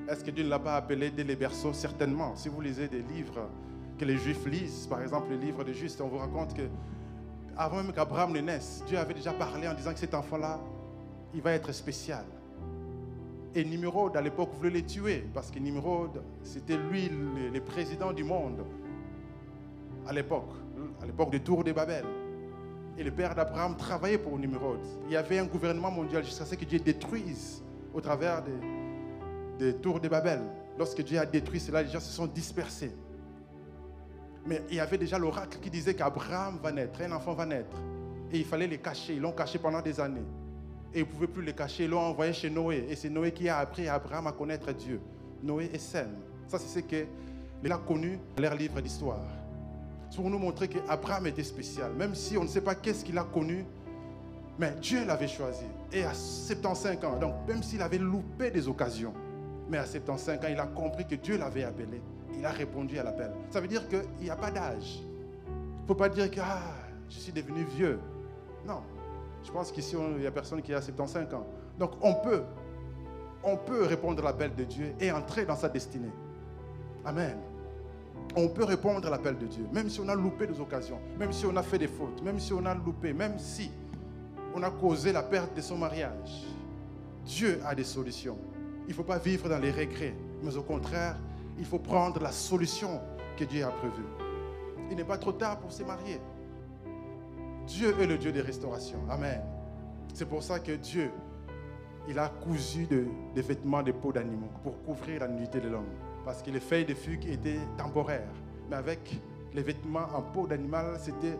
Est-ce 0.09 0.23
que 0.23 0.31
Dieu 0.31 0.43
ne 0.43 0.49
l'a 0.49 0.59
pas 0.59 0.75
appelé 0.75 1.11
dès 1.11 1.23
les 1.23 1.35
berceaux 1.35 1.73
Certainement. 1.73 2.35
Si 2.35 2.49
vous 2.49 2.59
lisez 2.59 2.87
des 2.87 3.03
livres 3.03 3.49
que 3.97 4.05
les 4.05 4.17
Juifs 4.17 4.45
lisent, 4.47 4.87
par 4.87 5.01
exemple 5.01 5.29
les 5.29 5.37
livres 5.37 5.63
des 5.63 5.73
Justes, 5.73 6.01
on 6.01 6.07
vous 6.07 6.17
raconte 6.17 6.55
que 6.55 6.63
avant 7.55 7.77
même 7.77 7.93
qu'Abraham 7.93 8.33
ne 8.33 8.39
naisse, 8.39 8.83
Dieu 8.87 8.97
avait 8.97 9.13
déjà 9.13 9.33
parlé 9.33 9.67
en 9.67 9.73
disant 9.73 9.93
que 9.93 9.99
cet 9.99 10.15
enfant-là, 10.15 10.59
il 11.33 11.41
va 11.41 11.51
être 11.51 11.71
spécial. 11.71 12.25
Et 13.53 13.63
Nimrod, 13.63 14.15
à 14.15 14.21
l'époque, 14.21 14.51
voulait 14.53 14.69
les 14.69 14.85
tuer, 14.85 15.25
parce 15.33 15.51
que 15.51 15.59
Nimrod, 15.59 16.23
c'était 16.41 16.77
lui 16.77 17.09
le, 17.09 17.49
le, 17.49 17.61
président 17.61 18.13
du 18.13 18.23
monde, 18.23 18.65
à 20.07 20.13
l'époque, 20.13 20.53
l'époque 21.11 21.31
des 21.31 21.41
tours 21.41 21.63
de 21.63 21.73
Babel. 21.73 22.05
Et 22.97 23.03
le 23.03 23.11
père 23.11 23.35
d'Abraham 23.35 23.75
travaillait 23.75 24.17
pour 24.17 24.39
Nimrod. 24.39 24.79
Il 25.07 25.11
y 25.11 25.17
avait 25.17 25.39
un 25.39 25.45
gouvernement 25.45 25.91
mondial 25.91 26.23
jusqu'à 26.23 26.45
ce 26.45 26.55
que 26.55 26.63
Dieu 26.63 26.79
détruise 26.79 27.61
au 27.93 27.99
travers 27.99 28.41
des, 29.59 29.73
tours 29.75 29.99
de 29.99 30.07
Babel. 30.07 30.39
Lorsque 30.77 31.03
Dieu 31.03 31.19
a 31.19 31.25
détruit 31.25 31.59
cela, 31.59 31.83
les 31.83 31.89
gens 31.89 31.99
se 31.99 32.11
sont 32.11 32.27
dispersés. 32.27 32.95
Mais 34.45 34.61
il 34.69 34.77
y 34.77 34.79
avait 34.79 34.97
déjà 34.97 35.19
l'oracle 35.19 35.59
qui 35.61 35.69
disait 35.69 35.93
qu'Abraham 35.93 36.59
va 36.63 36.71
naître, 36.71 37.01
un 37.01 37.11
enfant 37.11 37.33
va 37.33 37.45
naître. 37.45 37.77
Et 38.31 38.39
il 38.39 38.45
fallait 38.45 38.67
les 38.67 38.77
cacher. 38.77 39.15
Ils 39.15 39.21
l'ont 39.21 39.33
caché 39.33 39.59
pendant 39.59 39.81
des 39.81 39.99
années. 39.99 40.25
Et 40.93 40.99
ils 40.99 41.05
ne 41.05 41.11
pouvaient 41.11 41.27
plus 41.27 41.43
les 41.43 41.53
cacher. 41.53 41.83
Ils 41.83 41.89
l'ont 41.89 41.99
envoyé 41.99 42.31
chez 42.31 42.49
Noé. 42.49 42.85
Et 42.89 42.95
c'est 42.95 43.09
Noé 43.09 43.33
qui 43.33 43.49
a 43.49 43.57
appris 43.57 43.87
Abraham 43.87 44.27
à 44.27 44.31
connaître 44.31 44.71
Dieu. 44.71 45.01
Noé 45.43 45.69
et 45.73 45.77
Sem. 45.77 46.09
Ça, 46.47 46.57
c'est 46.57 46.79
ce 46.79 46.85
qu'il 46.85 47.71
a 47.71 47.77
connu 47.77 48.17
dans 48.35 48.43
leur 48.43 48.55
livre 48.55 48.79
d'histoire. 48.79 49.40
Pour 50.15 50.29
nous 50.29 50.39
montrer 50.39 50.67
qu'Abraham 50.67 51.27
était 51.27 51.43
spécial. 51.43 51.91
Même 51.93 52.15
si 52.15 52.37
on 52.37 52.43
ne 52.43 52.47
sait 52.47 52.61
pas 52.61 52.75
qu'est-ce 52.75 53.03
qu'il 53.03 53.17
a 53.17 53.23
connu, 53.23 53.65
mais 54.59 54.75
Dieu 54.81 55.05
l'avait 55.05 55.27
choisi. 55.27 55.65
Et 55.91 56.03
à 56.03 56.13
75 56.13 57.03
ans, 57.05 57.17
donc 57.17 57.33
même 57.47 57.63
s'il 57.63 57.81
avait 57.81 57.97
loupé 57.97 58.51
des 58.51 58.67
occasions, 58.67 59.13
mais 59.69 59.77
à 59.77 59.85
75 59.85 60.37
ans, 60.37 60.47
il 60.49 60.59
a 60.59 60.67
compris 60.67 61.07
que 61.07 61.15
Dieu 61.15 61.37
l'avait 61.37 61.63
appelé. 61.63 62.01
Il 62.37 62.45
a 62.45 62.51
répondu 62.51 62.99
à 62.99 63.03
l'appel. 63.03 63.31
Ça 63.49 63.61
veut 63.61 63.67
dire 63.67 63.87
qu'il 63.87 64.03
n'y 64.21 64.29
a 64.29 64.35
pas 64.35 64.51
d'âge. 64.51 65.01
Il 65.47 65.81
ne 65.81 65.87
faut 65.87 65.95
pas 65.95 66.09
dire 66.09 66.29
que 66.29 66.39
ah, 66.41 66.59
je 67.09 67.17
suis 67.17 67.31
devenu 67.31 67.63
vieux. 67.63 67.99
Non. 68.67 68.81
Je 69.43 69.51
pense 69.51 69.71
qu'ici, 69.71 69.95
il 69.97 70.21
n'y 70.21 70.27
a 70.27 70.31
personne 70.31 70.61
qui 70.61 70.73
a 70.73 70.81
75 70.81 71.33
ans. 71.33 71.47
Donc 71.79 71.91
on 72.01 72.13
peut, 72.15 72.43
on 73.43 73.57
peut 73.57 73.85
répondre 73.85 74.21
à 74.21 74.25
l'appel 74.27 74.53
de 74.55 74.63
Dieu 74.63 74.93
et 74.99 75.11
entrer 75.11 75.45
dans 75.45 75.55
sa 75.55 75.69
destinée. 75.69 76.11
Amen. 77.03 77.37
On 78.35 78.47
peut 78.47 78.63
répondre 78.63 79.05
à 79.07 79.09
l'appel 79.11 79.37
de 79.37 79.45
Dieu, 79.45 79.65
même 79.73 79.89
si 79.89 79.99
on 79.99 80.07
a 80.07 80.15
loupé 80.15 80.47
des 80.47 80.59
occasions, 80.59 80.99
même 81.19 81.33
si 81.33 81.45
on 81.45 81.55
a 81.57 81.63
fait 81.63 81.77
des 81.77 81.87
fautes, 81.87 82.21
même 82.23 82.39
si 82.39 82.53
on 82.53 82.65
a 82.65 82.73
loupé, 82.73 83.11
même 83.11 83.37
si 83.37 83.71
on 84.55 84.63
a 84.63 84.71
causé 84.71 85.11
la 85.11 85.23
perte 85.23 85.55
de 85.55 85.61
son 85.61 85.77
mariage. 85.77 86.45
Dieu 87.25 87.59
a 87.65 87.75
des 87.75 87.83
solutions. 87.83 88.37
Il 88.85 88.89
ne 88.89 88.93
faut 88.93 89.03
pas 89.03 89.17
vivre 89.17 89.49
dans 89.49 89.59
les 89.59 89.71
regrets, 89.71 90.15
mais 90.43 90.55
au 90.55 90.63
contraire, 90.63 91.17
il 91.57 91.65
faut 91.65 91.79
prendre 91.79 92.21
la 92.21 92.31
solution 92.31 93.01
que 93.37 93.43
Dieu 93.43 93.63
a 93.63 93.69
prévue. 93.69 94.05
Il 94.89 94.97
n'est 94.97 95.03
pas 95.03 95.17
trop 95.17 95.31
tard 95.31 95.59
pour 95.59 95.71
se 95.71 95.83
marier. 95.83 96.19
Dieu 97.67 97.95
est 97.99 98.07
le 98.07 98.17
Dieu 98.17 98.31
des 98.31 98.41
restaurations. 98.41 98.99
Amen. 99.09 99.41
C'est 100.13 100.27
pour 100.27 100.43
ça 100.43 100.59
que 100.59 100.73
Dieu, 100.73 101.11
il 102.07 102.17
a 102.19 102.29
cousu 102.29 102.85
de, 102.87 103.05
des 103.33 103.41
vêtements 103.41 103.83
de 103.83 103.91
peau 103.91 104.11
d'animaux 104.11 104.49
pour 104.63 104.81
couvrir 104.83 105.21
la 105.21 105.27
nudité 105.27 105.59
de 105.59 105.69
l'homme. 105.69 105.85
Parce 106.23 106.41
que 106.41 106.51
les 106.51 106.59
feuilles 106.59 106.85
de 106.85 106.93
fugue 106.93 107.25
étaient 107.27 107.59
temporaires. 107.77 108.27
Mais 108.69 108.75
avec 108.75 109.19
les 109.53 109.63
vêtements 109.63 110.07
en 110.13 110.21
peau 110.21 110.47
d'animal, 110.47 110.97
c'était 110.99 111.37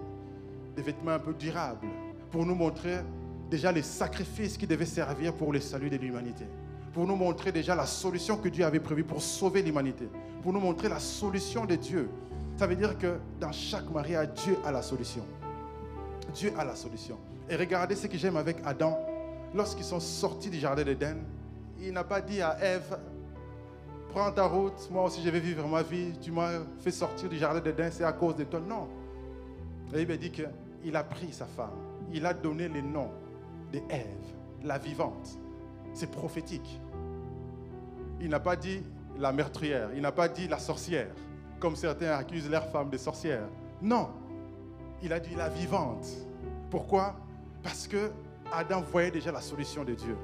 des 0.75 0.82
vêtements 0.82 1.11
un 1.11 1.19
peu 1.19 1.34
durables. 1.34 1.88
Pour 2.32 2.45
nous 2.45 2.55
montrer 2.55 2.99
déjà 3.49 3.71
les 3.71 3.82
sacrifices 3.82 4.57
qui 4.57 4.65
devaient 4.65 4.86
servir 4.86 5.34
pour 5.34 5.53
le 5.53 5.59
salut 5.59 5.89
de 5.89 5.97
l'humanité. 5.97 6.45
Pour 6.93 7.05
nous 7.05 7.15
montrer 7.15 7.51
déjà 7.51 7.75
la 7.75 7.86
solution 7.86 8.38
que 8.38 8.49
Dieu 8.49 8.65
avait 8.65 8.79
prévue 8.79 9.03
pour 9.03 9.21
sauver 9.21 9.61
l'humanité. 9.61 10.09
Pour 10.41 10.51
nous 10.51 10.59
montrer 10.59 10.89
la 10.89 10.99
solution 10.99 11.65
de 11.65 11.75
Dieu. 11.75 12.09
Ça 12.57 12.67
veut 12.67 12.75
dire 12.75 12.97
que 12.97 13.17
dans 13.39 13.51
chaque 13.51 13.89
mariage, 13.89 14.29
Dieu 14.43 14.57
a 14.65 14.71
la 14.71 14.82
solution. 14.82 15.25
Dieu 16.34 16.53
a 16.57 16.65
la 16.65 16.75
solution. 16.75 17.17
Et 17.49 17.55
regardez 17.55 17.95
ce 17.95 18.07
que 18.07 18.17
j'aime 18.17 18.38
avec 18.38 18.57
Adam. 18.65 18.97
Lorsqu'ils 19.53 19.86
sont 19.86 19.99
sortis 19.99 20.49
du 20.49 20.59
jardin 20.59 20.84
d'Éden, 20.84 21.17
il 21.82 21.91
n'a 21.91 22.03
pas 22.03 22.21
dit 22.21 22.41
à 22.41 22.57
Ève, 22.61 22.97
prends 24.12 24.32
ta 24.32 24.45
route, 24.45 24.89
moi 24.91 25.05
aussi 25.05 25.22
je 25.24 25.30
vais 25.30 25.39
vivre 25.39 25.68
ma 25.68 25.82
vie, 25.82 26.14
tu 26.22 26.32
m'as 26.32 26.59
fait 26.80 26.91
sortir 26.91 27.30
du 27.30 27.38
jardin 27.38 27.59
d'Éden, 27.59 27.89
c'est 27.91 28.03
à 28.03 28.12
cause 28.12 28.36
de 28.36 28.43
toi. 28.43 28.59
Non. 28.59 28.88
Il 29.95 30.07
m'a 30.07 30.18
dit 30.18 30.32
qu'il 30.32 30.95
a 30.95 31.03
pris 31.03 31.32
sa 31.32 31.45
femme, 31.45 31.78
il 32.14 32.26
a 32.26 32.34
donné 32.34 32.68
le 32.68 32.82
nom 32.82 33.09
de 33.72 33.80
Ève, 33.89 34.05
la 34.64 34.78
vivante. 34.78 35.38
C'est 35.93 36.12
prophétique. 36.12 36.80
Il 38.20 38.30
n'a 38.30 38.39
pas 38.39 38.55
dit 38.55 38.84
la 39.18 39.32
meurtrière, 39.32 39.89
il 39.95 40.01
n'a 40.01 40.12
pas 40.12 40.28
dit 40.28 40.47
la 40.47 40.59
sorcière, 40.59 41.14
comme 41.59 41.76
certains 41.76 42.12
accusent 42.12 42.49
leurs 42.49 42.68
femmes 42.68 42.89
de 42.89 42.97
sorcières. 42.97 43.47
Non, 43.82 44.09
il 45.01 45.12
a 45.12 45.20
dit 45.20 45.36
la 45.36 45.49
vivante. 45.49 46.07
Pourquoi? 46.70 47.16
Parce 47.64 47.88
que 47.88 48.12
Adam 48.51 48.82
voyait 48.82 49.12
déjà 49.12 49.32
la 49.32 49.41
solution 49.41 49.84
de 49.84 49.93
Dieu. 49.93 50.16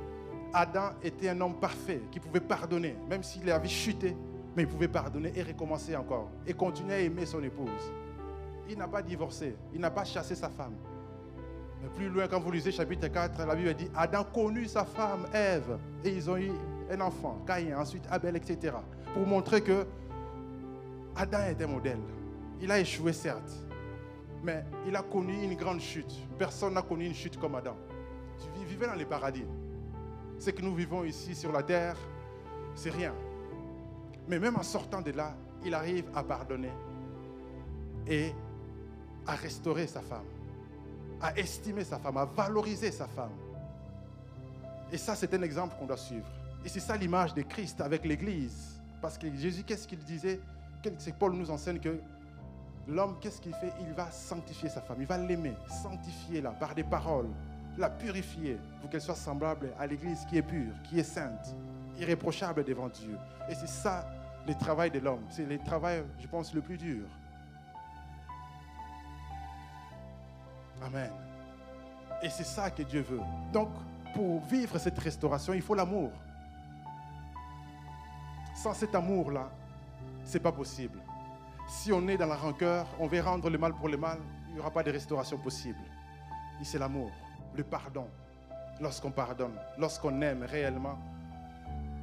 Adam 0.54 0.92
était 1.04 1.30
un 1.30 1.42
homme 1.42 1.56
parfait 1.56 2.02
qui 2.12 2.20
pouvait 2.20 2.40
pardonner, 2.40 2.96
même 3.10 3.24
s'il 3.24 3.50
avait 3.52 3.68
chuté, 3.68 4.16
mais 4.56 4.64
il 4.64 4.68
pouvait 4.68 4.88
pardonner 4.88 5.32
et 5.36 5.44
recommencer 5.44 5.96
encore 5.96 6.30
et 6.46 6.54
continuer 6.54 6.94
à 6.94 7.00
aimer 7.00 7.26
son 7.26 7.44
épouse. 7.44 7.92
Il 8.70 8.78
n'a 8.78 8.88
pas 8.88 9.02
divorcé, 9.02 9.56
il 9.74 9.80
n'a 9.80 9.92
pas 9.92 10.04
chassé 10.04 10.36
sa 10.36 10.50
femme. 10.50 10.76
Mais 11.82 11.90
plus 11.90 12.10
loin, 12.10 12.28
quand 12.28 12.40
vous 12.40 12.52
lisez 12.52 12.72
chapitre 12.72 13.08
4, 13.08 13.46
la 13.46 13.56
Bible 13.56 13.74
dit 13.76 13.90
Adam 13.96 14.24
connut 14.24 14.68
sa 14.68 14.84
femme, 14.84 15.28
Ève, 15.34 15.78
et 16.04 16.10
ils 16.10 16.30
ont 16.30 16.38
eu 16.38 16.52
un 16.90 17.02
enfant, 17.02 17.42
Caïn, 17.46 17.78
ensuite 17.78 18.04
Abel, 18.10 18.36
etc. 18.36 18.76
Pour 19.14 19.28
montrer 19.28 19.62
que 19.62 19.86
Adam 21.16 21.40
est 21.50 21.62
un 21.62 21.68
modèle. 21.68 22.00
Il 22.62 22.72
a 22.72 22.80
échoué, 22.80 23.14
certes, 23.14 23.64
mais 24.44 24.64
il 24.88 24.96
a 24.96 25.02
connu 25.04 25.34
une 25.44 25.56
grande 25.56 25.80
chute. 25.80 26.14
Personne 26.38 26.74
n'a 26.74 26.82
connu 26.82 27.06
une 27.06 27.14
chute 27.14 27.40
comme 27.40 27.56
Adam. 27.56 27.76
Tu 28.56 28.66
vivais 28.66 28.88
dans 28.88 28.96
les 28.96 29.06
paradis. 29.06 29.46
Ce 30.40 30.52
que 30.52 30.62
nous 30.62 30.76
vivons 30.76 31.04
ici 31.04 31.36
sur 31.36 31.52
la 31.52 31.64
terre, 31.64 31.98
c'est 32.76 32.92
rien. 32.92 33.14
Mais 34.28 34.40
même 34.40 34.56
en 34.56 34.64
sortant 34.64 35.02
de 35.02 35.12
là, 35.12 35.36
il 35.66 35.74
arrive 35.74 36.06
à 36.14 36.24
pardonner 36.24 36.72
et 38.06 38.34
à 39.26 39.34
restaurer 39.36 39.88
sa 39.88 40.02
femme, 40.02 40.26
à 41.22 41.38
estimer 41.38 41.84
sa 41.84 41.98
femme, 41.98 42.18
à 42.18 42.26
valoriser 42.26 42.92
sa 42.92 43.08
femme. 43.08 43.32
Et 44.92 44.98
ça, 44.98 45.16
c'est 45.16 45.34
un 45.34 45.42
exemple 45.42 45.76
qu'on 45.78 45.86
doit 45.86 45.98
suivre. 45.98 46.28
Et 46.64 46.70
c'est 46.70 46.80
ça 46.80 46.96
l'image 46.96 47.34
de 47.34 47.42
Christ 47.42 47.82
avec 47.82 48.06
l'Église. 48.06 48.80
Parce 49.02 49.18
que 49.18 49.34
Jésus, 49.36 49.64
qu'est-ce 49.64 49.88
qu'il 49.88 50.00
disait? 50.00 50.40
C'est 51.00 51.18
Paul 51.18 51.34
nous 51.34 51.52
enseigne 51.52 51.80
que 51.80 52.00
l'homme, 52.88 53.18
qu'est-ce 53.20 53.42
qu'il 53.42 53.54
fait? 53.56 53.74
Il 53.82 53.94
va 53.94 54.10
sanctifier 54.12 54.70
sa 54.70 54.82
femme, 54.82 54.98
il 55.02 55.08
va 55.08 55.18
l'aimer, 55.18 55.54
sanctifier-la 55.84 56.52
par 56.52 56.74
des 56.74 56.84
paroles, 56.84 57.28
la 57.78 57.90
purifier 57.90 58.60
pour 58.82 58.90
qu'elle 58.90 59.02
soit 59.02 59.16
semblable 59.16 59.74
à 59.80 59.86
l'Église 59.86 60.26
qui 60.26 60.38
est 60.38 60.42
pure, 60.42 60.74
qui 60.84 61.00
est 61.00 61.04
sainte, 61.04 61.56
irréprochable 62.00 62.64
devant 62.64 62.90
Dieu. 62.90 63.18
Et 63.50 63.56
c'est 63.56 63.68
ça 63.68 64.08
le 64.48 64.54
travail 64.56 64.92
de 64.92 65.00
l'homme. 65.00 65.24
C'est 65.30 65.46
le 65.46 65.60
travail, 65.60 66.04
je 66.20 66.28
pense, 66.28 66.54
le 66.54 66.62
plus 66.62 66.78
dur. 66.78 67.06
Amen. 70.84 71.12
Et 72.22 72.30
c'est 72.30 72.46
ça 72.46 72.72
que 72.72 72.84
Dieu 72.84 73.02
veut. 73.02 73.20
Donc, 73.52 73.70
pour 74.14 74.42
vivre 74.46 74.78
cette 74.80 74.98
restauration, 74.98 75.54
il 75.54 75.62
faut 75.62 75.76
l'amour. 75.76 76.12
Sans 78.56 78.74
cet 78.74 78.96
amour-là, 78.96 79.52
ce 80.24 80.34
n'est 80.34 80.40
pas 80.40 80.52
possible. 80.52 81.00
Si 81.68 81.92
on 81.92 82.08
est 82.08 82.18
dans 82.18 82.26
la 82.26 82.36
rancœur, 82.36 82.88
on 83.00 83.08
veut 83.08 83.22
rendre 83.22 83.50
le 83.50 83.58
mal 83.58 83.74
pour 83.74 83.90
le 83.90 83.98
mal, 83.98 84.20
il 84.48 84.54
n'y 84.56 84.60
aura 84.60 84.72
pas 84.72 84.84
de 84.84 84.92
restauration 84.92 85.38
possible. 85.38 85.80
Et 86.60 86.64
c'est 86.64 86.80
l'amour, 86.80 87.12
le 87.58 87.64
pardon. 87.64 88.08
Lorsqu'on 88.80 89.10
pardonne, 89.10 89.56
lorsqu'on 89.80 90.22
aime 90.22 90.44
réellement, 90.44 91.00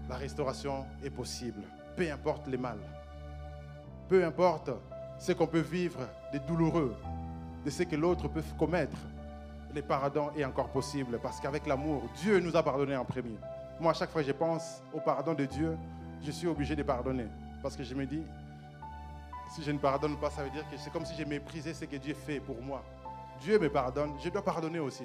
la 0.09 0.17
restauration 0.17 0.85
est 1.05 1.11
possible. 1.11 1.63
Peu 1.97 2.11
importe 2.11 2.49
les 2.49 2.57
mal. 2.57 2.79
Peu 4.09 4.25
importe 4.25 4.71
ce 5.19 5.33
qu'on 5.33 5.47
peut 5.47 5.61
vivre 5.61 6.01
de 6.33 6.39
douloureux, 6.39 6.97
de 7.65 7.71
ce 7.71 7.85
que 7.85 7.95
l'autre 7.95 8.29
peut 8.29 8.43
commettre. 8.59 8.99
Le 9.73 9.83
pardon 9.83 10.31
est 10.37 10.45
encore 10.45 10.69
possible 10.69 11.19
parce 11.23 11.41
qu'avec 11.41 11.67
l'amour, 11.67 12.03
Dieu 12.17 12.41
nous 12.41 12.57
a 12.57 12.63
pardonné 12.63 12.97
en 12.97 13.05
premier. 13.05 13.39
Moi, 13.81 13.93
à 13.93 13.95
chaque 13.95 14.11
fois 14.11 14.23
que 14.23 14.27
je 14.27 14.33
pense 14.33 14.83
au 14.93 15.01
pardon 15.01 15.35
de 15.35 15.45
Dieu, 15.47 15.77
je 16.23 16.31
suis 16.33 16.49
obligé 16.49 16.75
de 16.75 16.83
pardonner. 16.83 17.27
Parce 17.63 17.77
que 17.77 17.85
je 17.85 17.95
me 17.95 18.05
dis, 18.05 18.23
si 19.55 19.63
je 19.63 19.71
ne 19.71 19.79
pardonne 19.79 20.17
pas, 20.17 20.31
ça 20.31 20.43
veut 20.43 20.51
dire 20.51 20.69
que 20.69 20.77
c'est 20.77 20.93
comme 20.93 21.07
si 21.07 21.15
je 21.17 21.25
méprisais 21.25 21.75
ce 21.75 21.85
que 21.85 21.97
Dieu 21.97 22.15
fait 22.15 22.41
pour 22.41 22.61
moi. 22.61 22.83
Dieu 23.41 23.59
me 23.59 23.69
pardonne, 23.69 24.13
je 24.23 24.29
dois 24.29 24.43
pardonner 24.43 24.81
aussi. 24.81 25.05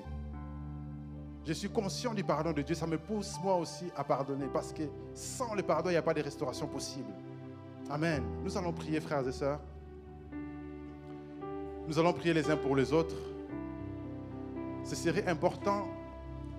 Je 1.49 1.55
suis 1.55 1.69
conscient 1.69 2.13
du 2.13 2.23
pardon 2.23 2.51
de 2.51 2.61
Dieu, 2.61 2.75
ça 2.75 2.85
me 2.85 2.99
pousse 2.99 3.33
moi 3.43 3.55
aussi 3.55 3.85
à 3.97 4.03
pardonner 4.03 4.45
parce 4.53 4.71
que 4.71 4.83
sans 5.15 5.55
le 5.55 5.63
pardon, 5.63 5.89
il 5.89 5.93
n'y 5.93 5.97
a 5.97 6.03
pas 6.03 6.13
de 6.13 6.21
restauration 6.21 6.67
possible. 6.67 7.09
Amen. 7.89 8.21
Nous 8.43 8.55
allons 8.55 8.71
prier, 8.71 9.01
frères 9.01 9.27
et 9.27 9.31
sœurs. 9.31 9.59
Nous 11.87 11.97
allons 11.97 12.13
prier 12.13 12.35
les 12.35 12.51
uns 12.51 12.55
pour 12.55 12.75
les 12.75 12.93
autres. 12.93 13.15
Ce 14.83 14.95
serait 14.95 15.25
important 15.27 15.87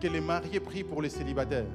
que 0.00 0.08
les 0.08 0.20
mariés 0.20 0.58
prient 0.58 0.82
pour 0.82 1.00
les 1.00 1.08
célibataires. 1.08 1.70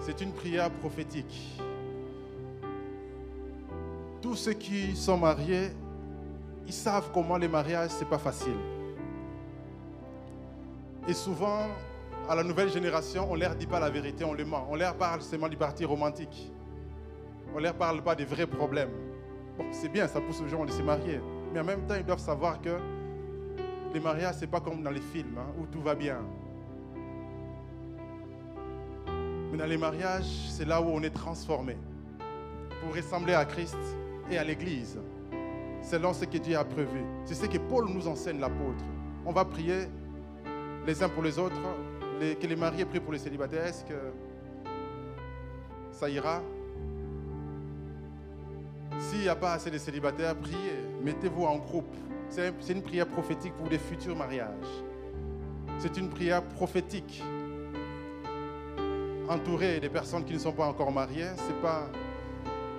C'est 0.00 0.22
une 0.22 0.32
prière 0.32 0.70
prophétique. 0.70 1.60
Tous 4.22 4.36
ceux 4.36 4.54
qui 4.54 4.96
sont 4.96 5.18
mariés, 5.18 5.68
ils 6.66 6.72
savent 6.72 7.10
comment 7.12 7.36
les 7.36 7.48
mariages, 7.48 7.90
ce 7.90 8.00
n'est 8.00 8.08
pas 8.08 8.16
facile. 8.16 8.56
Et 11.08 11.14
souvent, 11.14 11.68
à 12.28 12.34
la 12.34 12.44
nouvelle 12.44 12.68
génération, 12.68 13.26
on 13.30 13.34
ne 13.34 13.40
leur 13.40 13.54
dit 13.54 13.66
pas 13.66 13.80
la 13.80 13.88
vérité, 13.88 14.24
on 14.24 14.34
les 14.34 14.44
ment. 14.44 14.66
On 14.68 14.76
leur 14.76 14.94
parle 14.94 15.22
seulement 15.22 15.48
du 15.48 15.56
parti 15.56 15.86
romantique. 15.86 16.52
On 17.54 17.56
ne 17.56 17.62
leur 17.62 17.74
parle 17.74 18.02
pas 18.02 18.14
des 18.14 18.26
vrais 18.26 18.46
problèmes. 18.46 18.90
Bon, 19.56 19.64
c'est 19.70 19.88
bien, 19.88 20.06
ça 20.06 20.20
pousse 20.20 20.42
aux 20.42 20.48
gens 20.48 20.66
de 20.66 20.70
se 20.70 20.82
marier. 20.82 21.18
Mais 21.54 21.60
en 21.60 21.64
même 21.64 21.86
temps, 21.86 21.94
ils 21.94 22.04
doivent 22.04 22.18
savoir 22.18 22.60
que 22.60 22.76
les 23.94 24.00
mariages, 24.00 24.34
ce 24.34 24.40
n'est 24.42 24.48
pas 24.48 24.60
comme 24.60 24.82
dans 24.82 24.90
les 24.90 25.00
films, 25.00 25.38
hein, 25.38 25.50
où 25.58 25.64
tout 25.64 25.80
va 25.80 25.94
bien. 25.94 26.18
Mais 29.50 29.56
dans 29.56 29.64
les 29.64 29.78
mariages, 29.78 30.50
c'est 30.50 30.66
là 30.66 30.82
où 30.82 30.90
on 30.90 31.02
est 31.02 31.08
transformé 31.14 31.78
pour 32.82 32.94
ressembler 32.94 33.32
à 33.32 33.46
Christ 33.46 33.78
et 34.30 34.36
à 34.36 34.44
l'Église, 34.44 35.00
selon 35.80 36.12
ce 36.12 36.26
que 36.26 36.36
Dieu 36.36 36.58
a 36.58 36.64
prévu. 36.64 37.02
C'est 37.24 37.34
ce 37.34 37.46
que 37.46 37.56
Paul 37.56 37.88
nous 37.88 38.06
enseigne, 38.06 38.40
l'apôtre. 38.40 38.84
On 39.24 39.32
va 39.32 39.46
prier 39.46 39.88
les 40.88 41.02
uns 41.02 41.08
pour 41.10 41.22
les 41.22 41.38
autres, 41.38 41.60
que 42.18 42.46
les 42.46 42.56
mariés 42.56 42.86
prient 42.86 43.00
pour 43.00 43.12
les 43.12 43.18
célibataires. 43.18 43.66
Est-ce 43.66 43.84
que 43.84 44.12
ça 45.92 46.08
ira? 46.08 46.40
S'il 48.98 49.20
n'y 49.20 49.28
a 49.28 49.36
pas 49.36 49.52
assez 49.52 49.70
de 49.70 49.76
célibataires, 49.76 50.34
priez, 50.34 50.80
mettez-vous 51.04 51.44
en 51.44 51.58
groupe. 51.58 51.94
C'est 52.30 52.70
une 52.70 52.82
prière 52.82 53.06
prophétique 53.06 53.52
pour 53.54 53.68
des 53.68 53.78
futurs 53.78 54.16
mariages. 54.16 54.72
C'est 55.78 55.98
une 55.98 56.08
prière 56.08 56.42
prophétique. 56.42 57.22
Entouré 59.28 59.80
des 59.80 59.90
personnes 59.90 60.24
qui 60.24 60.32
ne 60.32 60.38
sont 60.38 60.52
pas 60.52 60.66
encore 60.66 60.90
mariées, 60.90 61.32
c'est 61.36 61.54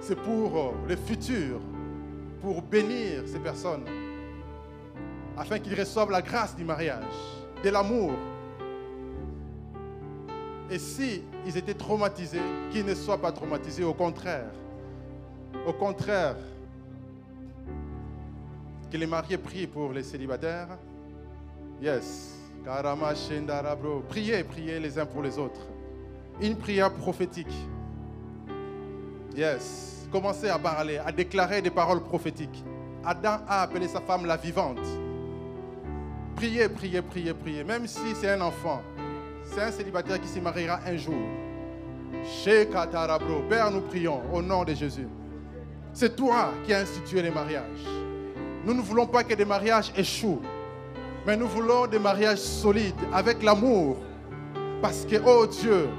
c'est 0.02 0.20
pour 0.20 0.74
le 0.88 0.96
futur, 0.96 1.60
pour 2.42 2.64
bénir 2.64 3.22
ces 3.28 3.38
personnes, 3.38 3.86
afin 5.38 5.60
qu'ils 5.60 5.80
reçoivent 5.80 6.10
la 6.10 6.24
grâce 6.24 6.56
du 6.56 6.64
mariage, 6.64 7.39
de 7.64 7.70
l'amour. 7.70 8.12
Et 10.70 10.78
si 10.78 11.24
ils 11.46 11.58
étaient 11.58 11.74
traumatisés, 11.74 12.42
qu'ils 12.72 12.86
ne 12.86 12.94
soient 12.94 13.18
pas 13.18 13.32
traumatisés, 13.32 13.84
au 13.84 13.94
contraire. 13.94 14.52
Au 15.66 15.74
contraire, 15.74 16.36
que 18.92 18.98
les 18.98 19.08
mariés 19.08 19.38
prient 19.38 19.68
pour 19.68 19.94
les 19.94 20.04
célibataires. 20.04 20.68
Yes. 21.82 22.36
Priez, 24.10 24.44
priez 24.44 24.80
les 24.80 25.00
uns 25.00 25.06
pour 25.06 25.22
les 25.22 25.38
autres. 25.38 25.62
Une 26.42 26.56
prière 26.56 26.94
prophétique. 26.94 27.54
Yes. 29.36 30.08
Commencez 30.12 30.50
à 30.50 30.60
parler, 30.60 30.98
à 30.98 31.12
déclarer 31.12 31.62
des 31.62 31.70
paroles 31.70 32.02
prophétiques. 32.02 32.64
Adam 33.06 33.38
a 33.48 33.62
appelé 33.62 33.88
sa 33.88 34.02
femme 34.02 34.26
la 34.26 34.38
vivante. 34.38 34.80
Priez, 36.40 36.70
priez, 36.70 37.02
priez, 37.02 37.34
priez. 37.34 37.64
Même 37.66 37.86
si 37.86 38.16
c'est 38.16 38.32
un 38.32 38.40
enfant, 38.40 38.82
c'est 39.44 39.62
un 39.62 39.72
célibataire 39.72 40.22
qui 40.22 40.28
se 40.30 40.40
mariera 40.40 40.80
un 40.88 40.96
jour. 40.96 41.22
Chez 42.24 42.66
Katarabro, 42.66 43.42
Père, 43.50 43.70
nous 43.70 43.82
prions 43.82 44.22
au 44.34 44.42
nom 44.42 44.64
de 44.64 44.74
Jésus. 44.74 45.10
C'est 45.92 46.16
toi 46.16 46.54
qui 46.66 46.74
as 46.74 46.80
institué 46.80 47.22
les 47.22 47.30
mariages. 47.30 47.84
Nous 48.64 48.74
ne 48.74 48.80
voulons 48.80 49.06
pas 49.06 49.26
que 49.26 49.34
des 49.34 49.44
mariages 49.44 49.92
échouent, 49.98 50.42
mais 51.28 51.36
nous 51.36 51.48
voulons 51.48 51.88
des 51.88 52.00
mariages 52.00 52.40
solides, 52.40 52.96
avec 53.12 53.44
l'amour. 53.44 53.98
Parce 54.82 55.06
que, 55.06 55.18
oh 55.26 55.46
Dieu, 55.46 55.90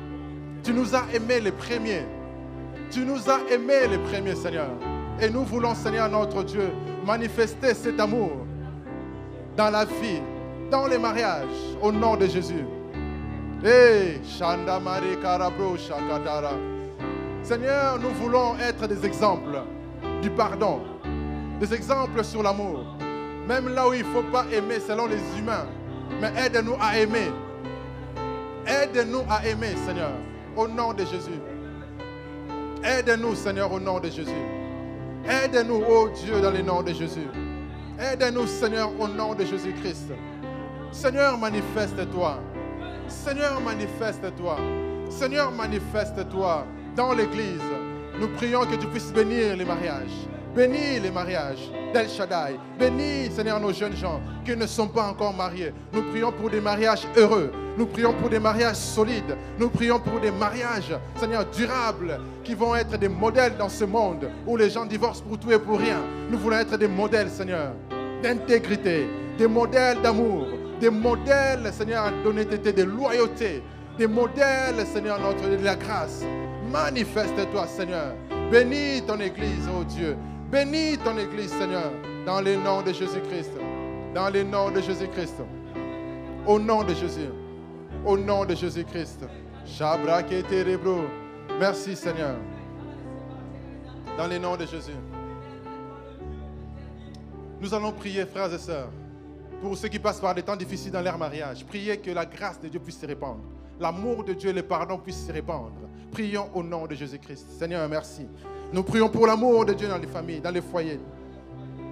tu 0.63 0.73
nous 0.73 0.95
as 0.95 1.05
aimés 1.13 1.41
les 1.41 1.53
premiers. 1.53 2.07
Tu 2.91 3.01
nous 3.01 3.29
as 3.29 3.41
aimés 3.53 3.89
les 3.91 3.99
premiers, 3.99 4.37
Seigneur. 4.37 4.71
Et 5.21 5.29
nous 5.29 5.45
voulons, 5.45 5.75
Seigneur 5.75 6.09
notre 6.09 6.43
Dieu, 6.45 6.71
manifester 7.05 7.75
cet 7.75 8.01
amour 8.01 8.47
dans 9.55 9.69
la 9.69 9.85
vie, 9.85 10.23
dans 10.71 10.87
les 10.87 10.99
mariages, 10.99 11.77
au 11.83 11.93
nom 11.93 12.17
de 12.17 12.27
Jésus. 12.27 12.65
Shakatara. 15.77 16.53
Seigneur, 17.43 17.99
nous 17.99 18.11
voulons 18.11 18.57
être 18.59 18.87
des 18.87 19.05
exemples 19.05 19.63
du 20.23 20.31
pardon, 20.31 20.81
des 21.59 21.75
exemples 21.75 22.23
sur 22.25 22.43
l'amour. 22.43 22.97
Même 23.49 23.69
là 23.75 23.89
où 23.89 23.95
il 23.95 24.01
ne 24.01 24.05
faut 24.05 24.23
pas 24.31 24.45
aimer 24.53 24.79
selon 24.79 25.07
les 25.07 25.19
humains, 25.39 25.67
mais 26.21 26.33
aide-nous 26.37 26.77
à 26.81 26.99
aimer. 26.99 27.31
Aide-nous 28.67 29.23
à 29.29 29.45
aimer, 29.47 29.75
Seigneur, 29.87 30.13
au 30.57 30.69
nom 30.69 30.93
de 30.93 31.05
Jésus. 31.05 31.41
Aide-nous, 32.85 33.35
Seigneur, 33.35 33.73
au 33.73 33.81
nom 33.81 33.99
de 33.99 34.09
Jésus. 34.09 34.31
Aide-nous, 35.29 35.83
oh 35.89 36.09
Dieu, 36.15 36.41
dans 36.41 36.51
le 36.51 36.63
nom 36.63 36.83
de 36.83 36.93
Jésus. 36.93 37.29
Aide-nous, 37.99 38.47
Seigneur, 38.47 38.91
au 38.99 39.09
nom 39.09 39.35
de 39.35 39.45
Jésus-Christ. 39.45 40.13
Seigneur, 40.93 41.39
manifeste-toi. 41.39 42.41
Seigneur, 43.07 43.61
manifeste-toi. 43.61 44.57
Seigneur, 45.09 45.53
manifeste-toi 45.53 46.67
dans 46.97 47.13
l'Église. 47.13 47.63
Nous 48.19 48.29
prions 48.29 48.63
que 48.63 48.75
tu 48.75 48.87
puisses 48.89 49.13
bénir 49.13 49.57
les 49.57 49.65
mariages. 49.65 50.29
Bénis 50.55 50.99
les 51.01 51.13
mariages 51.13 51.71
d'El 51.95 52.09
Shaddai. 52.09 52.59
Bénis, 52.77 53.31
Seigneur, 53.31 53.61
nos 53.61 53.73
jeunes 53.73 53.95
gens 53.95 54.21
qui 54.45 54.57
ne 54.57 54.67
sont 54.67 54.89
pas 54.89 55.07
encore 55.09 55.33
mariés. 55.33 55.73
Nous 55.93 56.03
prions 56.11 56.33
pour 56.33 56.51
des 56.51 56.61
mariages 56.61 57.07
heureux. 57.17 57.53
Nous 57.79 57.87
prions 57.87 58.13
pour 58.13 58.29
des 58.29 58.41
mariages 58.41 58.77
solides. 58.77 59.37
Nous 59.59 59.69
prions 59.69 60.01
pour 60.01 60.19
des 60.19 60.33
mariages, 60.33 60.93
Seigneur, 61.15 61.47
durables, 61.47 62.21
qui 62.43 62.55
vont 62.55 62.75
être 62.75 62.99
des 62.99 63.09
modèles 63.09 63.57
dans 63.57 63.69
ce 63.69 63.85
monde 63.85 64.29
où 64.45 64.57
les 64.57 64.71
gens 64.71 64.87
divorcent 64.87 65.23
pour 65.23 65.39
tout 65.39 65.53
et 65.53 65.59
pour 65.59 65.79
rien. 65.79 66.01
Nous 66.29 66.39
voulons 66.39 66.59
être 66.59 66.77
des 66.77 66.89
modèles, 66.89 67.31
Seigneur, 67.31 67.75
d'intégrité, 68.21 69.09
des 69.39 69.47
modèles 69.47 70.03
d'amour, 70.03 70.47
des 70.81 70.91
modèles, 70.91 71.71
Seigneur, 71.73 72.11
d'honnêteté, 72.25 72.73
de 72.73 72.83
loyauté, 72.83 73.63
des 73.99 74.07
modèles, 74.07 74.87
Seigneur, 74.87 75.21
notre 75.21 75.49
de 75.49 75.63
la 75.63 75.77
grâce. 75.77 76.25
Manifeste-toi, 76.73 77.67
Seigneur. 77.67 78.15
Bénis 78.51 79.03
ton 79.07 79.21
Église, 79.21 79.69
oh 79.79 79.85
Dieu. 79.85 80.17
Bénis 80.51 80.99
ton 80.99 81.17
Église, 81.19 81.53
Seigneur, 81.53 81.93
dans 82.25 82.41
le 82.41 82.57
nom 82.57 82.83
de 82.83 82.93
Jésus-Christ. 82.93 83.53
Dans 84.15 84.31
le 84.31 84.43
nom 84.43 84.71
de 84.71 84.81
Jésus-Christ. 84.81 85.37
Au 86.47 86.59
nom 86.59 86.83
de 86.83 86.95
Jésus. 86.95 87.29
Au 88.05 88.17
nom 88.17 88.45
de 88.45 88.55
Jésus-Christ. 88.55 89.27
Merci, 91.61 91.95
Seigneur. 91.95 92.37
Dans 94.17 94.27
le 94.27 94.39
nom 94.39 94.57
de 94.57 94.65
Jésus. 94.65 94.93
Nous 97.61 97.75
allons 97.75 97.93
prier, 97.93 98.25
frères 98.25 98.53
et 98.53 98.59
sœurs, 98.59 98.89
pour 99.61 99.77
ceux 99.77 99.89
qui 99.89 99.99
passent 99.99 100.21
par 100.21 100.35
des 100.35 100.43
temps 100.43 100.57
difficiles 100.57 100.93
dans 100.93 101.03
leur 101.03 101.19
mariage. 101.19 101.65
Priez 101.67 101.99
que 101.99 102.11
la 102.11 102.25
grâce 102.25 102.61
de 102.61 102.69
Dieu 102.69 102.81
puisse 102.81 102.99
se 102.99 103.07
répandre. 103.07 103.43
L'amour 103.79 104.25
de 104.25 104.33
Dieu 104.33 104.51
et 104.51 104.53
le 104.53 104.63
pardon 104.63 104.99
puissent 104.99 105.27
se 105.27 105.33
répandre. 105.33 105.73
Prions 106.11 106.49
au 106.55 106.63
nom 106.63 106.87
de 106.87 106.95
Jésus-Christ. 106.95 107.47
Seigneur, 107.59 107.89
merci. 107.89 108.27
Nous 108.73 108.83
prions 108.83 109.09
pour 109.09 109.27
l'amour 109.27 109.65
de 109.65 109.73
Dieu 109.73 109.89
dans 109.89 109.99
les 109.99 110.07
familles, 110.07 110.41
dans 110.41 110.51
les 110.51 110.61
foyers. 110.61 111.01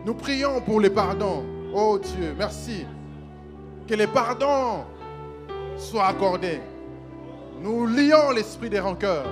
Nous 0.05 0.15
prions 0.15 0.61
pour 0.61 0.81
les 0.81 0.91
pardons. 0.91 1.45
Oh 1.75 1.99
Dieu, 1.99 2.35
merci. 2.37 2.87
Que 3.87 3.95
les 3.95 4.07
pardons 4.07 4.85
soient 5.77 6.07
accordés. 6.07 6.61
Nous 7.63 7.87
lions 7.87 8.31
l'esprit 8.35 8.71
des 8.71 8.81
rancœurs, 8.81 9.27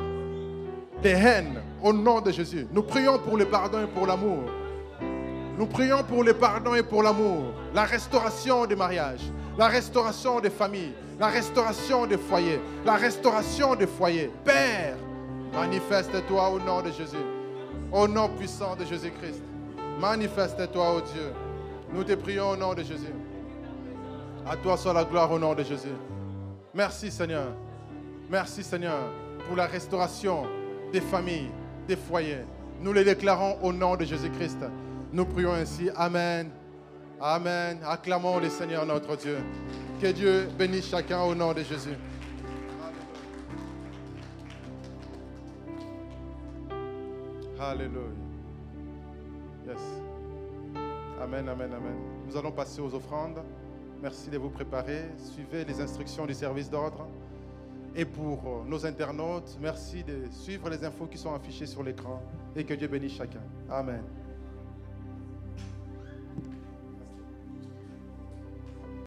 des 1.03 1.11
haines 1.11 1.63
au 1.83 1.93
nom 1.93 2.21
de 2.21 2.31
Jésus. 2.31 2.67
Nous 2.73 2.83
prions 2.83 3.19
pour 3.19 3.37
le 3.37 3.47
pardon 3.47 3.83
et 3.83 3.87
pour 3.87 4.07
l'amour. 4.07 4.45
Nous 5.59 5.67
prions 5.67 6.03
pour 6.05 6.23
le 6.23 6.35
pardon 6.35 6.75
et 6.75 6.83
pour 6.83 7.03
l'amour, 7.03 7.53
la 7.75 7.85
restauration 7.85 8.67
des 8.67 8.77
mariages, 8.77 9.23
la 9.57 9.69
restauration 9.69 10.39
des 10.41 10.51
familles, 10.51 10.93
la 11.19 11.29
restauration 11.29 12.07
des 12.07 12.19
foyers, 12.19 12.61
la 12.85 12.95
restauration 12.95 13.75
des 13.75 13.87
foyers. 13.87 14.31
Père, 14.45 14.97
manifeste-toi 15.55 16.51
au 16.51 16.61
nom 16.61 16.83
de 16.83 16.91
Jésus, 16.91 17.17
au 17.91 18.07
nom 18.07 18.29
puissant 18.29 18.77
de 18.77 18.85
Jésus-Christ. 18.85 19.43
Manifeste-toi, 19.99 20.97
ô 20.97 21.01
Dieu. 21.01 21.33
Nous 21.95 22.05
te 22.05 22.13
prions 22.13 22.51
au 22.51 22.57
nom 22.57 22.75
de 22.75 22.83
Jésus. 22.83 23.15
À 24.47 24.57
toi 24.57 24.77
soit 24.77 24.93
la 24.93 25.05
gloire 25.05 25.33
au 25.33 25.39
nom 25.39 25.55
de 25.55 25.63
Jésus. 25.63 25.89
Merci 26.75 27.11
Seigneur. 27.11 27.49
Merci 28.29 28.63
Seigneur 28.63 29.11
pour 29.47 29.57
la 29.57 29.67
restauration 29.67 30.45
des 30.93 31.01
familles, 31.01 31.51
des 31.89 31.97
foyers. 31.97 32.45
Nous 32.83 32.93
les 32.93 33.05
déclarons 33.05 33.57
au 33.63 33.73
nom 33.73 33.97
de 33.97 34.05
Jésus-Christ. 34.05 34.59
Nous 35.17 35.25
prions 35.25 35.55
ainsi. 35.55 35.89
Amen. 35.97 36.51
Amen. 37.19 37.79
Acclamons 37.87 38.39
le 38.39 38.51
Seigneur 38.51 38.85
notre 38.85 39.17
Dieu. 39.17 39.39
Que 39.99 40.09
Dieu 40.13 40.47
bénisse 40.59 40.89
chacun 40.91 41.23
au 41.23 41.35
nom 41.35 41.55
de 41.55 41.63
Jésus. 41.63 41.97
Alléluia. 47.59 48.03
Yes. 49.67 49.81
Amen, 51.23 51.49
amen, 51.49 51.73
amen. 51.73 51.97
Nous 52.29 52.37
allons 52.37 52.53
passer 52.53 52.83
aux 52.83 52.93
offrandes. 52.93 53.43
Merci 54.03 54.29
de 54.29 54.37
vous 54.37 54.51
préparer. 54.51 55.07
Suivez 55.17 55.65
les 55.65 55.81
instructions 55.81 56.27
du 56.27 56.35
service 56.35 56.69
d'ordre. 56.69 57.09
Et 57.95 58.05
pour 58.05 58.43
euh, 58.47 58.69
nos 58.69 58.85
internautes, 58.85 59.57
merci 59.63 60.05
de 60.05 60.25
suivre 60.31 60.69
les 60.69 60.85
infos 60.85 61.07
qui 61.07 61.17
sont 61.17 61.33
affichées 61.35 61.65
sur 61.65 61.83
l'écran. 61.83 62.21
Et 62.55 62.65
que 62.65 62.75
Dieu 62.75 62.89
bénisse 62.89 63.15
chacun. 63.15 63.41
Amen. 63.71 64.03